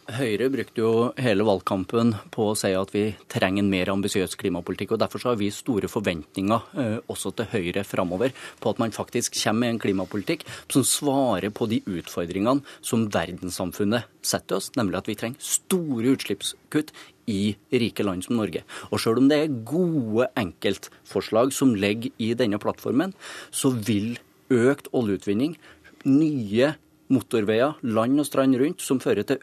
Høyre 0.06 0.46
brukte 0.54 0.78
jo 0.78 0.90
hele 1.18 1.42
valgkampen 1.42 2.12
på 2.30 2.44
å 2.46 2.54
si 2.54 2.68
at 2.78 2.92
vi 2.94 3.08
trenger 3.32 3.64
en 3.64 3.70
mer 3.72 3.88
ambisiøs 3.90 4.36
klimapolitikk. 4.38 4.92
og 4.94 5.00
Derfor 5.02 5.24
har 5.32 5.38
vi 5.40 5.48
store 5.50 5.90
forventninger 5.90 6.68
eh, 6.78 6.98
også 7.10 7.32
til 7.34 7.48
Høyre 7.50 7.82
framover 7.82 8.30
på 8.62 8.70
at 8.70 8.78
man 8.78 8.94
faktisk 8.94 9.34
kommer 9.40 9.64
med 9.64 9.74
en 9.74 9.80
klimapolitikk 9.82 10.44
som 10.70 10.86
svarer 10.86 11.50
på 11.50 11.66
de 11.72 11.80
utfordringene 11.90 12.62
som 12.86 13.08
verdenssamfunnet 13.10 14.06
setter 14.22 14.60
oss, 14.60 14.70
nemlig 14.78 15.00
at 15.00 15.10
vi 15.10 15.18
trenger 15.18 15.42
store 15.42 16.14
utslippskutt 16.14 16.94
i 17.26 17.56
rike 17.74 18.06
land 18.06 18.28
som 18.28 18.38
Norge. 18.38 18.62
Og 18.92 19.02
selv 19.02 19.18
om 19.18 19.26
det 19.32 19.42
er 19.42 19.60
gode 19.66 20.30
enkeltforslag 20.38 21.50
som 21.50 21.74
ligger 21.74 22.14
i 22.22 22.30
denne 22.38 22.62
plattformen, 22.62 23.16
så 23.50 23.74
vil 23.74 24.20
økt 24.54 24.86
oljeutvinning, 24.94 25.58
nye 26.06 26.76
motorveier 27.10 27.76
land 27.86 28.22
og 28.22 28.26
strand 28.26 28.58
rundt 28.58 28.82
som 28.82 29.02
fører 29.02 29.26
til 29.26 29.42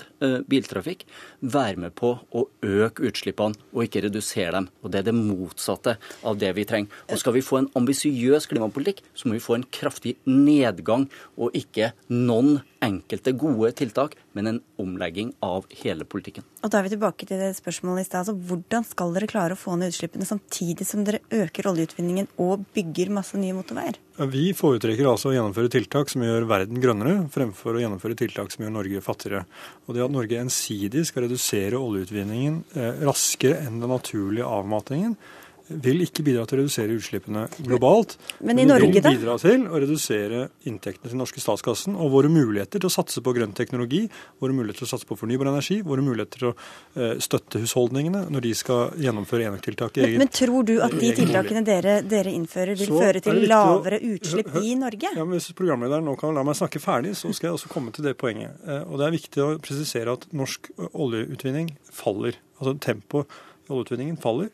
økt 0.00 0.24
eh, 0.26 0.38
biltrafikk, 0.50 1.04
være 1.40 1.80
med 1.86 1.94
på 1.98 2.12
å 2.32 2.46
øke 2.62 3.06
utslippene 3.08 3.58
og 3.72 3.84
ikke 3.84 4.04
redusere 4.06 4.52
dem. 4.58 4.68
Og 4.82 4.90
Det 4.90 5.00
er 5.00 5.08
det 5.10 5.16
motsatte 5.16 5.96
av 6.24 6.38
det 6.38 6.52
vi 6.56 6.64
trenger. 6.64 6.90
Og 7.10 7.18
Skal 7.18 7.36
vi 7.36 7.44
få 7.44 7.60
en 7.60 7.70
ambisiøs 7.74 8.48
klimapolitikk, 8.50 9.02
så 9.14 9.28
må 9.28 9.38
vi 9.38 9.44
få 9.44 9.58
en 9.58 9.68
kraftig 9.70 10.16
nedgang 10.26 11.08
og 11.36 11.54
ikke 11.56 11.92
noen 12.08 12.60
enkelte 12.80 13.32
gode 13.36 13.72
tiltak, 13.76 14.16
men 14.32 14.46
en 14.46 14.60
omlegging 14.80 15.34
av 15.44 15.66
hele 15.82 16.06
politikken. 16.08 16.44
Og 16.64 16.70
Da 16.70 16.78
er 16.78 16.86
vi 16.86 16.94
tilbake 16.94 17.26
til 17.28 17.40
det 17.40 17.52
spørsmålet 17.58 18.04
i 18.04 18.08
stad. 18.08 18.24
Altså, 18.24 18.36
hvordan 18.36 18.86
skal 18.88 19.12
dere 19.14 19.28
klare 19.28 19.56
å 19.56 19.60
få 19.60 19.76
ned 19.76 19.92
utslippene 19.92 20.28
samtidig 20.28 20.86
som 20.88 21.04
dere 21.04 21.20
øker 21.30 21.68
oljeutvinningen 21.70 22.28
og 22.38 22.64
bygger 22.74 23.12
masse 23.12 23.36
nye 23.36 23.56
motorveier? 23.56 24.00
Vi 24.20 24.50
foretrekker 24.52 25.08
altså 25.08 25.30
å 25.30 25.34
gjennomføre 25.34 25.70
tiltak 25.72 26.10
som 26.12 26.24
gjør 26.24 26.44
verden 26.48 26.80
grønnere, 26.80 27.22
fremfor 27.32 27.76
å 27.76 27.80
gjennomføre 27.80 28.18
tiltak 28.20 28.52
som 28.52 28.64
gjør 28.64 28.74
Norge 28.74 29.00
fattigere. 29.04 29.46
Og 29.90 29.96
det 29.96 30.04
at 30.04 30.12
Norge 30.14 30.38
ensidig 30.38 31.02
skal 31.08 31.24
redusere 31.26 31.74
oljeutvinningen 31.74 32.60
eh, 32.78 33.00
raskere 33.02 33.58
enn 33.64 33.80
den 33.82 33.90
naturlige 33.90 34.46
avmatningen, 34.46 35.16
vil 35.70 36.02
ikke 36.04 36.24
bidra 36.26 36.44
til 36.48 36.58
å 36.58 36.62
redusere 36.64 36.96
utslippene 36.98 37.44
globalt. 37.62 38.16
Men 38.44 38.58
i 38.58 38.66
Norge, 38.68 38.90
vil 38.90 39.18
bidra 39.20 39.36
til 39.40 39.66
å 39.70 39.80
redusere 39.80 40.42
inntektene 40.68 41.06
til 41.08 41.14
den 41.14 41.22
norske 41.22 41.42
statskassen 41.42 41.94
og 41.94 42.10
våre 42.14 42.30
muligheter 42.32 42.82
til 42.82 42.90
å 42.90 42.92
satse 42.92 43.22
på 43.24 43.34
grønn 43.36 43.54
teknologi, 43.56 44.02
våre 44.42 44.56
muligheter 44.56 44.82
til 44.82 44.88
å 44.88 44.92
satse 44.94 45.08
på 45.08 45.18
fornybar 45.20 45.50
energi, 45.52 45.80
våre 45.86 46.04
muligheter 46.04 46.42
til 46.42 46.50
å 46.50 46.54
eh, 46.54 47.14
støtte 47.22 47.62
husholdningene 47.62 48.24
når 48.32 48.46
de 48.48 48.54
skal 48.58 48.96
gjennomføre 49.00 49.46
enøktiltak 49.50 50.00
i 50.00 50.02
Men, 50.02 50.10
egen 50.10 50.24
men 50.24 50.32
tror 50.40 50.66
du 50.68 50.74
at 50.84 50.96
de 51.00 51.12
tiltakene 51.20 51.64
dere, 51.66 51.96
dere 52.06 52.34
innfører, 52.34 52.74
vil 52.80 52.90
Så 52.90 53.02
føre 53.04 53.24
til 53.24 53.42
lavere 53.50 54.00
utslipp 54.10 54.52
i 54.62 54.74
Norge? 54.80 55.14
Ja, 55.14 55.24
men 55.24 55.38
Hvis 55.38 55.52
programlederen 55.56 56.04
nå 56.08 56.16
kan 56.20 56.34
la 56.36 56.44
meg 56.46 56.58
snakke 56.58 56.82
ferdig, 56.82 57.14
så 57.18 57.30
skal 57.36 57.50
jeg 57.50 57.60
også 57.60 57.70
komme 57.72 57.94
til 57.94 58.06
det 58.08 58.16
poenget. 58.20 58.58
Eh, 58.66 58.82
Og 58.90 58.98
Det 59.00 59.06
er 59.06 59.16
viktig 59.16 59.44
å 59.44 59.52
presisere 59.62 60.18
at 60.18 60.26
norsk 60.36 60.72
oljeutvinning 60.90 61.72
faller. 61.94 62.36
Altså 62.60 62.76
tempoet 62.82 63.40
i 63.66 63.72
oljeutvinningen 63.72 64.18
faller. 64.20 64.50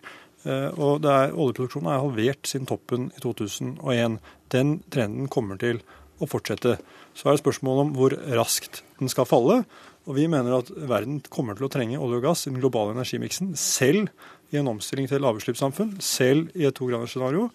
Eh, 0.46 0.70
Og 0.78 1.04
er, 1.04 1.34
oljeproduksjonen 1.34 1.90
er 1.90 2.02
halvert 2.04 2.46
siden 2.46 2.68
toppen 2.70 3.10
i 3.16 3.22
2001. 3.22 4.18
Den 4.54 4.78
trenden 4.94 5.28
kommer 5.32 5.58
til 5.58 5.82
å 6.22 6.28
fortsette. 6.30 6.76
Så 7.16 7.26
er 7.26 7.36
det 7.36 7.42
spørsmålet 7.42 7.86
om 7.86 7.92
hvor 7.96 8.14
raskt 8.38 8.82
den 9.00 9.10
skal 9.12 9.28
falle. 9.28 9.64
Og 10.06 10.14
vi 10.14 10.28
mener 10.30 10.60
at 10.60 10.70
verden 10.70 11.18
kommer 11.32 11.58
til 11.58 11.66
å 11.66 11.72
trenge 11.72 11.98
olje 11.98 12.20
og 12.20 12.28
gass 12.28 12.46
i 12.46 12.52
den 12.52 12.60
globale 12.62 12.94
energimiksen, 12.94 13.56
selv 13.58 14.12
i 14.54 14.60
en 14.60 14.70
omstilling 14.70 15.08
til 15.10 15.24
lavutslippssamfunn, 15.24 15.96
selv 15.98 16.54
i 16.54 16.68
et 16.68 16.76
togradersscenario 16.78 17.48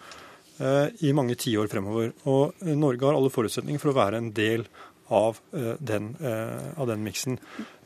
eh, 0.60 0.92
i 1.08 1.14
mange 1.16 1.38
tiår 1.40 1.70
fremover. 1.72 2.12
Og 2.28 2.60
Norge 2.76 3.08
har 3.08 3.16
alle 3.16 3.32
forutsetninger 3.32 3.80
for 3.80 3.94
å 3.94 3.96
være 4.02 4.20
en 4.20 4.28
del 4.36 4.66
av 5.10 5.40
eh, 5.54 5.74
den, 5.80 6.16
eh, 6.20 6.80
av 6.80 6.86
den 6.86 7.02
miksen. 7.04 7.38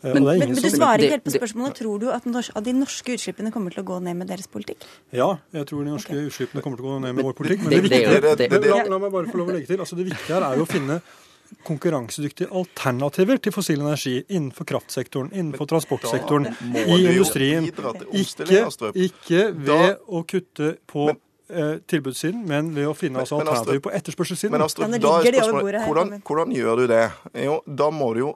Eh, 0.02 0.12
Men- 0.12 0.22
og 0.22 0.28
det 0.28 0.34
er 0.34 0.38
Men, 0.38 0.42
ingen 0.42 0.54
men 0.54 0.62
du 0.62 0.70
som- 0.70 0.78
svarer 0.80 0.98
ikke 1.02 1.10
helt 1.10 1.24
på 1.24 1.34
spørsmålet. 1.38 1.74
Tror 1.74 1.98
du 2.00 2.10
at, 2.10 2.24
de 2.64 2.72
norske 2.72 3.12
utslippene 3.16 3.50
kommer 3.52 3.70
til 3.74 3.82
å 3.82 3.86
gå 3.86 4.00
ned 4.02 4.16
med 4.16 4.28
deres 4.28 4.46
politikk? 4.46 4.84
Ja, 5.12 5.38
jeg 5.52 5.66
tror 5.66 5.84
de 5.84 5.90
norske 5.90 6.12
utslippene 6.14 6.62
kommer 6.62 6.76
til 6.76 6.84
å 6.86 6.88
gå 6.94 7.00
ned 7.00 7.14
med 7.14 7.24
vår 7.24 7.32
politikk. 7.34 7.62
Men 7.62 7.70
det- 7.70 7.82
det, 7.82 7.90
det 7.90 8.02
er 8.06 8.20
viktige, 8.20 8.60
det- 8.60 8.70
la, 8.70 8.82
la 8.84 8.98
meg 8.98 9.12
bare 9.12 9.26
få 9.26 9.36
lov 9.38 9.48
å 9.48 9.52
legge 9.52 9.66
til. 9.66 9.78
Altså, 9.78 9.96
det 9.96 10.06
viktige 10.06 10.34
her 10.40 10.42
er 10.52 10.56
jo 10.56 10.64
å 10.64 10.68
finne 10.68 11.00
konkurransedyktige 11.64 12.48
alternativer 12.50 13.38
til 13.40 13.52
fossil 13.52 13.80
energi 13.80 14.24
innenfor 14.28 14.66
kraftsektoren, 14.66 15.30
innenfor 15.32 15.66
transportsektoren, 15.70 16.48
i 16.74 17.06
industrien. 17.06 17.64
Ikke, 18.12 18.92
ikke 18.94 19.54
ved 19.54 19.66
Da- 19.66 19.96
å 20.08 20.24
kutte 20.26 20.76
på 20.88 21.16
eh, 21.50 21.76
tilbudssiden, 21.88 22.46
men 22.48 22.72
ved 22.76 22.90
å 22.90 22.96
finne 22.96 23.22
altså, 23.22 23.38
men 23.40 23.46
Astrup- 23.46 23.58
alternativer 23.58 23.84
på 23.88 23.94
etterspørselssiden. 24.00 24.56
Men 24.56 24.66
Astrup, 24.66 24.90
da 24.90 25.14
er 25.20 25.38
spørsmålet 25.40 25.86
hvordan, 25.86 26.18
hvordan 26.26 26.56
gjør 26.56 26.82
du 26.82 26.90
det? 26.94 27.04
Jo, 27.46 27.60
da 27.66 27.92
må 27.94 28.12
du 28.16 28.24
jo 28.24 28.34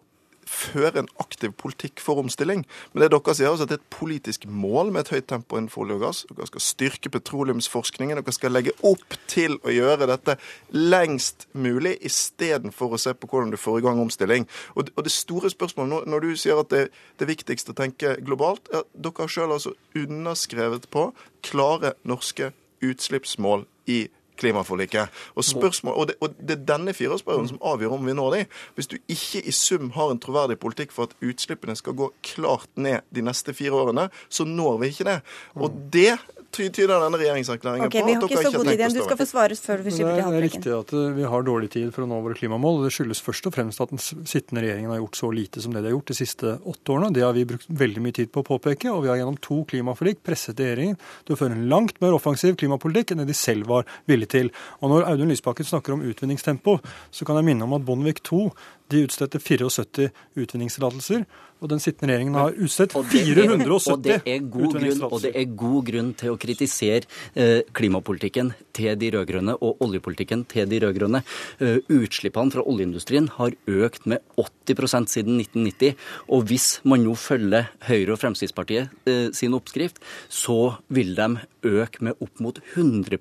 føre 0.51 1.03
en 1.03 1.09
aktiv 1.23 1.53
politikk 1.59 2.03
for 2.03 2.21
omstilling. 2.23 2.65
Men 2.93 3.05
det 3.05 3.11
dere 3.13 3.35
sier, 3.37 3.47
er 3.47 3.55
altså 3.55 3.67
at 3.67 3.73
det 3.73 3.79
er 3.79 3.83
et 3.83 3.93
politisk 3.95 4.47
mål 4.51 4.93
med 4.95 5.05
et 5.05 5.13
høyt 5.15 5.29
tempo 5.31 5.59
innenfor 5.59 5.85
olje 5.85 5.99
og 5.99 6.05
gass. 6.05 6.23
Dere 6.31 6.49
skal 6.51 6.65
styrke 6.65 7.13
petroleumsforskningen. 7.15 8.21
Dere 8.21 8.37
skal 8.37 8.55
legge 8.55 8.75
opp 8.87 9.17
til 9.31 9.59
å 9.63 9.75
gjøre 9.75 10.09
dette 10.11 10.37
lengst 10.75 11.47
mulig, 11.53 11.97
istedenfor 12.07 12.97
å 12.97 13.01
se 13.01 13.15
på 13.15 13.31
hvordan 13.31 13.55
du 13.55 13.61
får 13.61 13.81
i 13.81 13.87
gang 13.87 14.03
omstilling. 14.03 14.49
Og, 14.75 14.91
og 14.97 15.07
det 15.07 15.15
store 15.15 15.53
spørsmålet, 15.53 16.09
når, 16.11 16.27
du 16.27 16.41
sier 16.41 16.63
at 16.63 16.73
det, 16.73 16.87
det 17.19 17.27
er 17.27 17.35
viktigst 17.35 17.71
å 17.73 17.77
tenke 17.79 18.17
globalt 18.25 18.71
er 18.73 18.83
at 18.83 18.91
Dere 19.01 19.25
har 19.25 19.33
sjøl 19.33 19.55
altså 19.55 19.75
underskrevet 19.97 20.91
på 20.93 21.11
klare 21.47 21.95
norske 22.09 22.51
utslippsmål 22.83 23.67
i 23.87 24.07
klimaforliket. 24.41 25.09
Og, 25.35 25.45
spørsmål, 25.45 25.95
og, 25.95 26.09
det, 26.09 26.15
og 26.21 26.35
det 26.41 26.57
er 26.57 26.65
denne 26.73 26.95
fireårsperioden 26.97 27.51
som 27.53 27.61
avgjør 27.73 27.97
om 27.99 28.07
vi 28.09 28.17
når 28.17 28.37
de. 28.37 28.43
Hvis 28.75 28.91
du 28.91 28.97
ikke 29.09 29.43
i 29.45 29.55
sum 29.55 29.91
har 29.97 30.13
en 30.13 30.21
troverdig 30.23 30.59
politikk 30.63 30.95
for 30.97 31.11
at 31.11 31.17
utslippene 31.25 31.77
skal 31.77 31.97
gå 31.99 32.11
klart 32.25 32.71
ned 32.81 33.05
de 33.15 33.25
neste 33.27 33.55
fire 33.57 33.77
årene, 33.77 34.09
så 34.33 34.49
når 34.49 34.79
vi 34.81 34.93
ikke 34.95 35.09
det. 35.11 35.19
Og 35.61 35.77
det 35.93 36.17
tyder 36.51 36.91
denne 36.91 37.19
regjeringserklæringen 37.21 37.87
Ok, 37.87 37.95
på. 37.95 38.01
Vi 38.07 38.15
at 38.15 38.21
har 38.21 38.21
dere 38.21 38.29
ikke 38.29 38.37
så 38.37 38.51
har 38.51 38.57
god 38.57 38.67
tenkt 38.67 38.71
tid 38.71 38.83
igjen. 38.83 38.95
Du 38.97 39.05
skal 39.05 39.19
få 39.21 39.27
svare 39.29 39.57
før 39.57 39.83
vi 39.85 39.91
Det 39.91 39.95
slipper 39.97 40.11
er, 40.11 40.21
til 40.21 40.31
det 40.31 40.41
er 40.41 40.47
riktig 40.47 40.73
at 40.77 40.95
eh, 40.99 41.13
vi 41.17 41.29
har 41.33 41.47
dårlig 41.47 41.71
tid 41.75 41.93
for 41.95 42.05
å 42.05 42.09
nå 42.11 42.21
våre 42.25 42.39
klimamål. 42.39 42.81
og 42.81 42.87
Det 42.89 42.93
skyldes 42.97 43.23
først 43.25 43.49
og 43.51 43.55
fremst 43.55 43.83
at 43.85 43.93
den 43.95 44.03
sittende 44.03 44.65
regjeringen 44.65 44.93
har 44.95 45.01
gjort 45.01 45.21
så 45.21 45.31
lite 45.35 45.63
som 45.65 45.75
det 45.75 45.85
de 45.85 45.91
har 45.91 45.97
gjort 45.97 46.13
de 46.13 46.19
siste 46.19 46.57
åtte 46.59 46.95
årene. 46.95 47.13
Det 47.15 47.25
har 47.27 47.37
vi 47.37 47.47
brukt 47.53 47.71
veldig 47.85 48.05
mye 48.07 48.19
tid 48.21 48.33
på 48.35 48.43
å 48.43 48.49
påpeke, 48.51 48.91
og 48.91 49.05
vi 49.07 49.13
har 49.13 49.21
gjennom 49.21 49.39
to 49.45 49.63
klimaforlik 49.71 50.25
presset 50.27 50.59
regjeringen 50.61 50.99
til 51.25 51.37
å 51.37 51.41
føre 51.41 51.57
en 51.59 51.69
langt 51.73 52.01
mer 52.03 52.17
offensiv 52.19 52.59
klimapolitikk 52.61 53.15
enn 53.15 53.25
det 53.25 53.31
de 53.31 53.39
selv 53.39 53.71
var 53.71 53.87
villige 54.11 54.35
til. 54.37 54.53
Og 54.81 54.93
når 54.95 55.09
Audun 55.13 55.31
Lysbakken 55.31 55.69
snakker 55.69 55.97
om 55.97 56.05
utvinningstempo, 56.07 56.81
så 57.15 57.29
kan 57.29 57.41
jeg 57.41 57.51
minne 57.53 57.67
om 57.69 57.79
at 57.79 57.87
Bondevik 57.87 58.25
II 58.27 58.51
de 58.91 59.05
utstedte 59.07 59.41
74 59.43 60.11
utvinningstillatelser. 60.37 61.25
Og 61.61 61.69
den 61.69 61.81
sittende 61.83 62.15
regjeringen 62.15 62.39
har 62.39 62.57
utstedt 62.57 62.95
Og 62.97 63.05
det 63.11 63.21
er- 63.21 63.35
470 63.35 63.93
og 63.93 64.03
det 64.03 64.25
grunn, 64.25 65.03
og 65.13 65.21
det 65.23 65.33
er 65.37 65.45
god 65.45 65.85
grunn 65.85 66.15
til 66.17 66.31
å 66.33 66.39
kritisere 66.41 67.05
eh, 67.37 67.63
klimapolitikken 67.73 68.55
til 68.73 68.97
de 68.97 69.11
rød-grønne 69.11 69.57
og 69.61 69.77
oljepolitikken 69.85 70.47
til 70.49 70.67
de 70.67 70.81
rød-grønne. 70.81 71.23
Eh, 71.61 71.79
utslippene 71.89 72.51
fra 72.51 72.65
oljeindustrien 72.65 73.29
har 73.37 73.53
økt 73.69 74.07
med 74.07 74.21
80% 74.39 75.13
siden 75.13 75.37
1990. 75.37 75.97
Og 76.29 76.49
hvis 76.49 76.81
man 76.83 77.05
nå 77.05 77.15
følger 77.15 77.69
Høyre 77.85 78.17
og 78.17 78.21
Fremskrittspartiet 78.21 78.89
eh, 79.07 79.31
sin 79.33 79.53
oppskrift, 79.53 80.01
så 80.29 80.79
vil 80.89 81.15
de 81.15 81.29
øke 81.63 82.01
med 82.01 82.17
opp 82.25 82.41
mot 82.41 82.59
100 82.75 83.19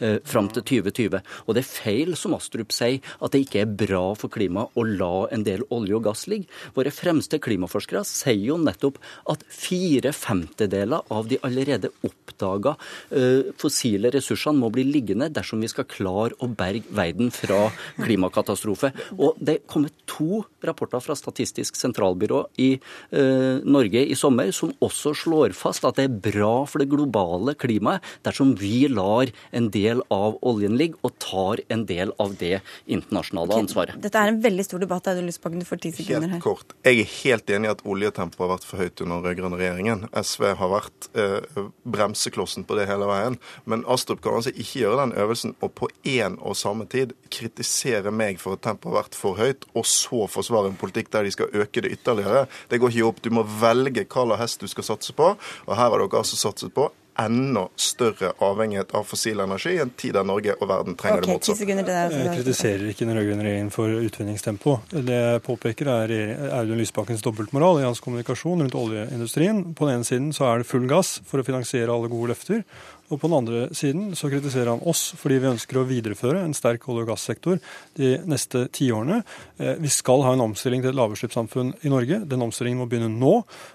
eh, 0.00 0.18
fram 0.24 0.50
til 0.52 0.84
2020. 0.84 1.22
Og 1.46 1.54
det 1.54 1.64
er 1.64 1.70
feil, 1.70 2.16
som 2.16 2.34
Astrup 2.36 2.72
sier, 2.76 3.00
at 3.22 3.32
det 3.32 3.46
ikke 3.46 3.64
er 3.64 3.72
bra 3.72 4.04
for 4.18 4.28
klimaet 4.28 4.76
å 4.76 4.83
la 4.86 5.26
en 5.34 5.44
del 5.46 5.64
olje 5.74 5.96
og 5.98 6.04
gass 6.08 6.26
ligge. 6.30 6.48
Våre 6.76 6.92
fremste 6.94 7.40
klimaforskere 7.42 8.04
sier 8.08 8.50
jo 8.50 8.58
nettopp 8.60 9.00
at 9.32 9.44
fire 9.52 10.12
femtedeler 10.14 11.04
av 11.14 11.28
de 11.30 11.38
allerede 11.46 11.90
oppdaga 12.06 12.74
eh, 13.10 13.50
fossile 13.60 14.12
ressursene 14.14 14.60
må 14.60 14.70
bli 14.74 14.86
liggende 14.88 15.30
dersom 15.32 15.62
vi 15.64 15.70
skal 15.72 15.88
klare 15.90 16.36
å 16.42 16.48
berge 16.50 16.90
verden 16.94 17.32
fra 17.34 17.68
klimakatastrofe. 18.00 18.92
Og 19.18 19.38
det 19.40 19.62
kommer 19.70 19.92
to 20.10 20.44
rapporter 20.64 21.02
fra 21.04 21.16
Statistisk 21.18 21.76
sentralbyrå 21.78 22.44
i 22.60 22.70
eh, 22.74 23.62
Norge 23.64 24.04
i 24.04 24.16
sommer 24.18 24.50
som 24.54 24.72
også 24.84 25.14
slår 25.24 25.54
fast 25.56 25.86
at 25.86 25.98
det 25.98 26.08
er 26.08 26.18
bra 26.32 26.54
for 26.68 26.82
det 26.82 26.90
globale 26.92 27.54
klimaet 27.58 28.04
dersom 28.26 28.54
vi 28.58 28.86
lar 28.90 29.30
en 29.54 29.70
del 29.74 30.02
av 30.14 30.38
oljen 30.46 30.76
ligge 30.78 31.00
og 31.04 31.14
tar 31.22 31.62
en 31.72 31.84
del 31.88 32.12
av 32.20 32.34
det 32.40 32.58
internasjonale 32.86 33.60
ansvaret. 33.64 33.98
Dette 34.02 34.20
er 34.20 34.32
en 34.32 34.40
veldig 34.44 34.66
stor 34.66 34.73
debatt. 34.82 35.06
Er 35.06 35.18
du 35.18 35.26
lyst 35.26 35.40
på 35.42 35.52
du 35.52 35.64
får 35.66 35.80
ti 35.84 35.92
sekunder 35.94 36.28
her? 36.28 36.38
Helt 36.38 36.44
kort. 36.44 36.74
Jeg 36.86 37.02
er 37.02 37.10
helt 37.10 37.50
enig 37.50 37.68
i 37.68 37.72
at 37.72 37.84
oljetempoet 37.86 38.42
har 38.44 38.52
vært 38.54 38.66
for 38.68 38.82
høyt 38.82 39.02
under 39.04 39.20
den 39.20 39.26
rød-grønne 39.28 39.60
regjeringen. 39.60 40.06
SV 40.14 40.46
har 40.60 40.72
vært 40.72 41.08
eh, 41.20 41.60
bremseklossen 41.96 42.66
på 42.68 42.78
det 42.78 42.88
hele 42.90 43.08
veien. 43.10 43.38
Men 43.70 43.84
Astrup 43.90 44.24
kan 44.24 44.38
altså 44.38 44.54
ikke 44.54 44.84
gjøre 44.84 45.04
den 45.04 45.14
øvelsen 45.24 45.54
og 45.60 45.74
på 45.78 45.90
én 46.10 46.38
og 46.40 46.58
samme 46.58 46.88
tid 46.90 47.14
kritisere 47.34 48.12
meg 48.14 48.42
for 48.42 48.58
at 48.58 48.64
tempoet 48.66 48.92
har 48.92 49.04
vært 49.04 49.18
for 49.18 49.38
høyt, 49.40 49.68
og 49.74 49.86
så 49.88 50.26
forsvare 50.30 50.72
en 50.72 50.80
politikk 50.80 51.12
der 51.14 51.26
de 51.26 51.34
skal 51.34 51.54
øke 51.54 51.84
det 51.84 51.94
ytterligere. 51.98 52.46
Det 52.70 52.80
går 52.82 52.94
ikke 52.94 53.08
opp. 53.08 53.22
Du 53.24 53.30
må 53.34 53.46
velge 53.60 54.04
hva 54.04 54.26
slags 54.28 54.44
hest 54.44 54.66
du 54.66 54.70
skal 54.70 54.90
satse 54.94 55.16
på. 55.16 55.34
Og 55.66 55.72
her 55.74 55.88
har 55.88 55.98
dere 55.98 56.20
altså 56.20 56.38
satset 56.40 56.74
på 56.74 56.90
enda 57.20 57.66
større 57.78 58.32
avhengighet 58.42 58.94
av 58.96 59.06
fossil 59.06 59.40
energi 59.44 59.76
i 59.76 59.82
en 59.82 59.92
tid 59.98 60.16
der 60.16 60.26
Norge 60.26 60.56
og 60.58 60.68
verden 60.70 60.96
trenger 60.98 61.22
okay, 61.22 61.38
det 61.38 61.44
til 61.46 61.86
deg. 61.86 62.14
Jeg 62.14 62.38
kritiserer 62.40 62.86
ikke 62.90 63.06
den 63.06 63.18
rød-grønne 63.18 63.46
regjeringen 63.46 63.72
for 63.74 63.98
utvinningstempo. 64.08 64.76
Det 64.94 65.20
jeg 65.20 65.44
påpeker 65.46 65.90
er 65.94 66.14
Audun 66.60 66.80
Lysbakkens 66.80 67.22
dobbeltmoral 67.24 67.82
i 67.82 67.86
hans 67.86 68.02
kommunikasjon 68.04 68.64
rundt 68.64 68.78
oljeindustrien. 68.78 69.62
På 69.78 69.88
den 69.88 70.00
ene 70.00 70.08
siden 70.08 70.32
så 70.34 70.48
er 70.50 70.62
det 70.62 70.70
full 70.70 70.88
gass 70.90 71.16
for 71.28 71.42
å 71.42 71.46
finansiere 71.46 71.94
alle 71.94 72.10
gode 72.12 72.32
løfter. 72.34 72.64
Og 73.12 73.20
på 73.20 73.28
den 73.28 73.36
andre 73.36 73.66
siden 73.76 74.14
så 74.16 74.30
kritiserer 74.32 74.70
han 74.72 74.84
oss 74.88 75.10
fordi 75.20 75.36
vi 75.42 75.50
ønsker 75.50 75.80
å 75.80 75.84
videreføre 75.88 76.40
en 76.44 76.54
sterk 76.56 76.86
olje- 76.88 77.04
og 77.04 77.10
gassektor 77.12 77.60
de 77.98 78.14
neste 78.24 78.64
tiårene. 78.72 79.22
Eh, 79.58 79.74
Vi 79.84 79.90
skal 79.92 80.22
ha 80.24 80.32
en 80.32 80.40
omstilling 80.40 80.80
til 80.80 80.90
et 80.90 80.96
lavutslippssamfunn 80.96 81.74
i 81.84 81.92
Norge. 81.92 82.22
Den 82.24 82.44
omstillingen 82.46 82.80
må 82.80 82.88
begynne 82.88 83.12
nå. 83.12 83.34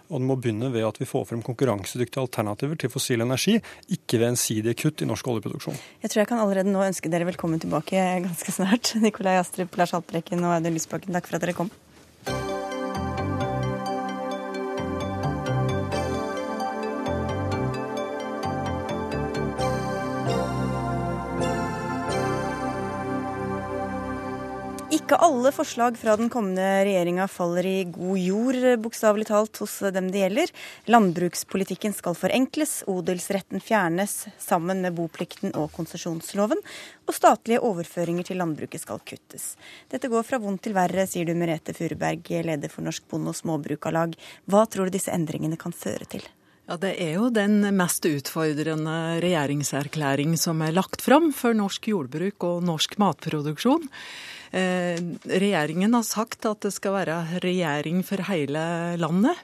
Og 0.09 0.15
den 0.17 0.27
må 0.27 0.39
begynne 0.39 0.71
ved 0.73 0.87
at 0.87 0.97
vi 0.97 1.05
får 1.05 1.27
frem 1.29 1.43
konkurransedyktige 1.45 2.23
alternativer 2.23 2.79
til 2.79 2.89
fossil 2.89 3.21
energi, 3.21 3.59
ikke 3.93 4.17
ved 4.17 4.31
ensidige 4.33 4.73
kutt 4.81 5.03
i 5.03 5.09
norsk 5.09 5.27
oljeproduksjon. 5.27 5.77
Jeg 6.01 6.09
tror 6.09 6.23
jeg 6.23 6.31
kan 6.31 6.41
allerede 6.41 6.73
nå 6.73 6.81
ønske 6.87 7.11
dere 7.11 7.29
velkommen 7.29 7.61
tilbake 7.61 8.01
ganske 8.25 8.55
snart. 8.55 8.95
Nikolai 9.05 9.37
Astrup, 9.37 9.77
Lars 9.77 9.93
Haltbrekken 9.93 10.41
og 10.41 10.57
Audun 10.57 10.73
Lysbakken, 10.73 11.13
takk 11.13 11.29
for 11.29 11.37
at 11.37 11.45
dere 11.45 11.57
kom. 11.57 11.69
Ikke 25.09 25.25
alle 25.25 25.49
forslag 25.49 25.95
fra 25.97 26.13
den 26.19 26.27
kommende 26.29 26.61
regjeringa 26.85 27.23
faller 27.33 27.65
i 27.65 27.77
god 27.89 28.19
jord, 28.21 28.57
bokstavelig 28.83 29.25
talt, 29.25 29.57
hos 29.57 29.79
dem 29.95 30.11
det 30.13 30.21
gjelder. 30.21 30.53
Landbrukspolitikken 30.85 31.95
skal 31.97 32.13
forenkles, 32.13 32.83
odelsretten 32.85 33.57
fjernes 33.57 34.13
sammen 34.37 34.85
med 34.85 34.93
boplikten 34.99 35.57
og 35.57 35.73
konsesjonsloven, 35.73 36.61
og 37.09 37.17
statlige 37.17 37.63
overføringer 37.65 38.29
til 38.29 38.37
landbruket 38.37 38.85
skal 38.85 39.01
kuttes. 39.01 39.55
Dette 39.89 40.13
går 40.13 40.29
fra 40.29 40.37
vondt 40.45 40.67
til 40.67 40.77
verre, 40.77 41.09
sier 41.09 41.25
du 41.25 41.33
Merete 41.33 41.73
Furuberg, 41.73 42.29
leder 42.45 42.69
for 42.69 42.85
Norsk 42.85 43.09
Bonde- 43.09 43.33
og 43.33 43.41
Småbrukarlag. 43.41 44.13
Hva 44.45 44.67
tror 44.69 44.93
du 44.93 44.99
disse 44.99 45.09
endringene 45.09 45.57
kan 45.57 45.73
føre 45.73 46.05
til? 46.05 46.21
Ja, 46.69 46.77
Det 46.77 46.99
er 47.01 47.15
jo 47.17 47.31
den 47.33 47.63
mest 47.73 48.05
utfordrende 48.05 49.17
regjeringserklæring 49.25 50.37
som 50.37 50.61
er 50.61 50.77
lagt 50.77 51.01
fram 51.01 51.31
for 51.33 51.57
norsk 51.57 51.95
jordbruk 51.97 52.45
og 52.45 52.61
norsk 52.61 52.99
matproduksjon. 53.01 53.89
Eh, 54.51 54.97
regjeringen 55.29 55.93
har 55.93 56.05
sagt 56.07 56.47
at 56.49 56.63
det 56.65 56.73
skal 56.73 56.95
være 56.97 57.19
regjering 57.43 58.01
for 58.05 58.23
hele 58.31 58.63
landet. 58.97 59.37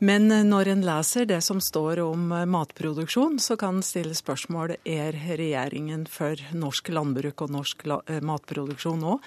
Men 0.00 0.32
når 0.48 0.70
en 0.72 0.84
leser 0.84 1.26
det 1.28 1.42
som 1.44 1.58
står 1.60 2.00
om 2.00 2.30
matproduksjon, 2.48 3.36
så 3.42 3.56
kan 3.60 3.80
en 3.80 3.84
stille 3.84 4.16
spørsmål 4.16 4.78
er 4.88 5.16
regjeringen 5.36 6.06
for 6.08 6.40
norsk 6.56 6.88
landbruk 6.96 7.44
og 7.44 7.52
norsk 7.52 7.84
eh, 7.90 8.22
matproduksjon 8.24 9.02
nå. 9.04 9.18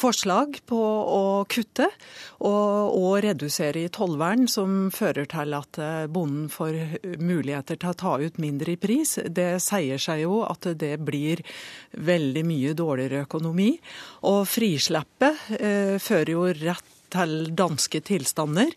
Forslag 0.00 0.58
på 0.66 0.80
å 0.80 1.22
kutte 1.50 1.86
og, 2.42 2.90
og 2.98 3.20
redusere 3.22 3.84
i 3.86 3.92
tollvern, 3.92 4.48
som 4.50 4.90
fører 4.94 5.30
til 5.30 5.54
at 5.54 5.78
eh, 5.78 6.04
bonden 6.10 6.50
får 6.50 6.80
muligheter 7.22 7.78
til 7.78 7.94
å 7.94 7.98
ta 8.02 8.18
ut 8.18 8.42
mindre 8.42 8.74
i 8.74 8.80
pris, 8.82 9.18
det 9.30 9.52
sier 9.62 10.00
seg 10.02 10.24
jo 10.24 10.42
at 10.42 10.72
det 10.80 10.96
blir 11.06 11.44
veldig 11.94 12.46
mye 12.50 12.74
dårligere 12.74 13.28
økonomi. 13.28 13.76
Og 14.26 14.42
frislippet 14.50 15.52
eh, 15.60 16.00
fører 16.02 16.34
jo 16.34 16.48
rett 16.66 16.96
til 17.12 17.50
danske 17.58 18.00
tilstander. 18.06 18.72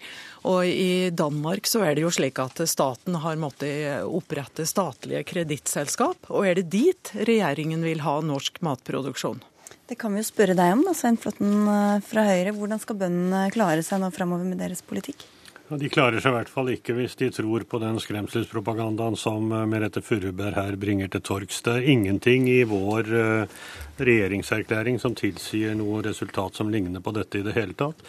Og 0.49 0.67
i 0.67 1.09
Danmark 1.13 1.69
så 1.69 1.83
er 1.87 1.95
det 1.95 2.05
jo 2.05 2.11
slik 2.13 2.41
at 2.43 2.59
staten 2.69 3.19
har 3.23 3.39
måttet 3.39 4.03
opprette 4.03 4.67
statlige 4.69 5.23
kredittselskap. 5.29 6.29
Og 6.33 6.49
er 6.49 6.59
det 6.59 6.69
dit 6.73 7.13
regjeringen 7.15 7.85
vil 7.85 8.03
ha 8.05 8.19
norsk 8.25 8.61
matproduksjon? 8.65 9.41
Det 9.89 9.97
kan 9.99 10.13
vi 10.15 10.21
jo 10.21 10.27
spørre 10.29 10.55
deg 10.57 10.73
om, 10.73 10.83
da, 10.87 10.93
Svein 10.95 11.19
Flåtten 11.19 11.67
eh, 11.67 12.01
fra 12.07 12.23
Høyre. 12.25 12.53
Hvordan 12.55 12.81
skal 12.81 12.97
bøndene 12.97 13.47
klare 13.53 13.83
seg 13.85 13.99
nå 14.01 14.09
framover 14.15 14.47
med 14.47 14.61
deres 14.63 14.81
politikk? 14.85 15.25
Ja, 15.69 15.77
de 15.79 15.87
klarer 15.87 16.19
seg 16.19 16.33
i 16.33 16.35
hvert 16.35 16.49
fall 16.51 16.69
ikke 16.73 16.93
hvis 16.97 17.13
de 17.15 17.29
tror 17.31 17.63
på 17.63 17.79
den 17.79 17.95
skremselspropagandaen 18.03 19.15
som 19.15 19.45
eh, 19.47 19.61
Merete 19.71 20.01
Furuberg 20.03 20.57
her 20.57 20.75
bringer 20.75 21.07
til 21.07 21.21
torgs. 21.23 21.61
Det 21.63 21.77
er 21.77 21.85
ingenting 21.93 22.49
i 22.51 22.65
vår 22.67 23.11
uh, 23.15 23.61
regjeringserklæring 23.95 24.97
som 24.99 25.15
tilsier 25.15 25.77
noe 25.79 26.01
resultat 26.03 26.59
som 26.59 26.67
ligner 26.73 26.99
på 26.99 27.13
dette 27.15 27.39
i 27.39 27.45
det 27.45 27.53
hele 27.55 27.77
tatt. 27.79 28.03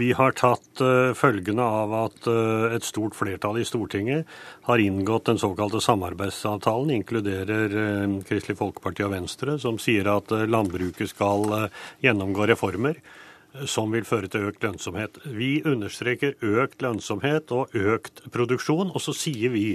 Vi 0.00 0.14
har 0.16 0.32
tatt 0.38 0.80
uh, 0.80 1.12
følgene 1.12 1.66
av 1.82 1.92
at 1.98 2.30
et 2.78 2.88
stort 2.88 3.18
flertall 3.18 3.60
i 3.60 3.66
Stortinget 3.68 4.24
har 4.64 4.80
inngått 4.80 5.28
den 5.28 5.42
såkalte 5.42 5.82
samarbeidsavtalen, 5.84 6.94
inkluderer 7.02 7.76
Kristelig 8.24 8.56
Folkeparti 8.62 9.04
og 9.04 9.12
Venstre, 9.12 9.58
som 9.60 9.76
sier 9.76 10.08
at 10.08 10.32
landbruket 10.48 11.12
skal 11.12 11.68
gjennomgå 12.00 12.48
reformer 12.54 12.96
som 13.70 13.92
vil 13.94 14.06
føre 14.06 14.28
til 14.30 14.48
økt 14.48 14.64
lønnsomhet. 14.64 15.20
Vi 15.36 15.62
understreker 15.66 16.34
økt 16.42 16.82
lønnsomhet 16.82 17.52
og 17.54 17.74
økt 17.78 18.24
produksjon, 18.34 18.90
og 18.90 19.02
så 19.02 19.14
sier 19.16 19.52
vi 19.54 19.66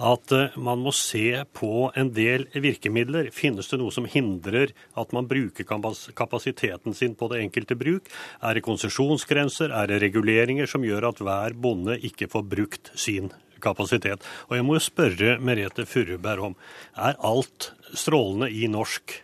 at 0.00 0.32
eh, 0.34 0.56
man 0.56 0.80
må 0.84 0.94
se 0.96 1.42
på 1.56 1.90
en 1.98 2.12
del 2.16 2.46
virkemidler. 2.54 3.30
Finnes 3.34 3.68
det 3.68 3.80
noe 3.82 3.94
som 3.94 4.08
hindrer 4.08 4.72
at 4.98 5.12
man 5.16 5.28
bruker 5.28 5.68
kapasiteten 6.16 6.96
sin 6.96 7.16
på 7.18 7.28
det 7.32 7.42
enkelte 7.44 7.76
bruk? 7.78 8.08
Er 8.40 8.56
det 8.56 8.64
konsesjonsgrenser? 8.66 9.74
Er 9.76 9.92
det 9.92 10.02
reguleringer 10.06 10.70
som 10.70 10.86
gjør 10.86 11.10
at 11.12 11.22
hver 11.22 11.56
bonde 11.58 11.98
ikke 12.00 12.30
får 12.32 12.48
brukt 12.48 12.92
sin 12.96 13.32
kapasitet? 13.62 14.24
Og 14.48 14.56
jeg 14.56 14.66
må 14.66 14.78
jo 14.78 14.84
spørre 14.88 15.38
Merete 15.44 15.84
Furuberg 15.88 16.52
om, 16.52 16.60
er 16.96 17.18
alt 17.20 17.72
strålende 17.92 18.50
i 18.52 18.68
norsk 18.70 19.20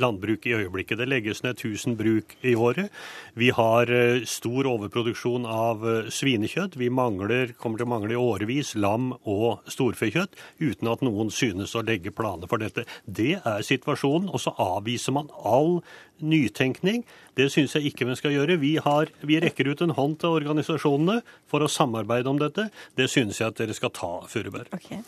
landbruk 0.00 0.46
i 0.46 0.54
øyeblikket. 0.56 0.98
Det 0.98 1.08
legges 1.08 1.42
ned 1.44 1.58
1000 1.58 1.96
bruk 1.98 2.36
i 2.42 2.54
året. 2.54 2.90
Vi 3.34 3.50
har 3.54 3.90
eh, 3.90 4.24
stor 4.26 4.66
overproduksjon 4.70 5.46
av 5.46 5.84
eh, 5.88 6.10
svinekjøtt. 6.10 6.78
Vi 6.80 6.90
mangler, 6.90 7.54
kommer 7.58 7.80
til 7.80 7.88
å 7.88 7.92
mangle 7.94 8.16
i 8.16 8.20
årevis 8.20 8.74
lam 8.74 9.12
og 9.22 9.64
storfekjøtt, 9.70 10.38
uten 10.60 10.90
at 10.90 11.04
noen 11.06 11.30
synes 11.34 11.74
å 11.74 11.84
legge 11.86 12.14
planer 12.14 12.50
for 12.50 12.62
dette. 12.62 12.86
Det 13.06 13.38
er 13.40 13.66
situasjonen. 13.66 14.30
Og 14.34 14.42
så 14.42 14.54
avviser 14.58 15.14
man 15.16 15.30
all 15.44 15.80
nytenkning. 16.22 17.04
Det 17.34 17.50
syns 17.52 17.74
jeg 17.74 17.90
ikke 17.90 18.08
vi 18.08 18.16
skal 18.18 18.34
gjøre. 18.34 18.58
Vi, 18.62 18.76
har, 18.82 19.10
vi, 19.22 19.38
rekker 19.42 19.70
ut 19.70 19.82
en 19.84 19.94
hånd 19.96 20.18
til 20.22 20.38
organisasjonene 20.38 21.20
for 21.50 21.64
å 21.64 21.70
samarbeide 21.70 22.30
om 22.30 22.40
dette. 22.40 22.68
Det 22.98 23.10
synes 23.10 23.40
jeg 23.40 23.50
at 23.50 23.62
dere 23.62 23.76
skal 23.76 23.94
ta, 23.94 24.16
Furuberg. 24.30 24.70
Okay. 24.74 25.02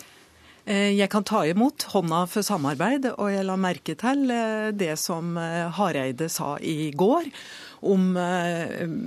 Eh, 0.66 0.90
jeg 0.98 1.06
kan 1.12 1.22
ta 1.22 1.44
imot 1.46 1.84
hånda 1.92 2.24
for 2.26 2.42
samarbeid, 2.42 3.06
og 3.14 3.30
jeg 3.30 3.46
la 3.46 3.54
merke 3.60 3.94
til 3.98 4.26
eh, 4.34 4.72
det 4.74 4.96
som 4.98 5.36
eh, 5.38 5.68
Hareide 5.78 6.26
sa 6.32 6.56
i 6.58 6.90
går 6.90 7.30
om 7.86 8.16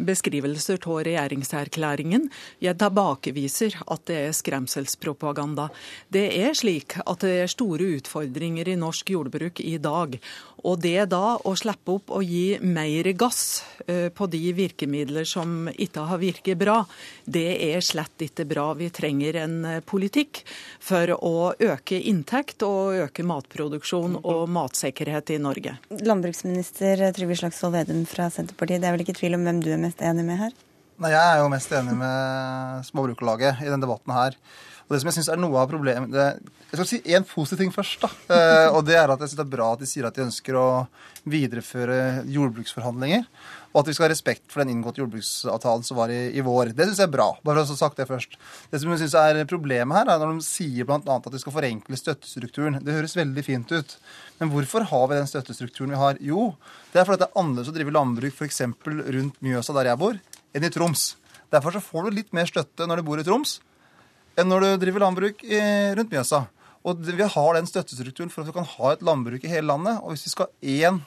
beskrivelser 0.05 0.78
av 0.78 0.99
regjeringserklæringen. 1.03 2.28
Jeg 2.64 2.78
tilbakeviser 2.80 3.74
at 3.91 4.03
det 4.07 4.20
er 4.28 4.36
skremselspropaganda. 4.38 5.66
Det 6.07 6.28
er 6.38 6.53
slik 6.55 6.93
at 7.01 7.26
det 7.26 7.34
er 7.41 7.51
store 7.51 7.89
utfordringer 7.97 8.70
i 8.70 8.78
norsk 8.80 9.10
jordbruk 9.18 9.60
i 9.66 9.74
dag. 9.82 10.16
Og 10.64 10.80
det 10.86 11.10
da 11.12 11.34
å 11.41 11.55
slippe 11.60 11.97
opp 11.97 12.14
og 12.14 12.24
gi 12.24 12.60
mer 12.62 13.10
gass 13.20 13.66
på 13.89 14.30
de 14.32 14.53
virkemidler 14.55 15.28
som 15.28 15.68
ikke 15.74 16.05
har 16.14 16.22
virket 16.22 16.62
bra, 16.62 16.78
det 17.26 17.49
er 17.74 17.84
slett 17.84 18.28
ikke 18.30 18.47
bra. 18.47 18.70
Vi 18.80 18.93
trenger 18.93 19.41
en 19.43 19.60
politikk 19.89 20.43
for 20.80 21.18
å 21.18 21.49
øke 21.58 22.00
inntekt 22.10 22.64
og 22.68 22.97
øke 23.06 23.26
matproduksjon 23.26 24.20
og 24.22 24.41
matsikkerhet 24.54 25.34
i 25.36 25.39
Norge. 25.41 25.76
Landbruksminister 25.89 27.10
Trygve 27.16 27.38
Slagsvold 27.39 27.78
Vedum 27.78 28.06
fra 28.10 28.30
Senterpartiet, 28.34 28.82
det 28.84 28.89
er 28.89 28.97
vel 28.97 29.06
ikke 29.06 29.18
tvil 29.20 29.38
om 29.38 29.45
hvem 29.47 29.62
du 29.66 29.72
er 29.74 29.82
mest 29.82 30.04
enig 30.06 30.26
med 30.28 30.41
her? 30.43 30.58
Nei, 31.00 31.14
Jeg 31.14 31.24
er 31.24 31.38
jo 31.39 31.52
mest 31.52 31.72
enig 31.72 31.95
med 31.95 32.88
Småbrukerlaget 32.89 33.62
i 33.64 33.70
denne 33.70 33.86
debatten 33.86 34.12
her. 34.12 34.36
Og 34.90 34.96
det 34.96 35.04
som 35.04 35.10
jeg 35.12 35.20
synes 35.20 35.28
er 35.30 35.38
noe 35.38 35.60
av 35.62 35.70
problemet 35.70 36.10
det, 36.10 36.28
Jeg 36.72 36.78
skal 36.80 36.88
si 36.90 36.98
én 37.14 37.26
positiv 37.26 37.60
ting 37.62 37.72
først. 37.72 38.02
da, 38.02 38.10
eh, 38.34 38.70
og 38.74 38.86
Det 38.86 38.96
er 38.98 39.12
at 39.12 39.20
jeg 39.20 39.30
synes 39.30 39.38
det 39.38 39.46
er 39.46 39.58
bra 39.58 39.74
at 39.74 39.80
de 39.80 39.86
sier 39.86 40.06
at 40.08 40.16
de 40.16 40.26
ønsker 40.26 40.58
å 40.58 40.88
videreføre 41.30 42.26
jordbruksforhandlinger. 42.26 43.26
Og 43.70 43.82
at 43.84 43.90
vi 43.90 43.94
skal 43.94 44.08
ha 44.08 44.10
respekt 44.10 44.50
for 44.50 44.64
den 44.64 44.72
inngåtte 44.74 44.98
jordbruksavtalen 45.04 45.86
som 45.86 46.00
var 46.00 46.10
i, 46.10 46.32
i 46.34 46.42
vår. 46.42 46.72
Det 46.74 46.88
syns 46.88 47.04
jeg 47.04 47.06
er 47.06 47.14
bra. 47.14 47.28
bare 47.46 47.62
for 47.62 47.70
å 47.70 47.78
ha 47.78 47.78
sagt 47.78 47.98
Det 48.02 48.08
først. 48.10 48.34
Det 48.72 48.82
som 48.82 48.90
jeg 48.90 49.04
synes 49.04 49.14
er 49.14 49.46
problemet 49.46 49.94
her, 49.94 50.10
er 50.10 50.18
når 50.24 50.40
de 50.40 50.48
sier 50.48 50.86
bl.a. 50.90 50.98
at 51.06 51.30
de 51.30 51.38
skal 51.38 51.54
forenkle 51.54 52.00
støttestrukturen. 52.02 52.82
Det 52.82 52.98
høres 52.98 53.14
veldig 53.14 53.46
fint 53.46 53.70
ut. 53.72 53.96
Men 54.40 54.50
hvorfor 54.50 54.90
har 54.90 55.08
vi 55.12 55.22
den 55.22 55.30
støttestrukturen 55.30 55.94
vi 55.94 56.02
har? 56.02 56.18
Jo, 56.18 56.56
det 56.94 57.02
er 57.04 57.06
fordi 57.06 57.22
det 57.22 57.30
er 57.30 57.40
annerledes 57.44 57.70
å 57.70 57.78
drive 57.78 57.94
landbruk 57.94 58.34
f.eks. 58.34 58.62
rundt 58.90 59.38
Mjøsa, 59.46 59.74
der 59.78 59.92
jeg 59.94 60.02
bor, 60.02 60.18
enn 60.56 60.66
i 60.66 60.74
Troms. 60.74 61.12
Derfor 61.54 61.78
så 61.78 61.82
får 61.84 62.10
du 62.10 62.18
litt 62.18 62.34
mer 62.34 62.50
støtte 62.50 62.90
når 62.90 63.02
du 63.02 63.04
bor 63.06 63.22
i 63.22 63.26
Troms, 63.28 63.60
enn 64.40 64.50
når 64.52 64.66
du 64.66 64.70
driver 64.86 65.06
landbruk 65.06 65.44
rundt 66.00 66.16
Mjøsa. 66.16 66.46
Og 66.88 67.00
Vi 67.04 67.28
har 67.36 67.54
den 67.58 67.68
støttestrukturen 67.68 68.32
for 68.32 68.42
at 68.42 68.50
vi 68.50 68.56
kan 68.56 68.68
ha 68.78 68.92
et 68.94 69.04
landbruk 69.06 69.44
i 69.44 69.52
hele 69.52 69.68
landet. 69.68 70.00
Og 70.02 70.14
hvis 70.14 70.28
vi 70.28 70.34
skal 70.34 70.48
ha 70.48 70.76
én 70.90 71.02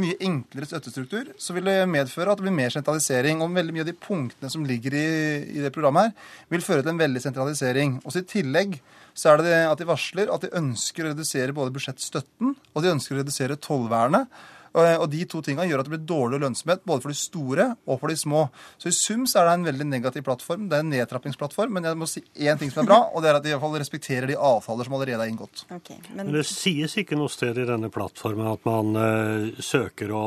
mye 0.00 0.16
enklere 0.26 0.66
støttestruktur, 0.66 1.28
så 1.38 1.54
vil 1.54 1.68
det 1.68 1.76
medføre 1.90 2.32
at 2.32 2.40
det 2.40 2.46
blir 2.46 2.56
mer 2.56 2.72
sentralisering. 2.74 3.42
Og 3.44 3.54
veldig 3.54 3.74
mye 3.76 3.84
av 3.84 3.90
de 3.90 3.96
punktene 4.06 4.50
som 4.50 4.64
ligger 4.66 4.96
i, 4.96 5.06
i 5.54 5.62
det 5.62 5.72
programmet 5.74 6.08
her, 6.08 6.32
vil 6.54 6.66
føre 6.66 6.82
til 6.82 6.94
en 6.94 7.02
veldig 7.02 7.22
sentralisering. 7.22 8.00
Og 8.02 8.16
I 8.18 8.24
tillegg 8.32 8.80
så 9.14 9.30
er 9.30 9.38
det, 9.38 9.52
det 9.52 9.60
at 9.70 9.78
de 9.78 9.86
varsler 9.88 10.32
at 10.34 10.42
de 10.42 10.54
ønsker 10.58 11.04
å 11.04 11.12
redusere 11.12 11.54
både 11.54 11.74
budsjettstøtten 11.76 12.56
og 12.56 12.82
de 12.82 12.92
ønsker 12.96 13.14
å 13.14 13.22
redusere 13.22 13.60
tollvernet. 13.62 14.26
Og 14.74 15.06
de 15.10 15.22
to 15.30 15.38
tingene 15.44 15.68
gjør 15.70 15.84
at 15.84 15.86
det 15.86 15.92
blir 15.92 16.06
dårligere 16.08 16.42
lønnsomhet 16.48 16.82
både 16.88 17.04
for 17.04 17.14
de 17.14 17.18
store 17.18 17.66
og 17.86 18.00
for 18.00 18.10
de 18.10 18.16
små. 18.18 18.40
Så 18.80 18.90
i 18.90 18.96
sum 18.96 19.22
så 19.30 19.40
er 19.40 19.48
det 19.48 19.54
en 19.60 19.68
veldig 19.68 19.86
negativ 19.86 20.24
plattform. 20.26 20.66
Det 20.70 20.80
er 20.80 20.82
en 20.82 20.90
nedtrappingsplattform. 20.90 21.76
Men 21.76 21.86
jeg 21.86 22.00
må 22.00 22.08
si 22.10 22.24
én 22.42 22.58
ting 22.58 22.72
som 22.74 22.82
er 22.82 22.90
bra, 22.90 23.00
og 23.14 23.22
det 23.22 23.30
er 23.30 23.38
at 23.38 23.46
de 23.46 23.52
i 23.52 23.54
hvert 23.54 23.62
fall 23.62 23.78
respekterer 23.78 24.30
de 24.30 24.38
avtaler 24.50 24.88
som 24.88 24.96
allerede 24.98 25.22
er 25.22 25.30
inngått. 25.30 25.64
Okay, 25.70 26.00
men... 26.10 26.26
men 26.26 26.34
det 26.40 26.46
sies 26.50 26.98
ikke 26.98 27.18
noe 27.20 27.30
sted 27.30 27.58
i 27.62 27.68
denne 27.68 27.92
plattformen 27.94 28.50
at 28.50 28.66
man 28.66 28.98
uh, 28.98 29.62
søker 29.62 30.10
å 30.10 30.24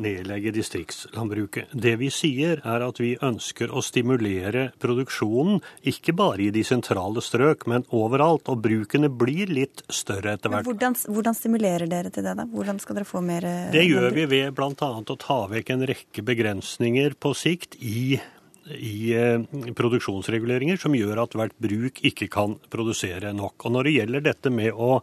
nedlegge 0.00 0.52
distriktslandbruket. 0.54 1.72
Det 1.72 1.96
vi 2.00 2.10
sier 2.12 2.60
er 2.64 2.84
at 2.86 3.00
vi 3.00 3.14
ønsker 3.24 3.72
å 3.72 3.82
stimulere 3.84 4.70
produksjonen, 4.82 5.60
ikke 5.86 6.14
bare 6.16 6.46
i 6.46 6.52
de 6.54 6.64
sentrale 6.66 7.22
strøk, 7.24 7.66
men 7.70 7.86
overalt. 7.96 8.50
Og 8.52 8.62
brukene 8.64 9.10
blir 9.10 9.50
litt 9.52 9.84
større 9.92 10.36
etter 10.36 10.52
hvert. 10.52 10.68
Hvordan, 10.68 10.96
hvordan, 11.08 11.36
stimulerer 11.36 11.90
dere 11.90 12.12
til 12.14 12.26
det, 12.26 12.36
da? 12.38 12.46
Hvordan 12.50 12.80
skal 12.82 13.00
dere 13.00 13.08
få 13.08 13.24
mer 13.24 13.46
eh, 13.48 13.68
Det 13.74 13.84
gjør 13.86 14.10
vi 14.16 14.28
ved 14.30 14.54
bl.a. 14.56 14.72
å 14.72 15.20
ta 15.20 15.42
vekk 15.50 15.74
en 15.74 15.86
rekke 15.90 16.24
begrensninger 16.26 17.18
på 17.20 17.34
sikt 17.36 17.78
i 17.80 18.18
i 18.66 19.12
eh, 19.14 19.42
produksjonsreguleringer 19.78 20.80
som 20.80 20.94
gjør 20.96 21.20
at 21.22 21.36
hvert 21.38 21.54
bruk 21.62 22.00
ikke 22.06 22.26
kan 22.32 22.56
produsere 22.72 23.30
nok. 23.36 23.54
Og 23.62 23.76
Når 23.76 23.86
det 23.86 23.96
gjelder 23.96 24.24
dette 24.26 24.50
med 24.50 24.74
å 24.74 25.00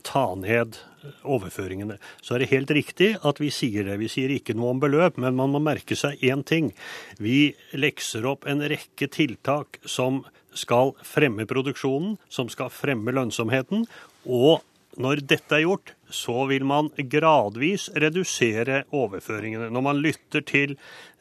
ta 0.00 0.26
ned 0.38 0.78
overføringene. 1.22 1.98
Så 2.22 2.34
er 2.34 2.44
det 2.44 2.52
helt 2.52 2.72
riktig 2.74 3.14
at 3.22 3.40
vi 3.42 3.50
sier 3.54 3.86
det. 3.88 3.98
Vi 4.02 4.10
sier 4.12 4.32
ikke 4.34 4.56
noe 4.56 4.74
om 4.74 4.82
beløp, 4.82 5.18
men 5.20 5.36
man 5.38 5.54
må 5.54 5.62
merke 5.62 5.96
seg 5.98 6.22
én 6.24 6.44
ting. 6.46 6.72
Vi 7.18 7.54
lekser 7.76 8.26
opp 8.28 8.48
en 8.50 8.64
rekke 8.64 9.10
tiltak 9.12 9.80
som 9.84 10.22
skal 10.54 10.94
fremme 11.02 11.46
produksjonen, 11.50 12.16
som 12.30 12.50
skal 12.52 12.70
fremme 12.72 13.14
lønnsomheten. 13.14 13.88
Og 14.24 14.62
når 15.00 15.24
dette 15.26 15.56
er 15.56 15.64
gjort, 15.64 15.94
så 16.06 16.44
vil 16.50 16.66
man 16.68 16.92
gradvis 17.10 17.88
redusere 17.98 18.84
overføringene. 18.94 19.72
Når 19.74 19.82
man 19.82 20.02
lytter 20.02 20.44
til 20.46 20.76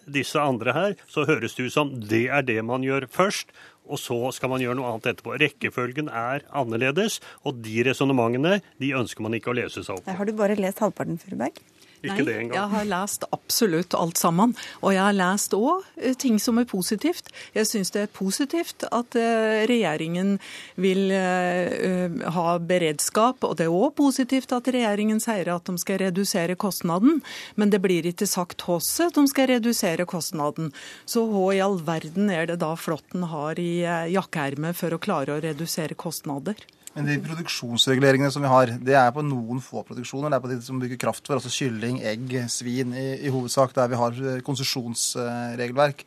disse 0.05 0.39
andre 0.39 0.73
her, 0.75 0.95
så 1.07 1.25
høres 1.27 1.55
det 1.55 1.69
ut 1.69 1.75
som 1.75 1.93
det 1.95 2.27
er 2.27 2.43
det 2.45 2.59
man 2.65 2.83
gjør 2.85 3.07
først 3.11 3.53
og 3.87 3.99
så 4.01 4.17
skal 4.35 4.51
man 4.53 4.63
gjøre 4.63 4.77
noe 4.79 4.91
annet 4.91 5.11
etterpå. 5.13 5.35
Rekkefølgen 5.41 6.09
er 6.09 6.45
annerledes, 6.55 7.19
og 7.43 7.61
de 7.65 7.83
resonnementene 7.89 8.59
ønsker 8.93 9.25
man 9.25 9.35
ikke 9.37 9.51
å 9.53 9.57
lese 9.57 9.83
seg 9.83 9.97
opp 9.97 10.05
på. 10.05 10.17
Har 10.17 10.29
du 10.29 10.35
bare 10.37 10.59
lest 10.59 10.83
halvparten, 10.83 11.19
Furuberg? 11.21 11.59
Ikke 12.03 12.25
det 12.27 12.35
Nei, 12.35 12.57
jeg 12.57 12.69
har 12.73 12.87
lest 12.89 13.23
absolutt 13.31 13.95
alt 13.95 14.19
sammen. 14.19 14.53
Og 14.83 14.91
jeg 14.95 15.03
har 15.05 15.15
lest 15.15 15.55
òg 15.55 15.85
ting 16.19 16.39
som 16.41 16.59
er 16.59 16.67
positivt. 16.67 17.31
Jeg 17.55 17.69
syns 17.69 17.93
det 17.95 18.05
er 18.05 18.11
positivt 18.11 18.83
at 18.89 19.15
eh, 19.19 19.63
regjeringen 19.69 20.35
vil 20.83 21.13
eh, 21.15 22.19
ha 22.35 22.57
beredskap. 22.59 23.45
Og 23.47 23.55
det 23.59 23.69
er 23.69 23.75
òg 23.75 23.95
positivt 23.99 24.51
at 24.55 24.67
regjeringen 24.67 25.23
sier 25.23 25.53
at 25.55 25.69
de 25.69 25.77
skal 25.79 26.01
redusere 26.03 26.59
kostnaden. 26.59 27.21
Men 27.55 27.71
det 27.71 27.79
blir 27.83 28.09
ikke 28.09 28.27
sagt 28.27 28.67
hvordan 28.67 29.13
de 29.15 29.25
skal 29.31 29.51
redusere 29.55 30.07
kostnaden. 30.09 30.73
Så 31.07 31.23
hva 31.29 31.49
i 31.55 31.63
all 31.63 31.79
verden 31.87 32.31
er 32.33 32.51
det 32.51 32.59
da 32.63 32.73
Flåtten 32.79 33.29
har 33.31 33.59
i 33.61 33.85
eh, 33.87 34.11
jakkeermet 34.13 34.75
for 34.75 34.95
å 34.95 35.01
klare 35.01 35.37
å 35.37 35.43
redusere 35.43 35.95
kostnader? 35.95 36.59
Men 36.93 37.07
de 37.09 37.15
produksjonsreguleringene 37.25 38.29
som 38.33 38.43
vi 38.43 38.51
har, 38.51 38.71
det 38.85 38.93
er 38.97 39.13
på 39.15 39.23
noen 39.25 39.61
få 39.65 39.81
produksjoner. 39.87 40.29
Det 40.29 40.37
er 40.37 40.43
på 40.43 40.51
de 40.51 40.57
som 40.61 40.81
bruker 40.81 40.99
kraft 41.01 41.25
for, 41.25 41.39
altså 41.39 41.49
kylling, 41.53 41.97
egg, 42.05 42.35
svin 42.53 42.93
i, 42.93 43.07
i 43.25 43.31
hovedsak, 43.33 43.73
der 43.73 43.89
vi 43.89 43.97
har 43.97 44.19
eh, 44.21 44.43
konsesjonsregelverk. 44.45 46.05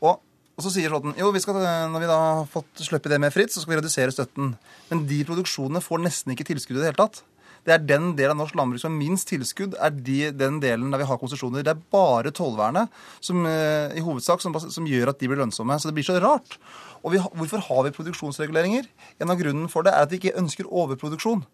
Og, 0.00 0.16
og, 0.16 0.64
så 0.64 0.72
sier 0.72 0.88
Slåtten 0.88 1.16
jo, 1.20 1.28
vi 1.34 1.44
skal, 1.44 1.60
når 1.92 2.06
vi 2.06 2.08
da 2.08 2.18
har 2.40 2.48
fått 2.48 2.86
sluppet 2.86 3.12
det 3.12 3.20
med 3.20 3.36
fritt, 3.36 3.52
så 3.52 3.60
skal 3.60 3.74
vi 3.74 3.82
redusere 3.82 4.16
støtten. 4.16 4.54
Men 4.88 5.04
de 5.10 5.20
produksjonene 5.28 5.84
får 5.84 6.04
nesten 6.06 6.32
ikke 6.32 6.48
tilskudd 6.54 6.80
i 6.80 6.82
det 6.82 6.92
hele 6.94 7.02
tatt. 7.04 7.20
Det 7.64 7.72
er 7.72 7.84
den 7.84 8.10
delen 8.16 8.36
av 8.36 8.42
norsk 8.42 8.56
landbruk 8.58 8.80
som 8.80 8.92
har 8.92 9.00
minst 9.00 9.28
tilskudd, 9.30 9.76
er 9.80 9.92
de, 9.92 10.18
den 10.36 10.58
delen 10.60 10.90
der 10.92 11.00
vi 11.00 11.08
har 11.08 11.20
konsesjoner. 11.20 11.64
Det 11.64 11.72
er 11.72 11.86
bare 11.92 12.32
tollvernet 12.32 12.92
som, 13.24 13.44
eh, 13.48 13.92
i 13.96 14.04
hovedsak 14.04 14.44
som, 14.44 14.56
som 14.56 14.88
gjør 14.88 15.12
at 15.12 15.20
de 15.20 15.30
blir 15.30 15.40
lønnsomme. 15.40 15.78
Så 15.80 15.88
det 15.88 15.96
blir 15.96 16.08
så 16.08 16.18
rart. 16.20 16.58
Og 17.04 17.12
vi, 17.12 17.20
hvorfor 17.20 17.60
har 17.66 17.84
vi 17.84 17.92
produksjonsreguleringer? 17.94 18.88
En 19.20 19.32
av 19.32 19.38
grunnen 19.40 19.68
for 19.72 19.84
det 19.84 19.92
er 19.92 20.06
at 20.06 20.12
vi 20.12 20.20
ikke 20.22 20.38
ønsker 20.40 20.70
overproduksjon. 20.72 21.44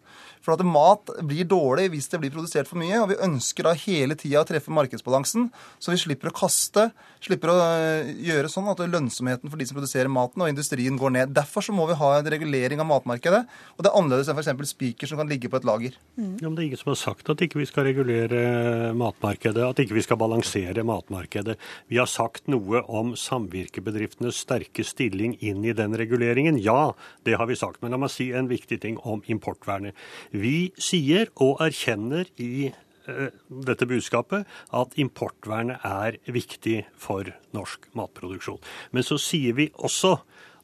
For 0.41 0.55
at 0.55 0.63
mat 0.65 1.11
blir 1.27 1.45
dårlig 1.45 1.89
hvis 1.93 2.07
det 2.11 2.21
blir 2.21 2.33
produsert 2.33 2.69
for 2.69 2.79
mye. 2.81 2.97
Og 3.03 3.11
vi 3.11 3.19
ønsker 3.21 3.67
da 3.67 3.75
hele 3.77 4.15
tida 4.17 4.41
å 4.41 4.47
treffe 4.47 4.73
markedsbalansen, 4.73 5.49
så 5.77 5.93
vi 5.93 5.99
slipper 6.01 6.31
å 6.31 6.35
kaste. 6.35 6.87
Slipper 7.21 7.51
å 7.51 7.57
øh, 7.59 8.13
gjøre 8.25 8.49
sånn 8.49 8.69
at 8.71 8.81
lønnsomheten 8.81 9.51
for 9.51 9.59
de 9.61 9.67
som 9.69 9.77
produserer 9.77 10.11
maten 10.11 10.41
og 10.41 10.49
industrien 10.49 10.97
går 10.97 11.13
ned. 11.17 11.35
Derfor 11.35 11.65
så 11.67 11.75
må 11.75 11.85
vi 11.89 11.99
ha 11.99 12.13
en 12.17 12.31
regulering 12.33 12.81
av 12.81 12.89
matmarkedet. 12.89 13.43
Og 13.75 13.83
det 13.83 13.91
er 13.91 13.99
annerledes 13.99 14.31
enn 14.31 14.39
f.eks. 14.39 14.73
spiker 14.73 15.11
som 15.11 15.21
kan 15.21 15.29
ligge 15.29 15.51
på 15.51 15.59
et 15.59 15.67
lager. 15.67 15.99
Mm. 16.15 16.39
Ja, 16.39 16.47
men 16.47 16.55
Det 16.55 16.63
er 16.63 16.69
ingen 16.71 16.81
som 16.81 16.93
har 16.93 17.01
sagt 17.03 17.29
at 17.33 17.43
ikke 17.45 17.61
vi 17.61 17.67
skal 17.69 17.89
regulere 17.91 18.95
matmarkedet, 18.97 19.67
at 19.67 19.83
ikke 19.83 19.99
vi 19.99 20.05
skal 20.07 20.19
balansere 20.21 20.87
matmarkedet. 20.87 21.59
Vi 21.91 21.99
har 22.01 22.09
sagt 22.09 22.49
noe 22.51 22.81
om 22.87 23.13
samvirkebedriftenes 23.19 24.41
sterke 24.47 24.87
stilling 24.87 25.37
inn 25.45 25.65
i 25.65 25.75
den 25.77 25.95
reguleringen. 25.97 26.59
Ja, 26.61 26.93
det 27.25 27.37
har 27.39 27.49
vi 27.49 27.57
sagt. 27.59 27.81
Men 27.81 27.95
la 27.95 28.01
meg 28.01 28.13
si 28.13 28.31
en 28.35 28.49
viktig 28.51 28.81
ting 28.83 28.99
om 29.07 29.23
importvernet. 29.31 29.97
Vi 30.31 30.71
sier 30.81 31.31
og 31.43 31.61
erkjenner 31.65 32.29
i 32.41 32.69
eh, 32.71 33.29
dette 33.69 33.87
budskapet 33.89 34.49
at 34.77 34.99
importvernet 35.01 35.83
er 35.87 36.19
viktig 36.31 36.81
for 36.99 37.33
norsk 37.55 37.89
matproduksjon. 37.97 38.61
Men 38.91 39.07
så 39.07 39.19
sier 39.21 39.57
vi 39.57 39.71
også 39.75 40.17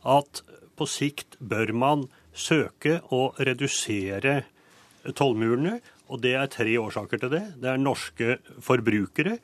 at 0.08 0.44
på 0.78 0.86
sikt 0.90 1.40
bør 1.42 1.74
man 1.74 2.06
søke 2.38 3.00
å 3.14 3.32
redusere 3.42 4.44
tollmurene. 5.18 5.80
Og 6.08 6.22
det 6.24 6.38
er 6.40 6.52
tre 6.52 6.78
årsaker 6.80 7.20
til 7.20 7.34
det. 7.34 7.44
Det 7.60 7.72
er 7.74 7.82
norske 7.82 8.38
forbrukere. 8.64 9.38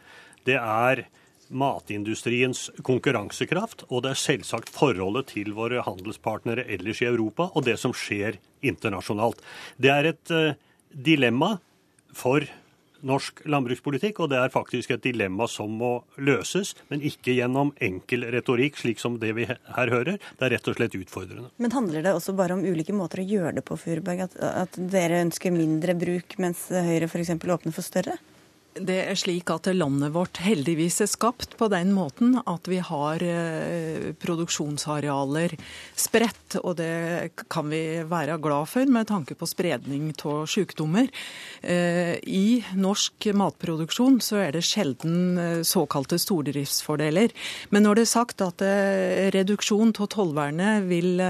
Det 0.47 0.55
er 0.59 1.05
matindustriens 1.54 2.68
konkurransekraft, 2.86 3.86
og 3.89 4.06
det 4.06 4.14
er 4.14 4.24
selvsagt 4.24 4.74
forholdet 4.74 5.32
til 5.36 5.54
våre 5.58 5.84
handelspartnere 5.86 6.66
ellers 6.76 7.04
i 7.04 7.10
Europa, 7.10 7.49
og 7.54 7.68
det 7.68 7.78
som 7.82 7.95
skjer 7.95 8.39
internasjonalt. 8.66 9.41
Det 9.78 9.93
er 9.93 10.12
et 10.14 10.34
uh, 10.34 10.58
dilemma 10.93 11.56
for 12.14 12.45
norsk 13.04 13.43
landbrukspolitikk, 13.49 14.22
og 14.24 14.32
det 14.32 14.39
er 14.39 14.51
faktisk 14.54 14.93
et 14.95 15.04
dilemma 15.04 15.47
som 15.51 15.72
må 15.80 15.91
løses, 16.24 16.74
men 16.91 17.04
ikke 17.04 17.36
gjennom 17.36 17.74
enkel 17.84 18.26
retorikk, 18.34 18.80
slik 18.80 19.01
som 19.01 19.18
det 19.22 19.34
vi 19.38 19.47
her 19.49 19.91
hører. 19.91 20.20
Det 20.39 20.47
er 20.47 20.56
rett 20.56 20.70
og 20.72 20.78
slett 20.78 20.95
utfordrende. 20.97 21.51
Men 21.62 21.76
handler 21.76 22.06
det 22.06 22.16
også 22.16 22.36
bare 22.38 22.56
om 22.58 22.64
ulike 22.64 22.95
måter 22.95 23.24
å 23.24 23.28
gjøre 23.28 23.58
det 23.60 23.66
på, 23.68 23.78
Furberg? 23.80 24.24
At, 24.30 24.38
at 24.39 24.80
dere 24.93 25.24
ønsker 25.26 25.54
mindre 25.56 25.97
bruk, 25.99 26.38
mens 26.39 26.70
Høyre 26.72 27.12
f.eks. 27.12 27.36
åpner 27.36 27.76
for 27.76 27.84
større? 27.86 28.16
Det 28.74 28.95
er 29.05 29.17
slik 29.19 29.51
at 29.53 29.67
landet 29.76 30.15
vårt 30.15 30.39
heldigvis 30.41 30.95
er 31.03 31.09
skapt 31.11 31.51
på 31.59 31.67
den 31.69 31.91
måten 31.93 32.39
at 32.49 32.65
vi 32.65 32.80
har 32.82 33.21
eh, 33.21 34.07
produksjonsarealer 34.17 35.53
spredt, 35.93 36.57
og 36.63 36.80
det 36.80 37.36
kan 37.53 37.69
vi 37.69 38.01
være 38.09 38.39
glad 38.41 38.71
for 38.71 38.89
med 38.89 39.11
tanke 39.11 39.38
på 39.38 39.49
spredning 39.49 40.07
av 40.26 40.47
sykdommer. 40.49 41.05
Eh, 41.61 42.17
I 42.17 42.63
norsk 42.74 43.28
matproduksjon 43.38 44.17
så 44.26 44.41
er 44.47 44.57
det 44.57 44.63
sjelden 44.65 45.38
eh, 45.38 45.61
såkalte 45.61 46.17
stordriftsfordeler. 46.17 47.30
Men 47.69 47.86
når 47.86 48.01
det 48.01 48.07
er 48.07 48.13
sagt 48.13 48.41
at 48.41 48.65
reduksjon 49.38 49.93
av 49.93 50.09
tollvernet 50.09 50.89
vil 50.89 51.21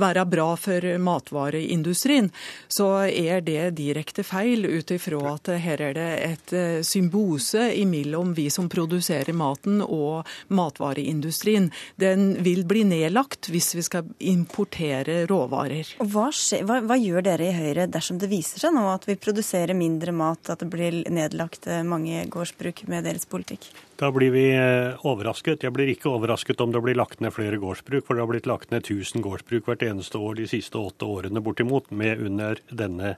være 0.00 0.24
bra 0.32 0.48
for 0.60 0.88
matvareindustrien, 1.02 2.32
så 2.72 2.88
er 3.04 3.44
det 3.44 3.76
direkte 3.76 4.24
feil 4.24 4.64
ut 4.64 4.96
ifra 4.96 5.34
at 5.34 5.52
her 5.60 5.84
er 5.90 5.96
det 5.96 6.10
et 6.24 6.56
symbiose 6.86 7.68
mellom 7.86 8.32
vi 8.36 8.48
som 8.52 8.68
produserer 8.72 9.34
maten 9.36 9.82
og 9.82 10.26
matvareindustrien. 10.48 11.70
Den 12.00 12.36
vil 12.44 12.64
bli 12.68 12.84
nedlagt 12.86 13.50
hvis 13.52 13.74
vi 13.76 13.84
skal 13.86 14.06
importere 14.18 15.24
råvarer. 15.30 15.96
Og 16.02 16.10
hva, 16.14 16.28
skje, 16.34 16.62
hva, 16.66 16.80
hva, 16.86 16.98
gjør 17.00 17.26
dere 17.26 17.50
i 17.50 17.56
Høyre 17.56 17.88
dersom 17.90 18.20
det 18.22 18.30
viser 18.30 18.62
seg 18.62 18.74
nå 18.76 18.86
at 18.92 19.06
vi 19.08 19.18
produserer 19.20 19.76
mindre 19.76 20.14
mat, 20.16 20.50
at 20.52 20.62
det 20.62 20.70
blir 20.72 21.02
nedlagt 21.12 21.68
eh, 21.70 21.84
mange 21.86 22.24
gårdsbruk 22.32 22.86
med 22.90 23.06
deres 23.08 23.28
politikk? 23.30 23.68
Da 23.96 24.10
blir 24.12 24.32
vi 24.34 24.50
eh, 24.52 25.06
overrasket. 25.08 25.64
Jeg 25.64 25.72
blir 25.76 25.90
ikke 25.92 26.10
overrasket 26.12 26.60
om 26.60 26.74
det 26.74 26.82
blir 26.84 26.98
lagt 26.98 27.22
ned 27.24 27.32
flere 27.32 27.60
gårdsbruk, 27.60 28.04
for 28.06 28.16
det 28.16 28.24
har 28.24 28.32
blitt 28.32 28.50
lagt 28.50 28.72
ned 28.74 28.84
1000 28.84 29.24
gårdsbruk 29.24 29.70
hvert 29.70 29.84
eneste 29.86 30.20
år 30.20 30.36
de 30.40 30.48
siste 30.50 30.78
åtte 30.78 31.08
årene 31.08 31.42
bortimot, 31.44 31.90
med 31.90 32.20
under 32.20 32.60
denne 32.68 33.16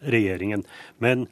regjeringen. 0.00 0.64
Men 0.98 1.26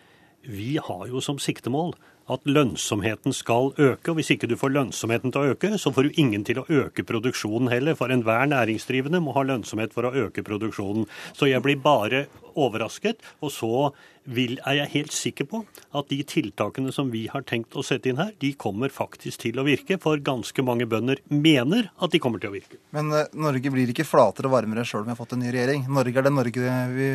vi 0.49 0.79
har 0.81 1.07
jo 1.11 1.21
som 1.21 1.39
siktemål 1.39 1.93
at 2.33 2.45
lønnsomheten 2.49 3.33
skal 3.33 3.73
øke. 3.79 4.11
og 4.11 4.19
Hvis 4.19 4.31
ikke 4.35 4.49
du 4.49 4.57
får 4.57 4.73
lønnsomheten 4.75 5.33
til 5.33 5.41
å 5.41 5.55
øke, 5.55 5.71
så 5.81 5.93
får 5.93 6.09
du 6.09 6.21
ingen 6.21 6.45
til 6.45 6.61
å 6.61 6.67
øke 6.69 7.05
produksjonen 7.09 7.71
heller. 7.73 7.97
For 7.97 8.13
enhver 8.13 8.49
næringsdrivende 8.49 9.21
må 9.25 9.33
ha 9.37 9.45
lønnsomhet 9.49 9.95
for 9.97 10.09
å 10.09 10.13
øke 10.27 10.45
produksjonen. 10.45 11.09
Så 11.33 11.49
jeg 11.49 11.63
blir 11.65 11.81
bare 11.81 12.27
overrasket. 12.57 13.25
Og 13.41 13.53
så 13.53 13.73
vil, 14.29 14.59
er 14.69 14.83
jeg 14.83 14.93
helt 14.95 15.15
sikker 15.15 15.49
på 15.49 15.63
at 15.97 16.11
de 16.11 16.19
tiltakene 16.29 16.93
som 16.95 17.11
vi 17.13 17.25
har 17.33 17.45
tenkt 17.49 17.77
å 17.79 17.85
sette 17.87 18.11
inn 18.11 18.21
her, 18.21 18.35
de 18.43 18.53
kommer 18.61 18.93
faktisk 18.93 19.43
til 19.45 19.61
å 19.61 19.67
virke. 19.67 19.99
For 20.03 20.21
ganske 20.25 20.65
mange 20.65 20.89
bønder 20.91 21.23
mener 21.33 21.91
at 21.97 22.13
de 22.13 22.21
kommer 22.23 22.43
til 22.43 22.53
å 22.53 22.57
virke. 22.57 22.81
Men 22.97 23.13
uh, 23.15 23.25
Norge 23.39 23.73
blir 23.75 23.93
ikke 23.93 24.07
flatere 24.09 24.51
og 24.51 24.57
varmere 24.57 24.87
sjøl 24.89 25.05
om 25.05 25.09
vi 25.09 25.15
har 25.15 25.21
fått 25.21 25.37
en 25.37 25.45
ny 25.45 25.53
regjering. 25.55 25.87
Norge 25.93 26.21
er 26.21 26.29
det 26.29 26.35
Norge 26.35 26.75
vi, 26.95 27.09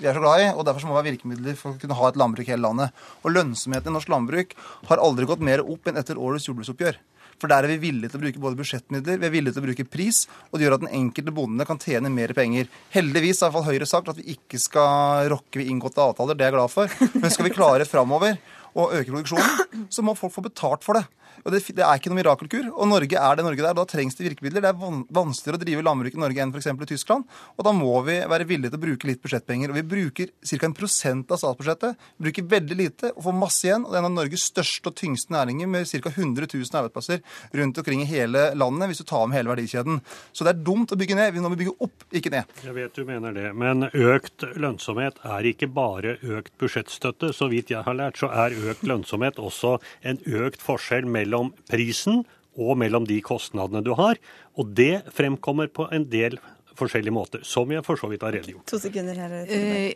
vi 0.00 0.08
er 0.08 0.16
så 0.16 0.22
glad 0.24 0.44
i, 0.44 0.48
og 0.54 0.64
derfor 0.68 0.88
må 0.88 0.96
vi 0.96 1.00
ha 1.02 1.08
virkemidler 1.10 1.58
for 1.60 1.74
å 1.74 1.82
kunne 1.82 1.98
ha 1.98 2.10
et 2.10 2.20
landbruk 2.20 2.48
i 2.48 2.54
hele 2.54 2.66
landet. 2.68 3.04
Og 3.22 3.36
lønnsomheten 3.36 3.92
i 3.92 3.98
norsk 3.98 4.12
landbruk 4.12 4.56
har 4.90 5.02
aldri 5.02 5.28
gått 5.28 5.44
mer 5.44 5.64
opp 5.64 5.90
enn 5.90 6.00
etter 6.00 6.20
årets 6.20 6.48
jordbruksoppgjør. 6.48 7.00
For 7.40 7.52
der 7.52 7.66
er 7.66 7.74
vi 7.74 7.90
villige 7.90 8.12
til 8.12 8.20
å 8.20 8.24
bruke 8.24 8.42
både 8.42 8.58
budsjettmidler, 8.60 9.20
vi 9.20 9.28
er 9.28 9.34
villige 9.34 9.56
til 9.56 9.64
å 9.64 9.66
bruke 9.66 9.88
pris, 9.88 10.22
og 10.50 10.56
det 10.56 10.66
gjør 10.66 10.78
at 10.78 10.84
den 10.86 10.94
enkelte 11.00 11.34
bonde 11.36 11.66
kan 11.68 11.80
tjene 11.82 12.12
mer 12.12 12.32
penger. 12.36 12.70
Heldigvis 12.94 13.42
har 13.44 13.66
Høyre 13.66 13.88
sagt 13.88 14.08
at 14.12 14.20
vi 14.20 14.36
ikke 14.36 14.60
skal 14.62 15.28
rokke 15.32 15.60
ved 15.60 15.72
inngåtte 15.72 16.02
avtaler, 16.02 16.38
det 16.38 16.46
er 16.46 16.52
jeg 16.52 16.58
glad 16.58 16.72
for. 16.72 16.96
Men 17.16 17.34
skal 17.34 17.48
vi 17.48 17.54
klare 17.56 17.88
framover 17.88 18.38
å 18.76 18.90
øke 18.92 19.10
produksjonen, 19.12 19.86
så 19.92 20.04
må 20.04 20.16
folk 20.16 20.34
få 20.34 20.44
betalt 20.48 20.84
for 20.86 21.00
det. 21.00 21.06
Og 21.46 21.54
det, 21.54 21.62
det 21.78 21.84
er 21.86 22.00
ikke 22.00 22.10
noe 22.10 22.18
mirakelkur. 22.18 22.70
Og 22.74 22.88
Norge 22.90 23.20
er 23.20 23.38
det 23.38 23.44
Norge 23.46 23.62
der. 23.62 23.76
Da 23.78 23.84
trengs 23.86 24.18
det 24.18 24.26
virkemidler. 24.26 24.64
Det 24.64 24.70
er 24.72 24.80
van, 24.80 25.04
vanskeligere 25.14 25.60
å 25.60 25.62
drive 25.62 25.84
landbruk 25.86 26.16
i 26.16 26.22
Norge 26.22 26.42
enn 26.42 26.54
f.eks. 26.54 26.68
i 26.74 26.88
Tyskland. 26.90 27.36
Og 27.54 27.66
da 27.68 27.72
må 27.76 27.92
vi 28.06 28.16
være 28.26 28.48
villige 28.50 28.72
til 28.72 28.80
å 28.80 28.82
bruke 28.82 29.10
litt 29.10 29.22
budsjettpenger. 29.22 29.70
Og 29.70 29.78
vi 29.78 29.84
bruker 29.86 30.32
ca. 30.34 30.58
en 30.66 30.74
prosent 30.74 31.30
av 31.30 31.38
statsbudsjettet. 31.38 32.08
Vi 32.16 32.26
bruker 32.26 32.48
veldig 32.56 32.78
lite 32.80 33.12
og 33.14 33.22
får 33.28 33.36
masse 33.38 33.68
igjen. 33.68 33.86
Og 33.86 33.94
det 33.94 34.00
er 34.00 34.02
en 34.02 34.10
av 34.10 34.16
Norges 34.16 34.48
største 34.50 34.90
og 34.90 34.98
tyngste 34.98 35.34
næringer 35.36 35.70
med 35.70 35.86
ca. 35.86 36.12
100 36.16 36.50
000 36.50 36.80
arbeidsplasser 36.82 37.22
rundt 37.62 37.78
omkring 37.78 38.02
i 38.02 38.08
hele 38.10 38.48
landet, 38.58 38.90
hvis 38.90 39.04
du 39.04 39.06
tar 39.06 39.30
med 39.30 39.38
hele 39.38 39.52
verdikjeden. 39.54 40.02
Så 40.34 40.46
det 40.46 40.56
er 40.56 40.66
dumt 40.66 40.90
å 40.90 40.98
bygge 40.98 41.18
ned. 41.18 41.30
Vi 41.36 41.44
må 41.44 41.52
bygge 41.54 41.76
opp, 41.86 42.08
ikke 42.10 42.34
ned. 42.34 42.50
Jeg 42.66 42.74
vet 42.74 42.98
du 42.98 43.06
mener 43.06 43.36
det, 43.36 43.52
men 43.54 43.86
økt 43.92 44.48
lønnsomhet 44.58 45.22
er 45.22 45.46
ikke 45.46 45.70
bare 45.70 46.18
økt 46.26 46.56
budsjettstøtte. 46.58 47.30
Så 47.36 47.50
vidt 47.52 47.70
jeg 47.70 47.86
har 47.86 47.98
lært, 47.98 48.18
så 48.18 48.32
er 48.34 48.56
økt 48.72 48.82
lønnsomhet 48.86 49.38
også 49.38 49.76
en 50.06 50.18
økt 50.26 50.64
forskjell 50.64 51.06
mellom 51.06 51.35
prisen 51.70 52.24
og 52.56 52.78
mellom 52.80 53.06
de 53.08 53.18
kostnadene 53.24 53.84
du 53.84 53.92
har. 53.98 54.20
Og 54.56 54.72
det 54.76 55.04
fremkommer 55.14 55.68
på 55.72 55.88
en 55.92 56.06
del 56.12 56.38
forskjellige 56.78 57.14
måter, 57.14 57.42
som 57.46 57.70
jeg 57.72 57.84
for 57.86 57.98
så 58.00 58.08
vidt 58.10 58.24
har 58.26 58.34
redegjort. 58.36 58.66
To 58.70 58.78
sekunder 58.80 59.18
her. 59.18 59.34
Eh, 59.46 59.94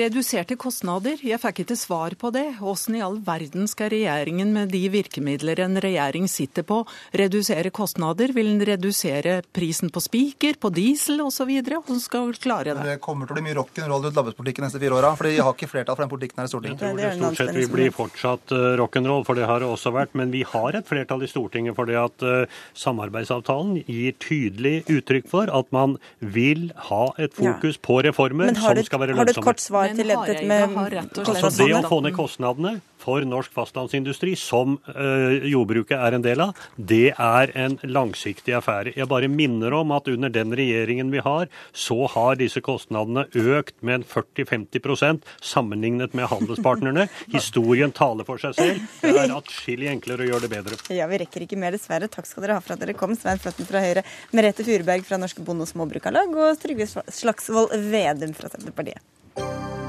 reduserte 0.00 0.56
kostnader, 0.60 1.20
jeg 1.22 1.40
fikk 1.42 1.62
ikke 1.64 1.76
svar 1.78 2.16
på 2.18 2.32
det. 2.34 2.46
Hvordan 2.58 2.98
i 2.98 3.02
all 3.04 3.18
verden 3.24 3.68
skal 3.70 3.92
regjeringen 3.92 4.52
med 4.54 4.72
de 4.74 4.82
virkemidler 4.92 5.62
en 5.64 5.78
regjering 5.80 6.26
sitter 6.30 6.66
på, 6.66 6.82
redusere 7.16 7.70
kostnader? 7.74 8.34
Vil 8.36 8.50
den 8.52 8.64
redusere 8.66 9.40
prisen 9.56 9.92
på 9.94 10.02
spiker, 10.02 10.58
på 10.60 10.72
diesel 10.74 11.22
osv.? 11.24 11.52
Hvordan 11.70 12.02
skal 12.02 12.30
vi 12.30 12.42
klare 12.42 12.74
det? 12.74 12.86
Det 12.90 12.98
kommer 13.04 13.28
til 13.30 13.36
å 13.36 13.40
bli 13.40 13.46
mye 13.48 13.58
rock'n'roll 13.60 14.06
rundt 14.08 14.18
landbrukspolitikken 14.18 14.66
neste 14.66 14.82
fire 14.82 14.98
åra. 14.98 15.14
For 15.18 15.30
de 15.30 15.36
har 15.38 15.54
ikke 15.54 15.70
flertall 15.70 15.98
for 15.98 16.06
den 16.06 16.12
politikken 16.14 16.42
her 16.42 16.50
i 16.50 16.54
Stortinget. 16.54 16.80
Jeg 16.80 16.96
tror 16.96 17.00
det 17.00 17.12
stort 17.20 17.40
sett 17.42 17.54
vil 17.60 17.72
bli 17.72 17.88
fortsatt 17.94 18.56
rock'n'roll, 18.80 19.24
for 19.28 19.38
det 19.38 19.46
har 19.50 19.62
det 19.62 19.70
også 19.70 19.94
vært. 19.94 20.16
Men 20.18 20.34
vi 20.34 20.42
har 20.46 20.78
et 20.78 20.90
flertall 20.90 21.22
i 21.26 21.30
Stortinget 21.30 21.78
for 21.78 21.90
det 21.90 21.98
at 22.00 22.26
samarbeidsavtalen 22.74 23.84
gir 23.86 24.16
tydelig 24.18 24.80
uttrykk 24.90 25.30
for 25.30 25.50
at 25.54 25.70
man 25.74 25.99
vil 26.20 26.68
ha 26.90 27.02
et 27.18 27.34
fokus 27.36 27.76
ja. 27.76 27.82
på 27.86 28.00
reformer 28.06 28.54
som 28.54 28.82
skal 28.84 29.02
være 29.02 29.14
lønnsomme. 29.14 29.18
Har 29.18 29.24
du 29.24 29.34
et 29.36 29.44
kort 29.44 29.60
svar 29.60 29.92
til 29.94 30.12
dette 30.12 30.46
med 30.46 30.78
altså 31.24 31.52
Det 31.56 31.72
å 31.78 31.82
få 31.88 32.00
ned 32.04 32.16
kostnadene 32.16 32.78
for 33.00 33.24
norsk 33.26 33.52
fastlandsindustri, 33.54 34.34
som 34.38 34.78
øh, 34.94 35.46
jordbruket 35.50 35.96
er 35.98 36.16
en 36.16 36.24
del 36.24 36.42
av, 36.44 36.58
det 36.76 37.12
er 37.16 37.52
en 37.58 37.78
langsiktig 37.84 38.54
affære. 38.58 38.94
Jeg 38.96 39.08
bare 39.10 39.30
minner 39.30 39.74
om 39.80 39.94
at 39.96 40.08
under 40.12 40.32
den 40.32 40.54
regjeringen 40.56 41.12
vi 41.12 41.22
har, 41.24 41.50
så 41.72 42.06
har 42.14 42.38
disse 42.40 42.62
kostnadene 42.64 43.26
økt 43.34 43.76
med 43.86 44.00
en 44.00 44.06
40-50% 44.06 45.26
sammenlignet 45.52 46.14
med 46.16 46.30
handelspartnerne. 46.32 47.08
Historien 47.36 47.94
taler 47.96 48.28
for 48.28 48.42
seg 48.42 48.56
selv. 48.58 48.86
Det 49.02 49.14
er 49.16 49.34
atskillig 49.34 49.90
enklere 49.92 50.26
å 50.26 50.30
gjøre 50.32 50.46
det 50.46 50.52
bedre. 50.54 50.80
Ja, 50.94 51.08
vi 51.10 51.22
rekker 51.24 51.46
ikke 51.46 51.58
mer, 51.60 51.76
dessverre. 51.76 52.10
Takk 52.10 52.28
skal 52.28 52.46
dere 52.46 52.58
ha 52.58 52.64
for 52.64 52.76
at 52.76 52.84
dere 52.84 52.96
kom. 52.98 53.16
Svein 53.18 53.40
Flåtten 53.42 53.68
fra 53.68 53.82
Høyre, 53.84 54.04
Merete 54.36 54.66
Furuberg 54.66 55.06
fra 55.08 55.20
Norske 55.20 55.44
Bonde- 55.46 55.66
og 55.66 55.72
Småbrukarlag 55.72 56.34
og 56.36 56.60
Trygve 56.62 56.88
Slagsvold 56.88 57.76
Vedum 57.90 58.36
fra 58.36 58.52
Senterpartiet. 58.52 59.79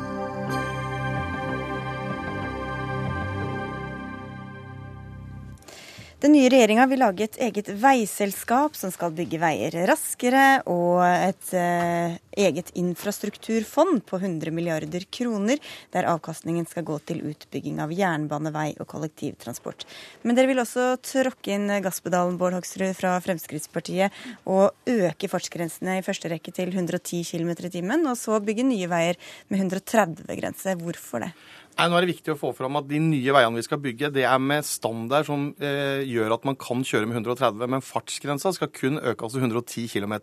Den 6.22 6.36
nye 6.36 6.52
regjeringa 6.54 6.84
vil 6.86 7.00
lage 7.02 7.26
et 7.26 7.38
eget 7.42 7.70
veiselskap 7.82 8.76
som 8.78 8.92
skal 8.94 9.10
bygge 9.18 9.40
veier 9.42 9.74
raskere, 9.90 10.60
og 10.70 11.00
et 11.02 11.54
eh, 11.58 12.20
eget 12.46 12.68
infrastrukturfond 12.78 14.04
på 14.06 14.20
100 14.20 14.54
milliarder 14.54 15.08
kroner, 15.10 15.58
der 15.90 16.06
avkastningen 16.12 16.68
skal 16.70 16.86
gå 16.86 17.00
til 17.10 17.24
utbygging 17.26 17.80
av 17.82 17.96
jernbane, 17.98 18.52
vei 18.54 18.68
og 18.76 18.86
kollektivtransport. 18.92 19.88
Men 20.22 20.38
dere 20.38 20.52
vil 20.52 20.62
også 20.62 20.92
tråkke 21.02 21.56
inn 21.56 21.66
gasspedalen, 21.82 22.38
Bård 22.38 22.54
Hoksrud 22.60 22.94
fra 23.00 23.16
Fremskrittspartiet, 23.26 24.14
og 24.46 24.78
øke 24.94 25.32
fartsgrensene 25.32 25.98
i 25.98 26.06
første 26.06 26.30
rekke 26.30 26.54
til 26.54 26.70
110 26.70 27.24
km 27.32 27.56
i 27.66 27.74
timen, 27.80 28.06
og 28.06 28.14
så 28.22 28.38
bygge 28.46 28.68
nye 28.70 28.94
veier 28.94 29.18
med 29.50 29.66
130-grense. 29.66 30.78
Hvorfor 30.86 31.26
det? 31.26 31.34
Nei, 31.78 31.88
nå 31.90 31.98
er 31.98 32.06
det 32.06 32.12
viktig 32.12 32.34
å 32.34 32.38
få 32.38 32.52
fram 32.54 32.76
at 32.78 32.88
De 32.90 33.00
nye 33.02 33.34
veiene 33.34 33.58
vi 33.58 33.66
skal 33.66 33.80
bygge, 33.82 34.12
det 34.14 34.26
er 34.28 34.42
med 34.44 34.68
standard 34.68 35.26
som 35.26 35.48
eh, 35.64 36.04
gjør 36.06 36.36
at 36.36 36.46
man 36.48 36.58
kan 36.60 36.84
kjøre 36.86 37.08
med 37.10 37.22
130, 37.22 37.64
men 37.72 37.84
fartsgrensa 37.86 38.52
skal 38.56 38.70
kun 38.76 39.00
øke 39.00 39.26
altså 39.26 39.42
110 39.42 39.88
km. 39.90 40.16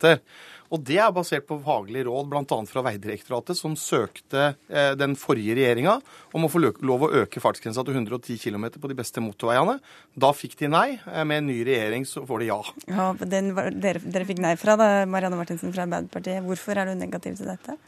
Og 0.69 0.85
Det 0.85 0.99
er 1.01 1.15
basert 1.17 1.47
på 1.49 1.59
faglige 1.65 2.07
råd 2.07 2.29
bl.a. 2.31 2.59
fra 2.69 2.85
Vegdirektoratet, 2.85 3.57
som 3.59 3.75
søkte 3.81 4.53
eh, 4.69 4.93
den 5.01 5.17
forrige 5.19 5.57
regjeringa 5.59 5.97
om 6.37 6.45
å 6.45 6.53
få 6.53 6.63
lov 6.63 7.09
å 7.09 7.13
øke 7.25 7.43
fartsgrensa 7.43 7.85
til 7.87 7.97
110 7.97 8.39
km 8.45 8.69
på 8.77 8.93
de 8.93 8.99
beste 8.99 9.25
motorveiene. 9.25 9.79
Da 10.15 10.35
fikk 10.37 10.59
de 10.61 10.71
nei. 10.73 10.89
Eh, 11.09 11.25
med 11.25 11.43
en 11.43 11.51
ny 11.51 11.63
regjering 11.67 12.07
så 12.09 12.27
får 12.29 12.45
de 12.45 12.53
ja. 12.53 12.63
Ja, 12.93 13.13
den, 13.25 13.55
dere, 13.81 14.05
dere 14.05 14.29
fikk 14.29 14.45
nei 14.45 14.55
fra 14.61 14.77
da, 14.79 14.91
Marianne 15.09 15.41
Martinsen 15.41 15.73
fra 15.73 15.89
Arbeiderpartiet. 15.89 16.45
Hvorfor 16.45 16.79
er 16.79 16.93
du 16.93 16.99
negativ 17.01 17.41
til 17.41 17.49
dette? 17.51 17.81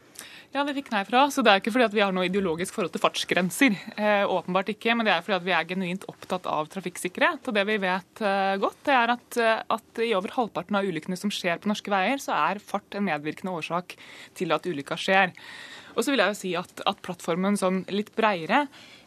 Ja, 0.50 0.64
det 0.66 0.72
fikk 0.74 0.88
nei 0.90 1.04
fra. 1.06 1.28
Så 1.30 1.44
det 1.46 1.52
er 1.52 1.60
ikke 1.60 1.70
fordi 1.70 1.86
at 1.86 1.92
vi 1.94 2.02
har 2.02 2.14
noe 2.14 2.26
ideologisk 2.26 2.74
forhold 2.74 2.90
til 2.90 3.02
fartsgrenser. 3.04 3.76
Eh, 3.94 4.24
åpenbart 4.26 4.72
ikke. 4.72 4.96
Men 4.98 5.06
det 5.06 5.12
er 5.14 5.22
fordi 5.22 5.36
at 5.36 5.46
vi 5.46 5.54
er 5.54 5.68
genuint 5.68 6.06
opptatt 6.10 6.48
av 6.50 6.66
trafikksikkerhet. 6.72 7.46
Og 7.46 7.54
det 7.54 7.62
vi 7.68 7.76
vet 7.84 8.22
eh, 8.26 8.56
godt, 8.58 8.80
det 8.88 8.96
er 8.96 9.12
at, 9.14 9.38
eh, 9.38 9.60
at, 9.78 10.00
i 10.02 10.10
over 10.18 10.34
halvparten 10.34 10.80
av 10.80 10.88
ulykkene 10.90 11.18
som 11.18 11.30
skjer 11.30 11.62
på 11.62 11.70
norske 11.70 11.94
veier, 11.94 12.18
så 12.18 12.34
er 12.34 12.62
fart 12.66 12.98
en 12.98 13.06
medvirkende 13.06 13.54
årsak 13.60 13.94
til 14.38 14.56
at 14.56 14.66
ulykka 14.66 14.98
skjer. 14.98 15.36
Og 15.94 16.02
så 16.02 16.10
vil 16.10 16.22
jeg 16.22 16.32
jo 16.32 16.38
si 16.40 16.50
at, 16.58 16.82
at 16.86 16.98
plattformen 17.04 17.58
sånn 17.58 17.84
litt 17.94 18.10
breiere 18.18 18.64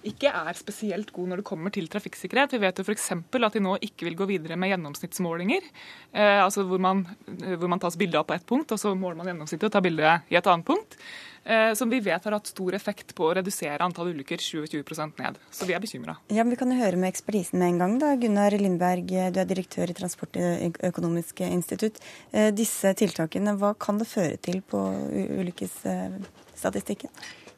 ikke 0.07 0.31
er 0.31 0.55
spesielt 0.59 1.13
god 1.15 1.31
når 1.31 1.41
det 1.41 1.47
kommer 1.47 1.71
til 1.75 1.89
trafikksikkerhet. 1.91 2.55
Vi 2.55 2.61
vet 2.63 2.79
jo 2.79 2.87
f.eks. 2.87 3.09
at 3.15 3.55
de 3.55 3.63
nå 3.63 3.75
ikke 3.87 4.07
vil 4.07 4.17
gå 4.19 4.27
videre 4.31 4.57
med 4.59 4.71
gjennomsnittsmålinger. 4.73 5.67
Eh, 6.15 6.39
altså 6.43 6.63
hvor 6.67 6.79
man, 6.83 7.05
hvor 7.27 7.71
man 7.71 7.83
tas 7.83 7.99
bilde 7.99 8.19
av 8.19 8.27
på 8.27 8.35
ett 8.35 8.47
punkt, 8.47 8.71
og 8.71 8.79
så 8.79 8.95
måler 8.95 9.19
man 9.19 9.31
gjennomsnittet 9.31 9.67
og 9.67 9.75
tar 9.75 9.85
bilde 9.85 10.17
i 10.31 10.39
et 10.39 10.51
annet 10.51 10.67
punkt. 10.67 10.99
Eh, 11.43 11.73
som 11.73 11.89
vi 11.89 11.99
vet 11.99 12.23
har 12.23 12.31
hatt 12.31 12.47
stor 12.47 12.73
effekt 12.75 13.15
på 13.15 13.25
å 13.27 13.33
redusere 13.35 13.83
antall 13.83 14.07
ulykker 14.13 14.37
27% 14.39 15.19
ned. 15.19 15.35
Så 15.51 15.65
vi 15.67 15.73
er 15.75 15.81
bekymra. 15.83 16.15
Ja, 16.31 16.43
vi 16.47 16.55
kan 16.59 16.71
jo 16.71 16.77
høre 16.79 16.97
med 16.99 17.11
ekspertisen 17.11 17.59
med 17.59 17.67
en 17.73 17.79
gang. 17.81 17.99
da. 17.99 18.15
Gunnar 18.15 18.51
Lindberg, 18.55 19.07
du 19.07 19.39
er 19.41 19.49
direktør 19.49 19.89
i 19.91 19.97
Transportøkonomisk 19.97 21.41
institutt. 21.49 21.99
Eh, 22.31 22.51
disse 22.55 22.93
tiltakene, 22.95 23.57
hva 23.59 23.73
kan 23.75 23.97
det 23.99 24.07
føre 24.07 24.37
til 24.39 24.61
på 24.61 24.79
ulykkesstatistikken? 25.43 27.09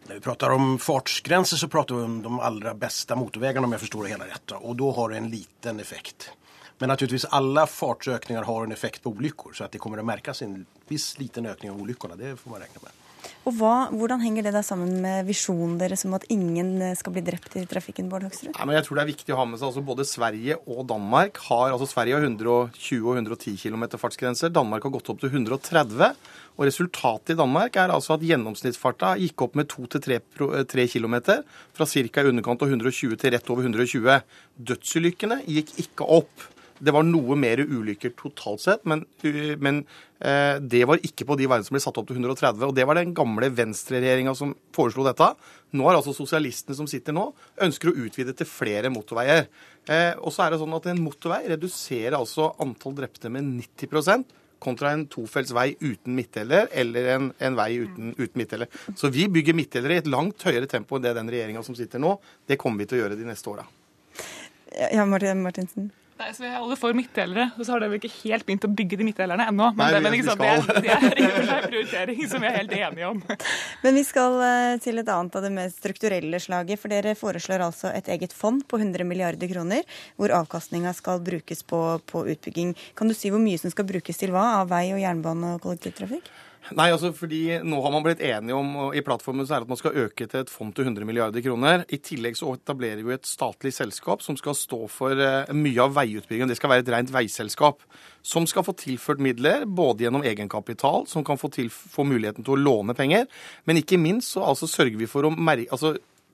Når 0.05 0.13
vi 0.15 0.21
prater 0.21 0.51
om 0.53 0.77
fartsgrenser, 0.77 1.57
så 1.57 1.67
prater 1.69 1.95
vi 1.97 2.03
om 2.05 2.21
de 2.21 2.41
aller 2.41 2.73
beste 2.77 3.15
motorveiene, 3.17 3.65
om 3.65 3.73
jeg 3.73 3.85
forstår 3.85 4.03
det 4.03 4.11
hele 4.13 4.27
rett. 4.29 4.51
Og 4.61 4.77
da 4.77 4.91
har 4.97 5.09
det 5.09 5.17
en 5.17 5.31
liten 5.31 5.79
effekt. 5.81 6.29
Men 6.77 6.91
naturligvis 6.91 7.25
alle 7.31 7.63
fartsøkninger 7.69 8.43
har 8.43 8.63
en 8.65 8.71
effekt 8.75 9.01
på 9.03 9.13
ulykker, 9.15 9.53
så 9.53 9.65
at 9.65 9.71
det 9.73 9.79
kommer 9.81 10.01
å 10.01 10.05
merkes 10.05 10.41
en 10.41 10.65
viss 10.89 11.17
liten 11.21 11.45
økning 11.49 11.71
av 11.71 11.81
ulykkene, 11.81 12.17
det 12.19 12.35
får 12.41 12.51
man 12.51 12.61
regne 12.65 12.83
med. 12.83 13.04
Og 13.45 13.53
hva, 13.59 13.73
Hvordan 13.93 14.23
henger 14.23 14.47
det 14.47 14.53
da 14.55 14.61
sammen 14.65 14.99
med 15.03 15.27
visjonen 15.27 15.75
deres 15.81 16.05
om 16.07 16.15
at 16.17 16.25
ingen 16.33 16.71
eh, 16.81 16.95
skal 16.97 17.13
bli 17.15 17.23
drept 17.25 17.57
i 17.59 17.65
trafikken? 17.69 18.07
Bård 18.09 18.25
Hoksrud? 18.25 18.53
Nei, 18.55 18.65
men 18.65 18.77
jeg 18.77 18.87
tror 18.87 18.99
det 18.99 19.03
er 19.05 19.11
viktig 19.11 19.35
å 19.35 19.39
ha 19.41 19.45
med 19.49 19.61
seg 19.61 19.69
altså 19.69 19.83
Både 19.85 20.07
Sverige 20.07 20.57
og 20.65 20.81
Danmark 20.89 21.41
har 21.49 21.75
altså 21.75 21.89
Sverige 21.89 22.17
har 22.17 22.25
120 22.25 23.05
og 23.05 23.19
110 23.19 23.55
km 23.61 23.85
fartsgrenser. 24.01 24.53
Danmark 24.53 24.87
har 24.87 24.95
gått 24.95 25.13
opp 25.13 25.21
til 25.21 25.33
130. 25.33 26.15
Og 26.55 26.65
Resultatet 26.69 27.35
i 27.35 27.39
Danmark 27.39 27.77
er 27.77 27.93
altså 27.93 28.15
at 28.15 28.25
gjennomsnittsfarta 28.25 29.13
gikk 29.19 29.45
opp 29.45 29.59
med 29.59 29.69
2-3 29.73 30.87
km. 30.93 31.15
Fra 31.75 31.87
ca. 31.91 32.25
i 32.25 32.31
underkant 32.31 32.65
av 32.65 32.71
120 32.71 33.19
til 33.19 33.35
rett 33.35 33.53
over 33.53 33.67
120. 33.67 34.21
Dødsulykkene 34.71 35.41
gikk 35.45 35.75
ikke 35.85 36.07
opp. 36.21 36.49
Det 36.79 36.91
var 36.91 37.05
noe 37.07 37.37
mer 37.39 37.61
ulykker 37.63 38.11
totalt 38.19 38.63
sett, 38.63 38.83
men, 38.89 39.05
men 39.63 39.81
eh, 40.19 40.57
det 40.59 40.83
var 40.89 40.99
ikke 41.05 41.27
på 41.29 41.37
de 41.39 41.47
veiene 41.47 41.67
som 41.67 41.75
ble 41.75 41.83
satt 41.83 41.99
opp 42.01 42.09
til 42.09 42.19
130. 42.19 42.65
Og 42.67 42.75
det 42.75 42.87
var 42.87 42.99
den 42.99 43.13
gamle 43.15 43.49
venstreregjeringa 43.55 44.35
som 44.35 44.51
foreslo 44.75 45.05
dette. 45.07 45.29
Nå 45.75 45.87
er 45.87 45.99
altså 45.99 46.15
sosialistene 46.15 46.77
som 46.77 46.89
sitter 46.89 47.15
nå, 47.15 47.29
ønsker 47.63 47.91
å 47.91 47.97
utvide 48.05 48.35
til 48.35 48.49
flere 48.49 48.91
motorveier. 48.93 49.47
Eh, 49.87 50.13
og 50.19 50.33
så 50.35 50.45
er 50.45 50.53
det 50.53 50.61
sånn 50.63 50.75
at 50.75 50.89
en 50.91 51.03
motorvei 51.05 51.43
reduserer 51.53 52.17
altså 52.19 52.51
antall 52.63 52.97
drepte 52.97 53.31
med 53.31 53.47
90% 53.61 54.41
kontra 54.65 54.93
en 54.95 55.05
tofelts 55.11 55.53
vei 55.55 55.67
uten 55.81 56.15
midtdeler 56.17 56.69
eller 56.73 57.09
en, 57.15 57.27
en 57.37 57.57
vei 57.57 57.69
uten, 57.83 58.13
uten 58.17 58.39
midtdeler. 58.39 58.71
Så 58.97 59.11
vi 59.13 59.27
bygger 59.31 59.57
midtdelere 59.57 59.97
i 59.97 60.03
et 60.03 60.09
langt 60.09 60.45
høyere 60.47 60.69
tempo 60.71 60.97
enn 60.97 61.05
det 61.05 61.15
den 61.17 61.29
regjeringa 61.31 61.63
som 61.65 61.77
sitter 61.77 62.01
nå. 62.01 62.15
Det 62.47 62.57
kommer 62.61 62.83
vi 62.83 62.89
til 62.89 62.99
å 62.99 63.03
gjøre 63.03 63.19
de 63.19 63.27
neste 63.27 63.51
åra. 63.51 63.67
Ja, 64.75 65.05
Martin 65.07 65.43
Martinsen. 65.45 65.91
Nei, 66.15 66.29
så 66.31 66.45
Vi 66.45 66.47
er 66.47 66.61
alle 66.61 66.75
for 66.79 66.95
midtdelere, 66.95 67.49
og 67.57 67.65
så 67.67 67.73
har 67.73 67.81
dere 67.83 67.97
ikke 67.99 68.09
helt 68.21 68.45
begynt 68.47 68.63
å 68.63 68.69
bygge 68.71 68.99
de 69.01 69.07
midtdelerne 69.09 69.49
ennå. 69.51 69.65
Men, 69.75 69.81
Nei, 69.81 69.87
det, 69.91 69.99
men 70.05 70.13
liksom, 70.15 70.39
det, 70.39 70.47
er, 70.47 70.79
det 70.85 70.93
er 70.93 71.19
i 71.19 71.25
og 71.25 71.33
for 71.33 71.49
seg 71.49 71.65
prioritering 71.65 72.29
som 72.31 72.45
vi 72.45 72.47
er 72.47 72.55
helt 72.55 72.75
enige 72.77 73.09
om. 73.09 73.19
Men 73.83 73.99
vi 73.99 74.03
skal 74.07 74.37
eh, 74.47 74.77
til 74.85 75.01
et 75.01 75.11
annet 75.11 75.35
av 75.35 75.43
det 75.43 75.51
mer 75.57 75.67
strukturelle 75.73 76.39
slaget. 76.39 76.79
For 76.79 76.93
dere 76.93 77.17
foreslår 77.19 77.65
altså 77.67 77.91
et 77.91 78.07
eget 78.15 78.31
fond 78.35 78.63
på 78.63 78.79
100 78.79 79.03
milliarder 79.09 79.51
kroner, 79.51 79.83
hvor 80.15 80.31
avkastninga 80.39 80.95
skal 80.95 81.19
brukes 81.25 81.67
på, 81.67 81.81
på 82.07 82.23
utbygging. 82.31 82.71
Kan 82.95 83.11
du 83.11 83.17
si 83.17 83.33
hvor 83.33 83.43
mye 83.43 83.59
som 83.59 83.75
skal 83.75 83.89
brukes 83.91 84.23
til 84.23 84.31
hva 84.31 84.61
av 84.61 84.71
vei 84.71 84.85
og 84.95 85.03
jernbane 85.03 85.57
og 85.57 85.67
kollektivtrafikk? 85.67 86.31
Nei, 86.73 86.87
altså 86.89 87.11
fordi 87.13 87.59
Nå 87.61 87.77
har 87.83 87.93
man 87.93 88.01
blitt 88.05 88.23
enige 88.25 88.57
om 88.57 88.93
i 88.97 89.03
plattformen 89.05 89.45
så 89.45 89.57
er 89.57 89.65
at 89.65 89.69
man 89.69 89.77
skal 89.77 89.97
øke 90.05 90.25
til 90.25 90.41
et 90.41 90.49
fond 90.49 90.73
til 90.73 90.87
100 90.87 91.05
milliarder 91.05 91.43
kroner. 91.45 91.83
I 91.93 91.99
tillegg 92.01 92.39
så 92.39 92.55
etablerer 92.55 93.03
vi 93.05 93.13
et 93.13 93.29
statlig 93.29 93.73
selskap 93.75 94.23
som 94.25 94.37
skal 94.39 94.57
stå 94.57 94.79
for 94.89 95.21
eh, 95.21 95.53
mye 95.53 95.85
av 95.85 95.93
veiutbyggingen. 95.97 96.49
Det 96.49 96.57
skal 96.57 96.73
være 96.73 96.85
et 96.87 96.91
rent 96.95 97.13
veiselskap 97.13 97.85
som 98.25 98.49
skal 98.49 98.65
få 98.65 98.73
tilført 98.81 99.21
midler 99.21 99.67
både 99.69 100.07
gjennom 100.07 100.25
egenkapital, 100.25 101.05
som 101.11 101.25
kan 101.27 101.37
få, 101.37 101.51
til, 101.53 101.69
få 101.69 102.07
muligheten 102.07 102.45
til 102.45 102.55
å 102.55 102.63
låne 102.63 102.97
penger, 102.97 103.29
men 103.69 103.81
ikke 103.81 104.01
minst 104.01 104.33
så 104.33 104.47
altså 104.49 104.69
sørger 104.69 104.97
vi 104.97 105.09
for 105.09 105.27
å 105.27 105.33
merke 105.35 105.69
altså, 105.75 105.93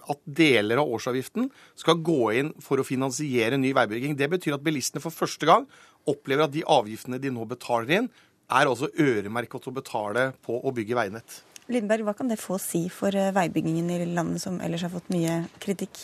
at 0.09 0.19
deler 0.25 0.79
av 0.81 0.89
årsavgiften 0.95 1.49
skal 1.77 1.99
gå 2.01 2.31
inn 2.39 2.55
for 2.63 2.79
å 2.79 2.87
finansiere 2.87 3.59
ny 3.59 3.73
veibygging. 3.75 4.15
Det 4.17 4.31
betyr 4.31 4.57
at 4.57 4.65
bilistene 4.65 5.03
for 5.03 5.13
første 5.13 5.47
gang 5.49 5.67
opplever 6.09 6.47
at 6.47 6.55
de 6.55 6.65
avgiftene 6.65 7.19
de 7.21 7.31
nå 7.33 7.45
betaler 7.49 7.99
inn, 7.99 8.11
er 8.51 8.69
altså 8.69 8.89
øremerket 8.99 9.63
til 9.63 9.71
å 9.71 9.77
betale 9.79 10.25
på 10.45 10.59
å 10.59 10.73
bygge 10.75 10.97
veinett. 10.97 11.41
Lindberg, 11.71 12.03
hva 12.07 12.15
kan 12.17 12.31
det 12.31 12.39
få 12.41 12.57
å 12.57 12.61
si 12.61 12.87
for 12.91 13.15
eh, 13.15 13.31
veibyggingen 13.35 13.91
i 13.93 14.01
landet, 14.11 14.43
som 14.43 14.59
ellers 14.63 14.83
har 14.85 14.91
fått 14.93 15.11
mye 15.13 15.43
kritikk? 15.61 16.03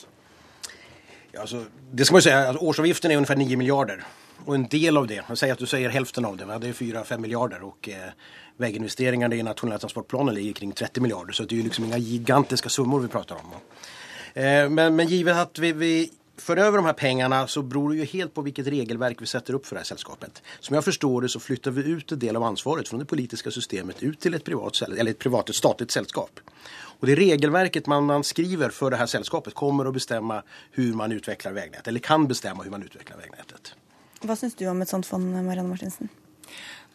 Ja, 1.34 1.44
altså, 1.44 1.66
det 1.92 2.08
skal 2.08 2.18
man 2.18 2.26
si, 2.26 2.34
altså, 2.34 2.64
Årsavgiften 2.64 3.12
er 3.12 3.20
omtrent 3.20 3.44
9 3.44 3.60
milliarder. 3.60 4.06
Og 4.46 4.54
en 4.56 4.68
del 4.72 4.98
av 5.00 5.08
det, 5.10 5.20
jeg 5.20 5.40
sier 5.40 5.56
at 5.56 5.62
du 5.62 5.68
sier 5.68 5.92
hälften 5.92 6.26
av 6.28 6.38
det, 6.40 6.48
det 6.62 6.72
er 6.72 6.78
4-5 6.78 7.24
milliarder. 7.24 7.66
Og 7.68 7.90
eh, 7.92 8.14
veiinvesteringene 8.62 9.38
i 9.38 9.46
nationella 9.46 9.82
transportplanen 9.82 10.36
ligger 10.38 10.62
kring 10.62 10.74
30 10.78 11.04
milliarder. 11.04 11.36
Så 11.36 11.46
det 11.46 11.58
er 11.58 11.64
jo 11.64 11.68
liksom 11.68 11.90
ingen 11.90 12.06
gigantiske 12.06 12.72
summer 12.72 13.04
vi 13.04 13.12
prater 13.12 13.42
om. 13.42 13.58
Eh, 14.34 14.70
men, 14.70 14.96
men 14.96 15.12
givet 15.12 15.42
at 15.42 15.60
vi, 15.62 15.74
vi 15.78 15.92
för 16.38 16.58
över 16.58 16.78
de 16.78 16.86
här 16.86 16.94
pengarna 16.94 17.48
så 17.48 17.62
beror 17.62 17.90
det 17.90 17.96
ju 17.96 18.06
helt 18.06 18.34
på 18.34 18.42
vilket 18.42 18.68
regelverk 18.68 19.22
vi 19.22 19.26
sätter 19.26 19.54
upp 19.54 19.66
för 19.66 19.76
det 19.76 19.80
här 19.80 19.86
sällskapet. 19.86 20.42
Som 20.60 20.74
jag 20.74 20.86
förstår 20.86 21.22
det 21.22 21.30
så 21.30 21.40
flyttar 21.40 21.72
vi 21.72 21.92
ut 21.92 22.12
en 22.12 22.20
del 22.20 22.36
av 22.36 22.44
ansvaret 22.44 22.88
från 22.88 23.00
det 23.00 23.06
politiska 23.06 23.52
systemet 23.52 24.04
ut 24.04 24.20
till 24.20 24.34
ett 24.34 24.44
privat, 24.44 24.82
eller 24.82 25.12
ett 25.12 25.20
privat, 25.20 25.50
ett 25.50 25.56
statligt 25.56 25.92
sällskap. 25.92 26.40
Och 27.00 27.08
det 27.08 27.16
regelverket 27.16 27.88
man, 27.88 28.06
man 28.06 28.24
skriver 28.24 28.70
för 28.70 28.92
det 28.92 28.98
här 28.98 29.06
sällskapet 29.06 29.54
kommer 29.54 29.86
att 29.86 29.94
bestämma 29.94 30.44
hur 30.72 30.94
man 30.94 31.12
utvecklar 31.12 31.52
vägnätet, 31.52 31.88
eller 31.88 32.00
kan 32.00 32.28
bestämma 32.28 32.64
hur 32.64 32.72
man 32.72 32.84
utvecklar 32.84 33.18
vägnätet. 33.18 33.76
Vad 34.22 34.40
syns 34.40 34.56
du 34.56 34.68
om 34.68 34.82
ett 34.82 34.90
sånt 34.90 35.06
fond, 35.06 35.46
Marianne 35.46 35.70
Martinsen? 35.70 36.10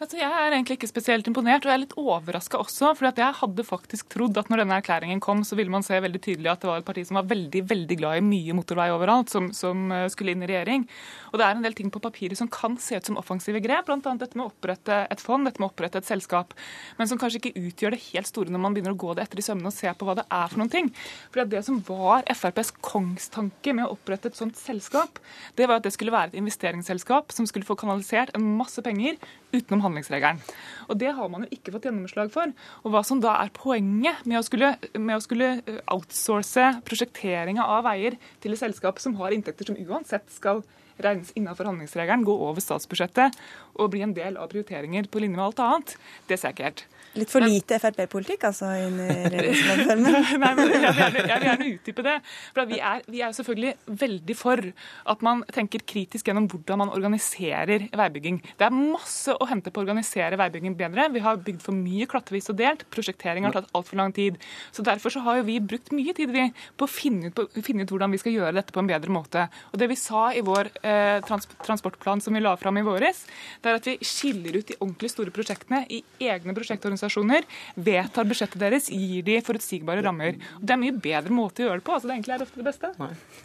Altså, 0.03 0.17
jeg 0.19 0.27
er 0.35 0.51
egentlig 0.51 0.75
ikke 0.75 0.87
spesielt 0.89 1.27
imponert, 1.29 1.63
og 1.63 1.69
jeg 1.71 1.77
er 1.77 1.81
litt 1.85 1.93
overraska 1.95 2.59
også. 2.59 2.89
For 2.99 3.07
jeg 3.07 3.35
hadde 3.39 3.63
faktisk 3.63 4.09
trodd 4.11 4.35
at 4.35 4.49
når 4.51 4.59
denne 4.59 4.79
erklæringen 4.81 5.21
kom, 5.23 5.45
så 5.47 5.55
ville 5.55 5.71
man 5.71 5.85
se 5.85 5.95
veldig 5.95 6.19
tydelig 6.19 6.49
at 6.51 6.59
det 6.59 6.67
var 6.67 6.81
et 6.81 6.87
parti 6.89 7.05
som 7.07 7.21
var 7.21 7.29
veldig 7.29 7.61
veldig 7.69 7.97
glad 8.01 8.19
i 8.19 8.25
mye 8.25 8.55
motorvei 8.57 8.89
overalt, 8.91 9.31
som, 9.31 9.47
som 9.55 9.85
eh, 9.95 10.09
skulle 10.11 10.33
inn 10.35 10.43
i 10.43 10.49
regjering. 10.51 10.83
Og 11.31 11.39
det 11.39 11.45
er 11.45 11.55
en 11.55 11.63
del 11.63 11.77
ting 11.77 11.91
på 11.93 12.01
papiret 12.03 12.35
som 12.35 12.49
kan 12.51 12.75
se 12.83 12.99
ut 12.99 13.07
som 13.07 13.19
offensive 13.21 13.61
grep, 13.63 13.87
bl.a. 13.87 14.15
dette 14.19 14.35
med 14.35 14.43
å 14.43 14.49
opprette 14.49 14.97
et 15.07 15.23
fond, 15.23 15.47
dette 15.47 15.63
med 15.63 15.69
å 15.69 15.71
opprette 15.71 16.01
et 16.03 16.09
selskap, 16.09 16.51
men 16.99 17.07
som 17.07 17.21
kanskje 17.21 17.39
ikke 17.39 17.63
utgjør 17.69 17.95
det 17.95 18.01
helt 18.09 18.27
store 18.27 18.51
når 18.51 18.63
man 18.65 18.75
begynner 18.75 18.97
å 18.97 18.99
gå 19.05 19.15
det 19.15 19.23
etter 19.23 19.39
i 19.39 19.47
sømmene 19.47 19.71
og 19.71 19.77
se 19.77 19.87
på 19.87 20.09
hva 20.09 20.17
det 20.19 20.27
er 20.27 20.51
for 20.51 20.65
noen 20.65 20.73
ting. 20.73 20.91
For 21.31 21.47
det 21.55 21.63
som 21.63 21.79
var 21.87 22.27
FrPs 22.35 22.73
kongstanke 22.83 23.77
med 23.79 23.87
å 23.87 23.95
opprette 23.95 24.33
et 24.33 24.41
sånt 24.41 24.59
selskap, 24.59 25.23
det 25.55 25.71
var 25.71 25.79
at 25.79 25.87
det 25.87 25.95
skulle 25.95 26.11
være 26.11 26.33
et 26.33 26.41
investeringsselskap 26.43 27.31
som 27.31 27.47
skulle 27.47 27.71
få 27.71 27.79
kanalisert 27.79 28.35
en 28.35 28.51
masse 28.59 28.83
penger 28.83 29.15
utenom 29.53 29.85
handlingsregelen. 29.93 30.41
Og 30.89 30.99
Det 30.99 31.13
har 31.15 31.29
man 31.29 31.45
jo 31.45 31.55
ikke 31.55 31.75
fått 31.75 31.87
gjennomslag 31.87 32.31
for. 32.33 32.53
Og 32.83 32.93
Hva 32.93 33.03
som 33.05 33.21
da 33.23 33.37
er 33.43 33.53
poenget 33.55 34.25
med 34.25 34.41
å 34.41 34.45
skulle, 34.45 34.75
med 34.97 35.17
å 35.17 35.23
skulle 35.23 35.51
eh, 35.61 35.81
outsource 35.93 36.69
prosjekteringa 36.87 37.63
av 37.63 37.85
veier 37.87 38.17
til 38.43 38.55
et 38.55 38.61
selskap 38.61 38.99
som 38.99 39.15
har 39.21 39.35
inntekter 39.35 39.69
som 39.69 39.79
uansett 39.79 40.25
skal 40.33 40.63
regnes 41.01 41.31
innenfor 41.37 41.69
handlingsregelen, 41.69 42.25
gå 42.25 42.33
over 42.33 42.61
statsbudsjettet 42.61 43.37
og 43.77 43.93
bli 43.93 44.03
en 44.05 44.13
del 44.13 44.37
av 44.37 44.51
prioriteringer 44.51 45.09
på 45.09 45.23
linje 45.23 45.39
med 45.39 45.47
alt 45.47 45.63
annet, 45.63 45.95
det 46.29 46.37
ser 46.37 46.51
jeg 46.51 46.59
ikke 46.59 46.69
helt. 46.69 46.83
Litt 47.13 47.29
for 47.29 47.45
lite 47.45 47.77
Frp-politikk 47.77 48.47
altså 48.47 48.71
inni 48.87 49.05
regjeringsplattformen? 49.33 50.15
Nei, 50.41 50.51
men 50.57 50.71
jeg 50.73 50.79
vil, 50.81 50.97
gjerne, 50.97 51.25
jeg 51.29 51.41
vil 51.41 51.47
gjerne 51.49 51.67
utdype 51.69 52.05
det. 52.07 52.15
For 52.55 52.69
vi 52.71 52.79
er, 52.81 53.03
vi 53.13 53.19
er 53.21 53.35
selvfølgelig 53.37 53.97
veldig 54.01 54.35
for 54.39 54.69
at 55.13 55.25
man 55.25 55.43
tenker 55.53 55.83
kritisk 55.85 56.29
gjennom 56.29 56.47
hvordan 56.49 56.81
man 56.81 56.93
organiserer 56.95 57.85
veibygging. 57.93 58.39
Det 58.57 58.65
er 58.65 58.73
masse 58.73 59.35
å 59.35 59.47
hente 59.49 59.69
på 59.69 59.81
å 59.81 59.85
organisere 59.85 60.39
veibygging 60.41 60.77
bedre. 60.79 61.05
Vi 61.13 61.21
har 61.21 61.37
bygd 61.45 61.61
for 61.61 61.77
mye 61.77 62.07
klattvis 62.09 62.49
og 62.49 62.57
delt. 62.63 62.87
Prosjektering 62.93 63.45
har 63.45 63.53
tatt 63.53 63.69
altfor 63.77 64.01
lang 64.01 64.15
tid. 64.15 64.41
Så 64.73 64.81
Derfor 64.83 65.13
så 65.13 65.21
har 65.27 65.39
jo 65.39 65.45
vi 65.47 65.59
brukt 65.61 65.93
mye 65.93 66.17
tid 66.17 66.33
vi, 66.33 66.47
på 66.77 66.87
å 66.87 66.91
finne 66.91 67.29
ut, 67.29 67.37
på, 67.37 67.45
finne 67.61 67.85
ut, 67.85 67.93
hvordan 67.93 68.11
vi 68.13 68.23
skal 68.23 68.33
gjøre 68.39 68.57
dette 68.57 68.73
på 68.73 68.81
en 68.81 68.89
bedre 68.89 69.13
måte. 69.13 69.45
Og 69.69 69.77
Det 69.79 69.91
vi 69.91 69.99
sa 70.01 70.25
i 70.33 70.41
vår 70.45 70.73
eh, 70.81 71.21
trans 71.29 71.45
transportplan 71.61 72.25
som 72.25 72.33
vi 72.33 72.41
la 72.41 72.57
fram 72.57 72.81
i 72.81 72.85
våres, 72.85 73.23
det 73.61 73.69
er 73.69 73.79
at 73.79 73.87
vi 73.87 73.95
skiller 74.01 74.57
ut 74.57 74.73
de 74.73 74.79
ordentlig 74.81 75.13
store 75.13 75.33
prosjektene 75.35 75.83
i 75.93 76.01
egne 76.25 76.57
prosjektorganisasjoner 76.57 77.02
organisasjoner, 77.03 77.47
vedtar 77.75 78.27
budsjettet 78.27 78.61
deres, 78.61 78.89
gir 78.89 79.23
de 79.25 79.39
forutsigbare 79.43 80.03
rammer. 80.05 80.37
Og 80.57 80.63
det 80.63 80.73
er 80.73 80.77
en 80.77 80.83
mye 80.83 80.97
bedre 81.03 81.33
måte 81.33 81.63
å 81.63 81.67
gjøre 81.67 81.81
det 81.81 81.85
på. 81.87 81.95
altså 81.95 82.09
Det 82.09 82.15
egentlig 82.15 82.35
er 82.35 82.45
ofte 82.45 82.61
det 82.61 82.67
beste. 82.67 82.91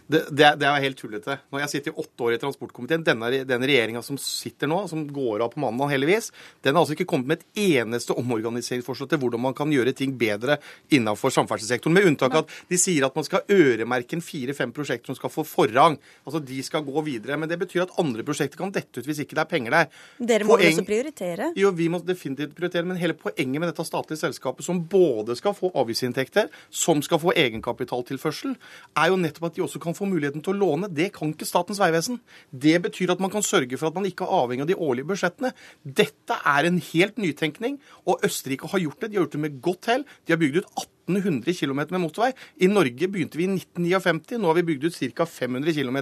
Det, 0.09 0.23
det, 0.31 0.45
er, 0.47 0.59
det 0.61 0.69
er 0.69 0.85
helt 0.85 1.01
tullete. 1.01 1.39
Når 1.53 1.65
jeg 1.65 1.73
sitter 1.75 1.93
i 1.93 2.05
åtte 2.05 2.27
år 2.27 2.37
i 2.37 2.41
transportkomiteen, 2.43 3.05
denne, 3.07 3.31
denne 3.49 3.71
regjeringa 3.71 4.03
som 4.05 4.19
sitter 4.21 4.71
nå, 4.71 4.81
som 4.91 5.05
går 5.07 5.45
av 5.45 5.53
på 5.55 5.63
mandag 5.63 5.93
heldigvis, 5.95 6.31
den 6.65 6.77
har 6.77 6.85
altså 6.85 6.97
ikke 6.97 7.09
kommet 7.11 7.33
med 7.33 7.43
et 7.43 7.63
eneste 7.81 8.17
omorganiseringsforslag 8.19 9.13
til 9.13 9.23
hvordan 9.23 9.45
man 9.49 9.57
kan 9.59 9.73
gjøre 9.73 9.95
ting 9.97 10.15
bedre 10.19 10.59
innenfor 10.95 11.35
samferdselssektoren. 11.35 11.97
Med 11.99 12.09
unntak 12.13 12.37
av 12.37 12.47
at 12.47 12.57
de 12.71 12.81
sier 12.81 13.07
at 13.07 13.17
man 13.17 13.27
skal 13.27 13.45
øremerke 13.53 14.19
en 14.19 14.25
fire-fem 14.25 14.73
prosjekter 14.75 15.13
som 15.13 15.19
skal 15.19 15.33
få 15.33 15.45
forrang. 15.49 15.99
Altså 16.25 16.43
de 16.45 16.61
skal 16.65 16.85
gå 16.87 17.05
videre. 17.07 17.39
Men 17.41 17.51
det 17.51 17.61
betyr 17.61 17.87
at 17.87 17.97
andre 18.01 18.25
prosjekter 18.27 18.61
kan 18.61 18.73
dette 18.75 19.01
ut 19.01 19.09
hvis 19.09 19.23
ikke 19.25 19.37
det 19.39 19.45
er 19.45 19.51
penger 19.51 19.77
der. 19.77 19.91
Dere 20.19 20.47
må 20.47 20.57
Poeng... 20.57 20.73
også 20.75 20.87
prioritere? 20.89 21.51
Jo, 21.59 21.73
vi 21.77 21.89
må 21.93 22.01
definitivt 22.05 22.55
prioritere. 22.57 22.87
Men 22.89 23.01
hele 23.01 23.17
poenget 23.19 23.48
poenget 23.49 23.63
med 23.63 23.71
dette 23.71 23.85
statlige 23.87 24.21
selskapet, 24.21 24.65
som 24.65 24.81
både 24.85 25.37
skal 25.37 25.55
få 25.57 25.71
avgiftsinntekter, 25.75 26.49
som 26.71 27.01
skal 27.03 27.19
få 27.19 27.33
egenkapitaltilførsel, 27.33 28.57
er 28.97 29.09
jo 29.09 29.17
nettopp 29.17 29.49
at 29.49 29.57
de 29.57 29.63
også 29.63 29.81
kan 29.81 29.95
få 29.95 30.07
muligheten 30.07 30.43
til 30.43 30.55
å 30.55 30.59
låne. 30.59 30.89
Det 30.89 31.13
kan 31.15 31.33
ikke 31.33 31.49
Statens 31.49 31.81
vegvesen. 31.81 32.21
Det 32.53 32.77
betyr 32.83 33.13
at 33.13 33.21
man 33.21 33.31
kan 33.31 33.43
sørge 33.43 33.79
for 33.79 33.89
at 33.89 33.95
man 33.95 34.07
ikke 34.07 34.25
er 34.25 34.37
avhengig 34.43 34.67
av 34.67 34.69
de 34.69 34.77
årlige 34.77 35.09
budsjettene. 35.09 35.53
Dette 35.83 36.37
er 36.45 36.69
en 36.69 36.79
helt 36.93 37.17
nytenkning, 37.19 37.79
og 38.05 38.21
Østerrike 38.25 38.69
har 38.69 38.85
gjort 38.85 39.01
det. 39.01 39.11
De 39.11 39.17
har 39.17 39.25
gjort 39.25 39.39
det 39.39 39.45
med 39.47 39.61
godt 39.63 39.89
hell. 39.89 40.05
De 40.27 40.35
har 40.35 40.41
bygd 40.41 40.61
ut 40.61 40.71
1800 41.09 41.57
km 41.57 41.81
med 41.89 42.03
motorvei. 42.05 42.33
I 42.61 42.69
Norge 42.69 43.09
begynte 43.09 43.41
vi 43.41 43.49
i 43.49 43.53
1959. 43.57 44.43
Nå 44.43 44.53
har 44.53 44.61
vi 44.61 44.69
bygd 44.75 44.91
ut 44.91 45.01
ca. 45.17 45.25
500 45.25 45.73
km. 45.73 45.99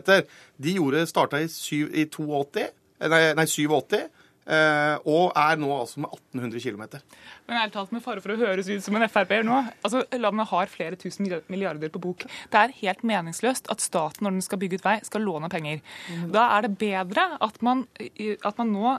De 0.58 1.06
starta 1.06 1.40
i, 1.40 1.46
i 1.46 2.08
82, 2.10 2.70
nei, 3.06 3.22
nei 3.38 3.46
87. 3.46 4.25
Uh, 4.46 5.02
og 5.10 5.32
er 5.34 5.58
nå 5.58 5.68
altså 5.74 6.04
med 6.04 6.12
1800 6.38 6.62
km. 6.62 7.00
Men 7.48 7.58
ærlig 7.58 7.74
talt, 7.74 7.90
med 7.94 8.04
fare 8.04 8.22
for 8.22 8.34
å 8.34 8.38
høres 8.38 8.70
ut 8.70 8.84
som 8.84 8.94
en 8.94 9.06
Frp-er 9.10 9.42
nå, 9.46 9.58
altså 9.82 10.04
landet 10.14 10.50
har 10.52 10.70
flere 10.70 10.98
tusen 11.00 11.26
milliarder 11.50 11.90
på 11.90 12.02
bok. 12.04 12.28
Det 12.52 12.62
er 12.62 12.76
helt 12.82 13.02
meningsløst 13.06 13.70
at 13.72 13.82
staten, 13.82 14.22
når 14.26 14.38
den 14.38 14.46
skal 14.46 14.62
bygge 14.62 14.78
ut 14.78 14.86
vei, 14.86 14.96
skal 15.06 15.26
låne 15.26 15.50
penger. 15.50 15.82
Da 16.34 16.46
er 16.56 16.66
det 16.66 16.76
bedre 16.78 17.28
at 17.42 17.58
man, 17.66 17.86
at 17.96 18.62
man 18.62 18.72
nå 18.74 18.96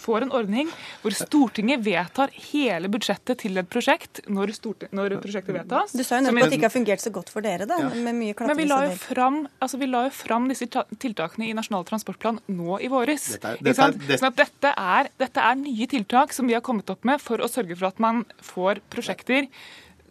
får 0.00 0.26
en 0.26 0.32
ordning 0.36 0.70
hvor 1.02 1.14
Stortinget 1.16 1.82
vedtar 1.84 2.32
hele 2.50 2.90
budsjettet 2.92 3.42
til 3.44 3.60
et 3.60 3.68
prosjekt 3.70 4.22
når, 4.28 4.54
når 4.96 5.16
prosjektet 5.20 5.56
vedtas. 5.56 5.94
Du 5.96 6.02
sa 6.06 6.18
jo 6.18 6.26
nettopp 6.26 6.46
at 6.46 6.54
det 6.54 6.60
ikke 6.60 6.70
har 6.70 6.76
fungert 6.76 7.04
så 7.04 7.12
godt 7.14 7.32
for 7.32 7.44
dere, 7.44 7.68
da, 7.70 7.80
ja. 7.84 7.90
med 8.08 8.18
mye 8.18 8.48
Men 8.50 8.58
vi 8.58 8.68
la, 8.68 8.80
jo 8.88 8.96
fram, 9.00 9.42
altså, 9.60 9.80
vi 9.80 9.90
la 9.90 10.06
jo 10.08 10.14
fram 10.14 10.48
disse 10.50 10.68
tiltakene 10.70 11.50
i 11.50 11.54
Nasjonal 11.56 11.86
transportplan 11.88 12.40
nå 12.52 12.80
i 12.80 12.90
våres. 12.92 13.28
Dette 13.36 13.54
er, 13.54 13.62
dette 13.70 13.86
er, 13.86 13.98
dette... 14.00 14.20
Sånn 14.22 14.38
dette, 14.40 14.74
er, 14.96 15.12
dette 15.20 15.44
er 15.50 15.60
nye 15.60 15.90
tiltak 15.90 16.34
som 16.36 16.50
vi 16.50 16.56
har 16.56 16.64
kommet 16.64 16.90
opp 16.92 17.06
med 17.08 17.22
for 17.22 17.42
å 17.42 17.50
sørge 17.50 17.76
for 17.76 17.90
at 17.90 18.02
man 18.02 18.24
får 18.44 18.82
prosjekter 18.92 19.48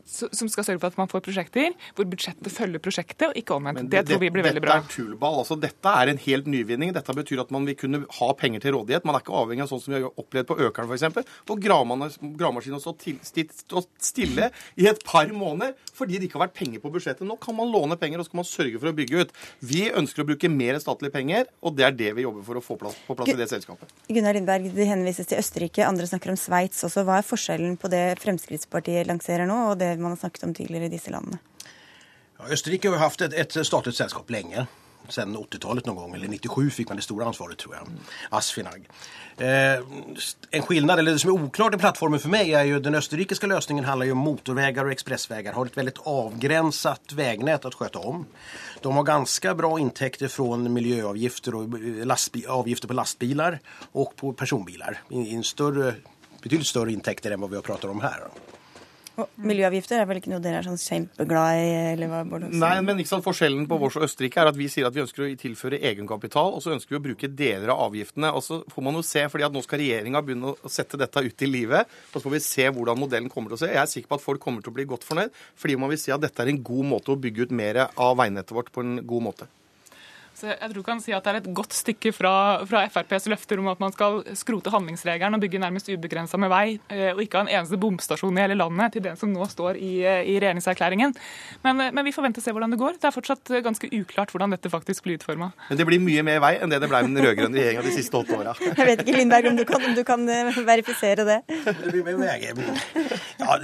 som 0.10 0.49
skal 0.51 0.66
sørge 0.68 0.82
for 0.82 0.91
at 0.91 0.99
man 0.99 1.10
får 1.12 1.24
prosjekter 1.26 1.76
hvor 1.97 2.07
budsjettet 2.10 2.53
følger 2.53 2.82
prosjektet, 2.84 3.28
og 3.30 3.38
ikke 3.39 3.55
omvendt. 3.55 3.86
Det, 3.86 4.01
det, 4.01 4.05
tror 4.10 4.24
vi 4.24 4.32
blir 4.34 4.45
veldig 4.45 4.64
bra. 4.64 4.80
Dette 4.80 4.91
er 4.91 4.95
tullball. 4.97 5.39
Altså, 5.43 5.57
dette 5.60 5.93
er 6.01 6.12
en 6.12 6.22
helt 6.26 6.49
nyvinning. 6.49 6.93
Dette 6.95 7.16
betyr 7.16 7.43
at 7.43 7.53
man 7.53 7.68
vil 7.70 7.78
kunne 7.80 8.01
ha 8.20 8.30
penger 8.39 8.66
til 8.66 8.76
rådighet. 8.78 9.07
Man 9.07 9.18
er 9.18 9.26
ikke 9.26 9.38
avhengig 9.41 9.66
av 9.66 9.72
sånn 9.72 9.84
som 9.84 9.95
vi 9.95 10.01
har 10.01 10.22
opplevd 10.24 10.49
på 10.49 10.60
Økeren 10.68 10.89
f.eks., 10.89 11.36
hvor 11.49 11.62
gravemaskinen 11.62 12.80
har 12.80 12.84
stått 12.84 13.89
stille 14.03 14.49
i 14.80 14.89
et 14.89 15.03
par 15.07 15.30
måneder 15.36 15.76
fordi 15.99 16.20
det 16.20 16.30
ikke 16.30 16.39
har 16.39 16.47
vært 16.47 16.57
penger 16.57 16.84
på 16.84 16.91
budsjettet. 16.93 17.28
Nå 17.28 17.36
kan 17.41 17.57
man 17.57 17.72
låne 17.72 17.97
penger, 17.99 18.22
og 18.22 18.28
så 18.28 18.34
kan 18.34 18.41
man 18.41 18.47
sørge 18.47 18.80
for 18.80 18.91
å 18.91 18.95
bygge 18.95 19.24
ut. 19.24 19.34
Vi 19.60 19.86
ønsker 19.91 20.24
å 20.24 20.28
bruke 20.30 20.51
mer 20.51 20.80
statlige 20.82 21.14
penger, 21.16 21.49
og 21.60 21.76
det 21.78 21.88
er 21.88 21.97
det 21.99 22.14
vi 22.18 22.26
jobber 22.26 22.45
for 22.47 22.60
å 22.60 22.64
få 22.64 22.78
plass, 22.80 22.97
på 23.07 23.18
plass 23.20 23.32
i 23.34 23.38
det 23.39 23.49
selskapet. 23.51 23.91
Gunnar 24.07 24.38
Lindberg, 24.38 24.70
det 24.76 24.88
henvises 24.89 25.28
til 25.30 25.41
Østerrike, 25.41 25.84
andre 25.86 26.07
snakker 26.10 26.34
om 26.34 26.39
Sveits 26.39 26.86
også. 26.88 27.03
Hva 27.07 27.20
er 27.20 27.28
forskjellen 27.28 27.76
på 27.82 27.91
det 27.91 28.03
Fremskrittspartiet 28.24 29.10
lanserer 29.10 29.49
nå, 29.49 29.60
og 29.74 29.80
det 29.82 29.93
man 30.02 30.12
har 30.12 30.18
snakket 30.18 30.43
om 30.43 30.54
tidligere 30.54 30.86
i 30.86 30.93
disse 30.95 31.12
landene? 31.14 31.39
Ja, 32.39 32.52
Østerrike 32.56 32.89
har 32.89 32.95
jo 32.95 33.04
haft 33.04 33.22
et, 33.22 33.34
et 33.36 33.60
statlig 33.68 33.95
selskap 33.97 34.30
lenge 34.32 34.68
Sen 35.10 35.38
80-talet 35.38 35.86
någon 35.86 35.95
gång, 35.95 36.16
eller 36.16 36.28
97 36.28 36.70
fick 36.70 36.89
man 36.89 36.97
det 36.97 37.04
stora 37.04 37.26
ansvaret 37.26 37.58
tror 37.58 37.76
jag. 37.76 37.88
Asfinag. 38.30 38.89
Eh, 39.38 39.84
en 40.52 40.62
skillnad, 40.62 41.00
eller 41.00 41.12
det 41.12 41.20
som 41.20 41.30
är 41.30 41.43
oklart 41.43 41.76
i 41.76 41.78
plattformen 41.78 42.20
för 42.20 42.30
mig 42.30 42.54
är 42.54 42.64
ju 42.64 42.80
den 42.80 42.95
österrikiska 42.95 43.47
lösningen 43.47 43.86
handlar 43.86 44.06
ju 44.06 44.12
om 44.12 44.18
motorvägar 44.18 44.86
och 44.86 44.91
expressvägar. 44.91 45.54
Har 45.54 45.66
ett 45.66 45.78
väldigt 45.78 45.97
avgränsat 45.97 47.14
vägnät 47.14 47.66
att 47.66 47.74
sköta 47.74 48.00
om. 48.00 48.26
De 48.82 48.95
har 48.95 49.04
ganska 49.04 49.56
bra 49.56 49.80
intäkter 49.80 50.28
från 50.28 50.74
miljöavgifter 50.74 51.56
och 51.56 51.80
lastbil, 52.06 52.47
avgifter 52.47 52.88
på 52.88 52.93
lastbilar 52.93 53.60
och 53.91 54.16
på 54.16 54.34
personbilar. 54.34 55.02
I, 55.10 55.16
i 55.16 55.36
en 55.36 55.43
större 55.43 55.95
betydligt 56.43 56.68
større 56.68 56.91
inntekter 56.91 57.32
enn 57.32 57.41
hva 57.41 57.50
vi 57.52 57.62
pratet 57.62 57.89
om 57.89 58.02
her. 58.02 58.30
Og 59.20 59.43
miljøavgifter 59.43 59.99
er 59.99 60.07
vel 60.07 60.20
ikke 60.22 60.32
noe 60.32 60.41
dere 60.43 60.61
er 60.61 60.67
sånn 60.67 60.80
kjempeglad 60.80 61.59
i? 61.59 61.70
eller 61.93 62.11
hva 62.11 62.22
Bård? 62.30 62.45
Nei, 62.53 62.76
men 62.86 63.01
ikke 63.01 63.11
sant, 63.11 63.26
Forskjellen 63.26 63.65
på 63.70 63.80
vårs 63.82 63.97
og 63.99 64.05
Østerrike 64.07 64.39
er 64.39 64.51
at 64.51 64.57
vi 64.59 64.70
sier 64.72 64.88
at 64.88 64.95
vi 64.95 65.03
ønsker 65.03 65.26
å 65.26 65.30
tilføre 65.41 65.82
egenkapital, 65.91 66.53
og 66.55 66.63
så 66.63 66.74
ønsker 66.76 66.95
vi 66.95 67.01
å 67.01 67.03
bruke 67.09 67.32
deler 67.41 67.74
av 67.74 67.84
avgiftene. 67.89 68.32
og 68.32 68.45
Så 68.45 68.61
får 68.72 68.88
man 68.88 68.99
jo 68.99 69.03
se, 69.05 69.26
fordi 69.32 69.47
at 69.49 69.55
nå 69.55 69.63
skal 69.65 69.84
regjeringa 69.84 70.24
begynne 70.24 70.55
å 70.55 70.72
sette 70.72 70.99
dette 71.01 71.26
ut 71.26 71.45
i 71.45 71.51
livet. 71.51 71.99
og 72.13 72.17
Så 72.17 72.26
får 72.26 72.38
vi 72.38 72.43
se 72.47 72.70
hvordan 72.70 73.03
modellen 73.03 73.30
kommer 73.34 73.51
til 73.51 73.59
å 73.59 73.63
se. 73.65 73.74
Jeg 73.74 73.84
er 73.84 73.93
sikker 73.93 74.13
på 74.13 74.20
at 74.22 74.28
folk 74.30 74.43
kommer 74.43 74.63
til 74.63 74.72
å 74.72 74.80
bli 74.80 74.88
godt 74.89 75.07
fornøyd, 75.07 75.36
fordi 75.59 75.80
man 75.80 75.91
vil 75.91 76.01
si 76.01 76.15
at 76.15 76.24
dette 76.24 76.45
er 76.45 76.53
en 76.53 76.63
god 76.63 76.91
måte 76.95 77.11
å 77.11 77.20
bygge 77.20 77.49
ut 77.49 77.55
mer 77.55 77.88
av 77.89 78.20
veinettet 78.20 78.55
vårt 78.55 78.72
på 78.72 78.86
en 78.86 79.01
god 79.03 79.32
måte. 79.32 79.51
Så 80.40 80.48
jeg 80.54 80.72
tror 80.72 80.86
kan 80.88 81.02
si 81.04 81.12
at 81.16 81.26
Det 81.26 81.32
er 81.32 81.40
et 81.42 81.50
godt 81.56 81.76
stykke 81.76 82.14
fra, 82.16 82.34
fra 82.70 82.86
FrPs 82.88 83.28
løfter 83.32 83.60
om 83.60 83.68
at 83.72 83.82
man 83.82 83.92
skal 83.92 84.22
skrote 84.40 84.72
handlingsregelen 84.72 85.36
og 85.36 85.44
bygge 85.44 85.60
nærmest 85.60 85.90
ubegrensa 85.92 86.40
med 86.40 86.52
vei, 86.52 86.80
eh, 86.88 87.12
og 87.12 87.22
ikke 87.24 87.42
ha 87.42 87.48
en 87.48 87.52
eneste 87.60 87.80
bomstasjon 87.82 88.38
i 88.38 88.44
hele 88.46 88.56
landet, 88.58 88.94
til 88.96 89.04
den 89.04 89.20
som 89.20 89.34
nå 89.34 89.46
står 89.52 89.80
i, 89.80 89.92
eh, 90.08 90.22
i 90.32 90.38
regjeringserklæringen. 90.40 91.16
Men, 91.66 91.82
eh, 91.82 91.92
men, 91.92 92.06
vi 92.08 92.14
får 92.16 92.26
vente 92.28 92.40
og 92.40 92.46
se 92.46 92.54
hvordan 92.56 92.72
det 92.72 92.80
går. 92.80 93.00
Det 93.02 93.10
er 93.10 93.16
fortsatt 93.16 93.52
ganske 93.66 93.90
uklart 93.92 94.32
hvordan 94.32 94.56
dette 94.56 94.72
faktisk 94.72 95.04
blir 95.04 95.20
utforma. 95.20 95.52
Men 95.70 95.82
det 95.82 95.88
blir 95.90 96.00
mye 96.00 96.24
mer 96.24 96.40
vei 96.40 96.54
enn 96.60 96.72
det 96.72 96.80
det 96.82 96.90
ble 96.90 97.04
med 97.04 97.20
den 97.20 97.28
rød-grønne 97.28 97.60
regjeringa 97.60 97.84
de 97.84 97.96
siste 97.98 98.16
åtte 98.16 98.40
åra. 98.40 98.56
Jeg 98.64 98.88
vet 98.88 99.04
ikke, 99.04 99.18
Lindberg, 99.18 99.52
om 99.52 99.60
du 99.60 99.66
kan, 99.68 99.84
om 99.84 99.96
du 99.98 100.04
kan 100.08 100.26
verifisere 100.26 101.28
det? 101.28 101.40
Det 101.50 101.92
blir 101.92 102.04
mer 102.08 102.18
vei. 102.24 102.54
Ja, 103.40 103.60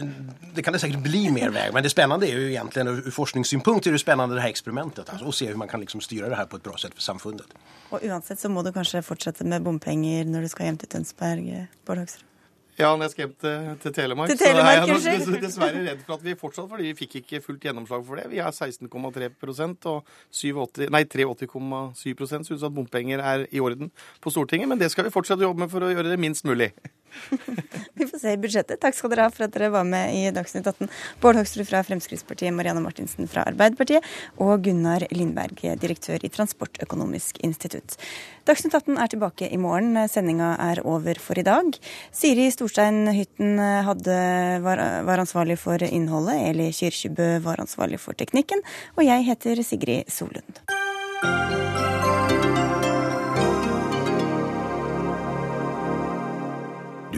det 0.55 0.63
kan 0.63 0.75
det 0.75 0.81
sikkert 0.83 1.03
bli 1.05 1.29
mer 1.31 1.55
vei, 1.55 1.69
men 1.73 1.83
det 1.85 1.91
spennende 1.93 2.27
er 2.27 2.35
jo 2.35 2.51
egentlig, 2.51 3.07
ur 3.07 3.15
forskningssynpunkt 3.15 3.87
er 3.87 3.95
det 3.95 4.03
spennende 4.03 4.35
det 4.35 4.43
her 4.43 4.53
eksperimentet. 4.53 5.09
Altså, 5.11 5.29
å 5.29 5.35
se 5.35 5.47
hvordan 5.47 5.63
man 5.63 5.71
kan 5.71 5.83
liksom 5.83 6.03
styre 6.03 6.29
det 6.31 6.39
her 6.39 6.47
på 6.51 6.59
et 6.59 6.64
bra 6.65 6.77
sett 6.81 6.95
for 6.97 7.05
samfunnet. 7.05 7.57
Og 7.93 8.03
uansett 8.03 8.41
så 8.41 8.51
må 8.51 8.65
du 8.65 8.73
kanskje 8.75 9.05
fortsette 9.05 9.47
med 9.47 9.65
bompenger 9.65 10.25
når 10.29 10.47
du 10.47 10.53
skal 10.53 10.71
hjem 10.71 10.79
til 10.81 10.95
Tønsberg, 10.97 11.51
Bård 11.87 12.03
Hoksrud? 12.03 12.31
Ja, 12.75 12.89
når 12.91 13.05
jeg 13.05 13.11
skal 13.13 13.23
hjem 13.23 13.35
til, 13.39 13.67
til 13.85 13.93
Telemark, 13.95 14.31
til 14.33 14.39
Telemark 14.39 14.89
så 14.99 15.07
er 15.07 15.13
jeg 15.15 15.27
nok 15.29 15.43
dessverre 15.45 15.83
redd 15.85 16.01
for 16.03 16.17
at 16.17 16.23
vi 16.25 16.33
fortsatt 16.35 16.67
fordi 16.67 16.89
vi 16.89 16.95
fikk 16.99 17.13
ikke 17.21 17.39
fullt 17.45 17.63
gjennomslag 17.63 18.03
for 18.03 18.19
det. 18.19 18.25
Vi 18.33 18.41
er 18.43 18.51
16,3% 18.51 19.87
og 19.93 20.11
87, 20.35 20.89
nei, 20.91 21.03
83,7 21.07 22.25
syns 22.49 22.65
at 22.67 22.75
bompenger 22.75 23.23
er 23.23 23.45
i 23.47 23.63
orden 23.63 23.93
på 24.19 24.33
Stortinget. 24.33 24.67
Men 24.67 24.81
det 24.81 24.91
skal 24.91 25.07
vi 25.07 25.13
fortsatt 25.15 25.39
jobbe 25.39 25.63
med 25.63 25.71
for 25.71 25.87
å 25.87 25.93
gjøre 25.93 26.11
det 26.11 26.19
minst 26.19 26.43
mulig. 26.47 26.73
vi 27.97 28.07
får 28.07 28.21
se 28.21 28.33
i 28.33 28.39
budsjettet. 28.41 28.79
Takk 28.81 28.97
skal 28.97 29.11
dere 29.13 29.27
ha 29.27 29.33
for 29.33 29.47
at 29.47 29.53
dere 29.55 29.71
var 29.73 29.85
med 29.87 30.13
i 30.15 30.23
Dagsnytt 30.35 30.67
18. 30.67 30.89
Bård 31.23 31.39
Hoksrud 31.39 31.67
fra 31.69 31.83
Fremskrittspartiet, 31.85 32.53
Marianne 32.55 32.83
Martinsen 32.83 33.29
fra 33.31 33.45
Arbeiderpartiet 33.49 34.05
og 34.41 34.65
Gunnar 34.65 35.07
Lindberg, 35.15 35.63
direktør 35.81 36.23
i 36.25 36.31
Transportøkonomisk 36.33 37.41
institutt. 37.45 37.97
Dagsnytt 38.45 38.75
18 38.77 38.99
er 39.01 39.11
tilbake 39.11 39.49
i 39.49 39.59
morgen. 39.61 39.97
Sendinga 40.11 40.53
er 40.61 40.83
over 40.85 41.19
for 41.21 41.39
i 41.41 41.45
dag. 41.45 41.71
Siri 42.13 42.49
Storstein 42.53 43.07
Hytten 43.15 43.57
hadde, 43.59 44.19
var, 44.65 44.83
var 45.07 45.23
ansvarlig 45.23 45.57
for 45.61 45.81
innholdet. 45.81 46.41
Eli 46.51 46.69
Kyrkjebø 46.75 47.31
var 47.45 47.63
ansvarlig 47.63 48.01
for 48.03 48.17
teknikken. 48.17 48.61
Og 48.99 49.07
jeg 49.07 49.29
heter 49.31 49.63
Sigrid 49.65 50.13
Solund. 50.13 50.61